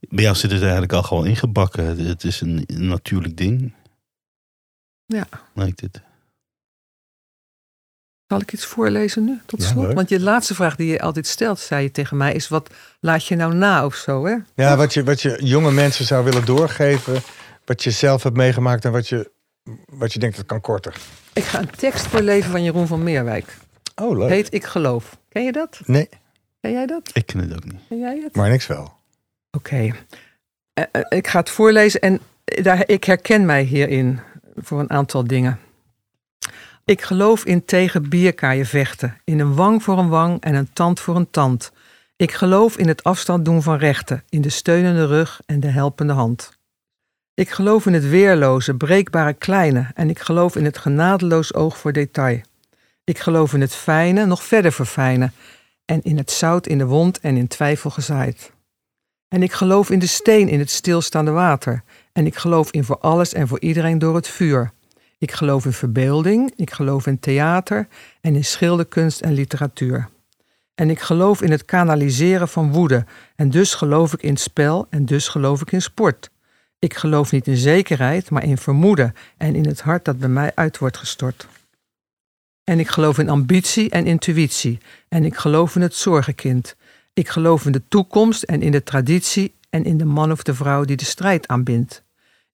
[0.00, 2.06] Bij jou zit het eigenlijk al gewoon ingebakken.
[2.06, 3.74] Het is een, een natuurlijk ding.
[5.06, 5.26] Ja.
[5.54, 6.00] Lijkt het.
[8.26, 9.92] Zal ik iets voorlezen nu, tot slot?
[9.92, 12.70] Want je laatste vraag die je altijd stelt, zei je tegen mij, is wat
[13.00, 14.36] laat je nou na of zo, hè?
[14.54, 17.22] ja wat, je, wat je jonge mensen zou willen doorgeven...
[17.64, 19.30] wat je zelf hebt meegemaakt en wat je,
[19.86, 20.96] wat je denkt dat kan korter.
[21.32, 23.56] Ik ga een tekst voorlezen van Jeroen van Meerwijk.
[23.94, 24.28] Oh, leuk.
[24.28, 25.18] Heet Ik Geloof.
[25.28, 25.80] Ken je dat?
[25.84, 26.08] Nee,
[26.66, 27.10] Ken jij dat?
[27.12, 27.80] Ik ken het ook niet.
[27.88, 28.36] Ken jij het?
[28.36, 28.92] maar niks wel.
[29.50, 29.90] Oké.
[30.72, 34.20] Eh, eh, ik ga het voorlezen en daar, ik herken mij hierin
[34.56, 35.58] voor een aantal dingen.
[36.84, 41.00] Ik geloof in tegen bierkaaien vechten, in een wang voor een wang en een tand
[41.00, 41.72] voor een tand.
[42.16, 46.12] Ik geloof in het afstand doen van rechten, in de steunende rug en de helpende
[46.12, 46.58] hand.
[47.34, 51.92] Ik geloof in het weerloze, breekbare kleine en ik geloof in het genadeloos oog voor
[51.92, 52.40] detail.
[53.04, 55.32] Ik geloof in het fijne nog verder verfijnen
[55.86, 58.52] en in het zout in de wond en in twijfel gezaaid.
[59.28, 61.82] En ik geloof in de steen in het stilstaande water.
[62.12, 64.70] En ik geloof in voor alles en voor iedereen door het vuur.
[65.18, 67.88] Ik geloof in verbeelding, ik geloof in theater
[68.20, 70.08] en in schilderkunst en literatuur.
[70.74, 73.04] En ik geloof in het kanaliseren van woede.
[73.36, 76.30] En dus geloof ik in spel en dus geloof ik in sport.
[76.78, 80.52] Ik geloof niet in zekerheid, maar in vermoeden en in het hart dat bij mij
[80.54, 81.46] uit wordt gestort.
[82.66, 84.78] En ik geloof in ambitie en intuïtie.
[85.08, 86.76] En ik geloof in het zorgenkind.
[87.14, 90.54] Ik geloof in de toekomst en in de traditie en in de man of de
[90.54, 92.02] vrouw die de strijd aanbindt.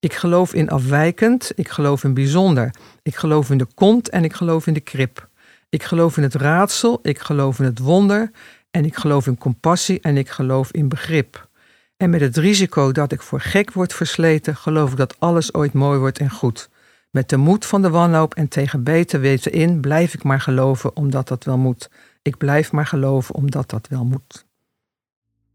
[0.00, 2.74] Ik geloof in afwijkend, ik geloof in bijzonder.
[3.02, 5.28] Ik geloof in de kont en ik geloof in de krip.
[5.68, 8.30] Ik geloof in het raadsel, ik geloof in het wonder
[8.70, 11.48] en ik geloof in compassie en ik geloof in begrip.
[11.96, 15.72] En met het risico dat ik voor gek word versleten, geloof ik dat alles ooit
[15.72, 16.70] mooi wordt en goed.
[17.12, 20.96] Met de moed van de wanhoop en tegen beter weten in, blijf ik maar geloven
[20.96, 21.90] omdat dat wel moet.
[22.22, 24.46] Ik blijf maar geloven omdat dat wel moet.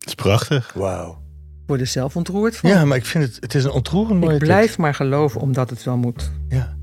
[0.05, 0.74] is prachtig.
[0.74, 1.10] Wauw.
[1.62, 2.70] Ik word er zelf ontroerd van.
[2.70, 4.78] Ja, maar ik vind het, het is een ontroerend mooie ik blijf tekst.
[4.78, 6.32] maar geloven omdat het wel moet.
[6.49, 6.78] Ja,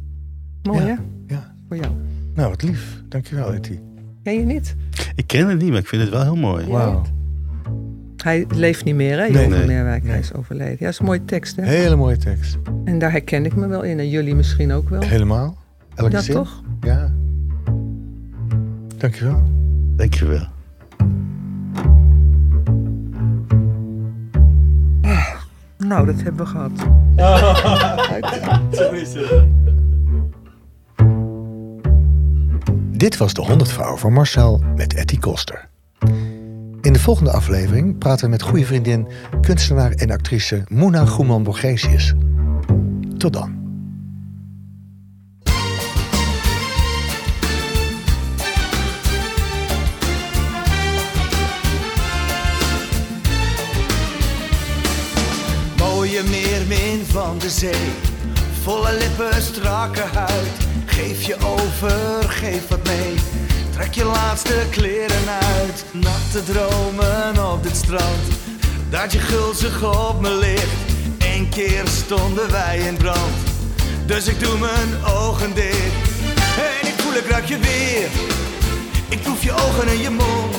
[0.62, 0.87] Mooi Ja.
[0.87, 0.95] hè?
[1.35, 1.57] ja.
[1.68, 1.93] Voor jou.
[2.35, 3.03] Nou, wat lief.
[3.09, 3.79] Dankjewel, Etty.
[4.22, 4.75] Ken je niet?
[5.14, 6.66] Ik ken het niet, maar ik vind het wel heel mooi.
[6.66, 7.03] Wauw.
[8.25, 9.49] Hij leeft niet meer hè, Nee.
[9.49, 10.01] Johan Nee.
[10.03, 10.72] Hij is overleden.
[10.72, 11.62] Ja, dat is een mooie tekst hè?
[11.62, 12.57] Hele mooie tekst.
[12.85, 13.99] En daar herken ik me wel in.
[13.99, 15.03] En jullie misschien ook wel.
[15.03, 15.57] Helemaal.
[15.95, 16.35] Elke Ja, zin.
[16.35, 16.62] toch?
[16.81, 17.12] Ja.
[18.97, 19.43] Dankjewel.
[19.97, 20.47] Dankjewel.
[25.79, 26.70] Nou, dat hebben we gehad.
[32.91, 35.68] Dit was de 100 vrouwen van Marcel met Etty Koster.
[36.85, 39.09] In de volgende aflevering praten we met goede vriendin,
[39.41, 42.14] kunstenaar en actrice Moena Goeman-Borgesius.
[43.16, 43.55] Tot dan.
[55.78, 57.91] Mooie meermin van de zee,
[58.62, 60.49] volle lippen, strakke huid.
[60.85, 63.14] Geef je over, geef wat mee.
[63.75, 65.85] Trek je laatste kleren uit.
[65.93, 68.25] Nachte dromen op dit strand,
[68.91, 70.72] dat je gulzig op me ligt.
[71.18, 73.37] Eén keer stonden wij in brand,
[74.07, 75.95] dus ik doe mijn ogen dicht.
[76.57, 78.09] En ik voel ik ruik je weer.
[79.09, 80.57] Ik proef je ogen en je mond.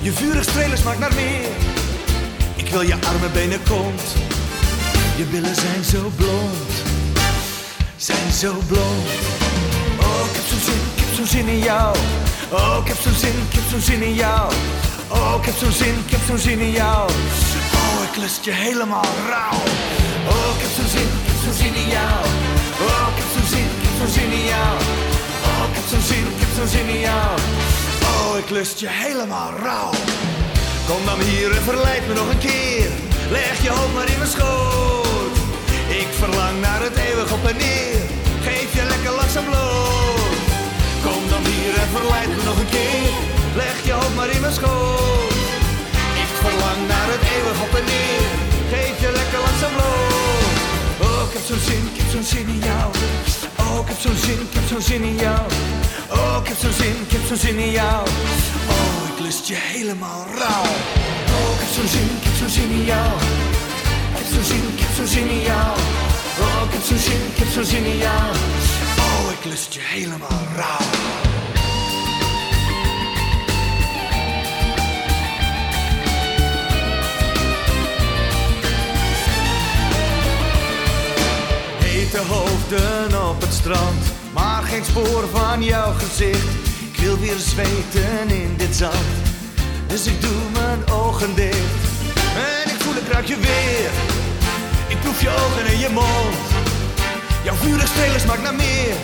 [0.00, 1.48] Je vurig strelen smaakt naar meer.
[2.56, 4.02] Ik wil je arme benen kont.
[5.16, 6.70] Je billen zijn zo blond.
[7.96, 9.08] Zijn zo blond.
[10.00, 11.96] Oh, ik heb zo'n zin, zo'n zin in jou.
[12.50, 14.52] Oh, ik heb zo'n zin, ik heb zo'n zin in jou.
[15.08, 17.10] Oh, ik heb zo'n zin, ik heb zo'n zin in jou.
[17.80, 19.60] Oh, ik lust je helemaal rauw.
[20.32, 22.20] Oh, ik heb zo'n zin, ik heb zo'n zin in jou.
[22.86, 24.74] Oh, ik heb zo'n zin, ik heb zo'n zin in jou.
[25.48, 27.30] Oh, ik heb zo'n zin, ik heb zin in jou.
[28.10, 29.92] Oh, ik lust je helemaal rauw.
[30.88, 32.90] Kom dan hier en verleid me nog een keer.
[33.30, 35.36] Leg je hoofd maar in mijn schoot.
[36.02, 37.99] Ik verlang naar het eeuwig op en neer.
[41.82, 43.10] En verleid me nog een keer.
[43.54, 45.32] Leg je hoofd maar in mijn schoot.
[46.24, 48.28] Ik verlang naar het eeuwig op en neer.
[48.72, 50.58] Geef je lekker langzaam bloot.
[51.06, 52.86] Oh, ik heb zo'n zin, ik heb zo'n zin in jou.
[53.64, 55.42] Oh, ik heb zo'n zin, ik heb zo'n zin in jou.
[56.18, 58.00] Oh, ik heb zo'n zin, ik heb zo'n zin in jou.
[58.74, 60.68] Oh, ik lust je helemaal rauw.
[61.36, 63.12] Oh, ik heb zo'n zin, ik heb zo'n zin in jou.
[64.10, 65.70] Ik heb zo'n zin, ik heb zo'n zin in jou.
[66.44, 68.26] Oh, ik heb zo'n zin, ik heb zo'n zin in jou.
[69.06, 71.29] Oh, ik lust je helemaal rauw.
[84.32, 86.48] Maar geen spoor van jouw gezicht.
[86.92, 88.94] Ik wil weer zweten in dit zand,
[89.86, 91.82] dus ik doe mijn ogen dicht.
[92.34, 93.90] En ik voel ik ruik je weer,
[94.88, 96.36] ik proef je ogen en je mond.
[97.44, 98.94] Jouw vurig strelen smaakt naar meer,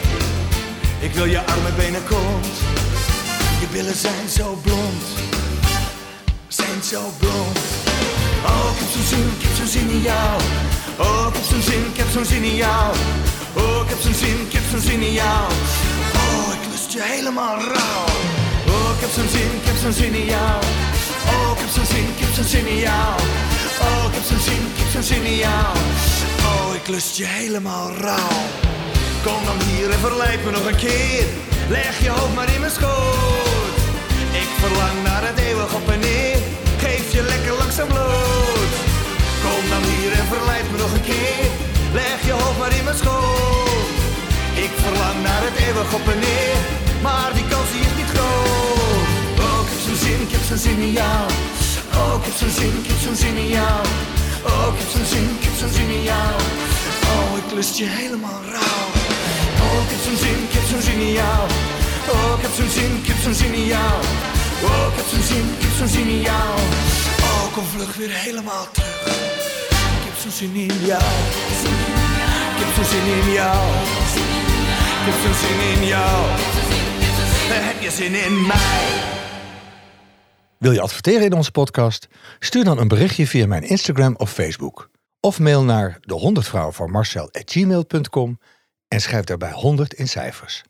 [1.00, 2.56] ik wil je arme benen kont.
[3.60, 5.02] Je billen zijn zo blond,
[6.48, 7.58] zijn zo blond.
[8.44, 10.40] Oh, ik heb zo'n zin, ik heb zo'n zin in jou.
[10.98, 12.94] Oh, ik heb zo'n zin, ik heb zo'n zin in jou.
[13.56, 15.44] Oh, ik heb zo'n zin, ik heb zo'n zin in jou.
[16.22, 18.06] Oh, ik lust je helemaal rauw.
[18.74, 20.58] Oh, ik heb zo'n zin, ik heb zo'n zin in jou.
[21.32, 22.66] Oh, ik heb zo'n zin, ik heb zo'n zin.
[23.86, 25.22] Oh, ik heb zo'n zin, ik heb zo'n zin.
[26.50, 28.40] Oh, ik lust je helemaal rauw.
[29.24, 31.24] Kom dan hier en verleid me nog een keer.
[31.68, 33.76] Leg je hoofd maar in mijn schoot.
[34.42, 36.38] Ik verlang naar het eeuwig op en neer.
[36.78, 38.72] Geef je lekker langzaam bloot.
[39.44, 41.75] Kom dan hier en verleid me nog een keer.
[41.98, 43.98] Leg je hoofd maar in mijn schoot.
[44.64, 46.58] Ik verlang naar het eeuwig op en neer.
[47.06, 49.08] Maar die kans die is niet groot.
[49.44, 51.24] Oh, ik heb zo'n zin, ik heb zo'n zin in jou.
[52.00, 53.78] Oh, ik heb zo'n zin, ik heb zo'n zin in jou.
[54.50, 56.34] Oh, ik heb zo'n zin, ik heb zo'n zin in jou.
[57.12, 58.86] Oh, ik lust je helemaal rauw.
[59.64, 61.42] Oh, ik heb zo'n zin, ik heb zo'n zin in jou.
[62.14, 63.94] Oh, ik heb zo'n zin, ik heb zo'n zin in jou.
[64.68, 66.50] Oh, ik heb zo'n zin, ik heb zo'n zin in jou.
[67.28, 68.94] Oh, kom vlug weer helemaal terug.
[69.98, 71.12] Ik heb zo'n zin in jou.
[72.66, 73.56] Heb zo'n zin in jou.
[74.98, 76.26] Ik heb zo'n zin in jou.
[77.48, 79.14] Heb je zin in mij?
[80.58, 82.08] Wil je adverteren in onze podcast?
[82.38, 84.90] Stuur dan een berichtje via mijn Instagram of Facebook.
[85.20, 87.30] Of mail naar de 100 vrouwen van Marcel
[88.88, 90.62] en schrijf daarbij 100 in cijfers.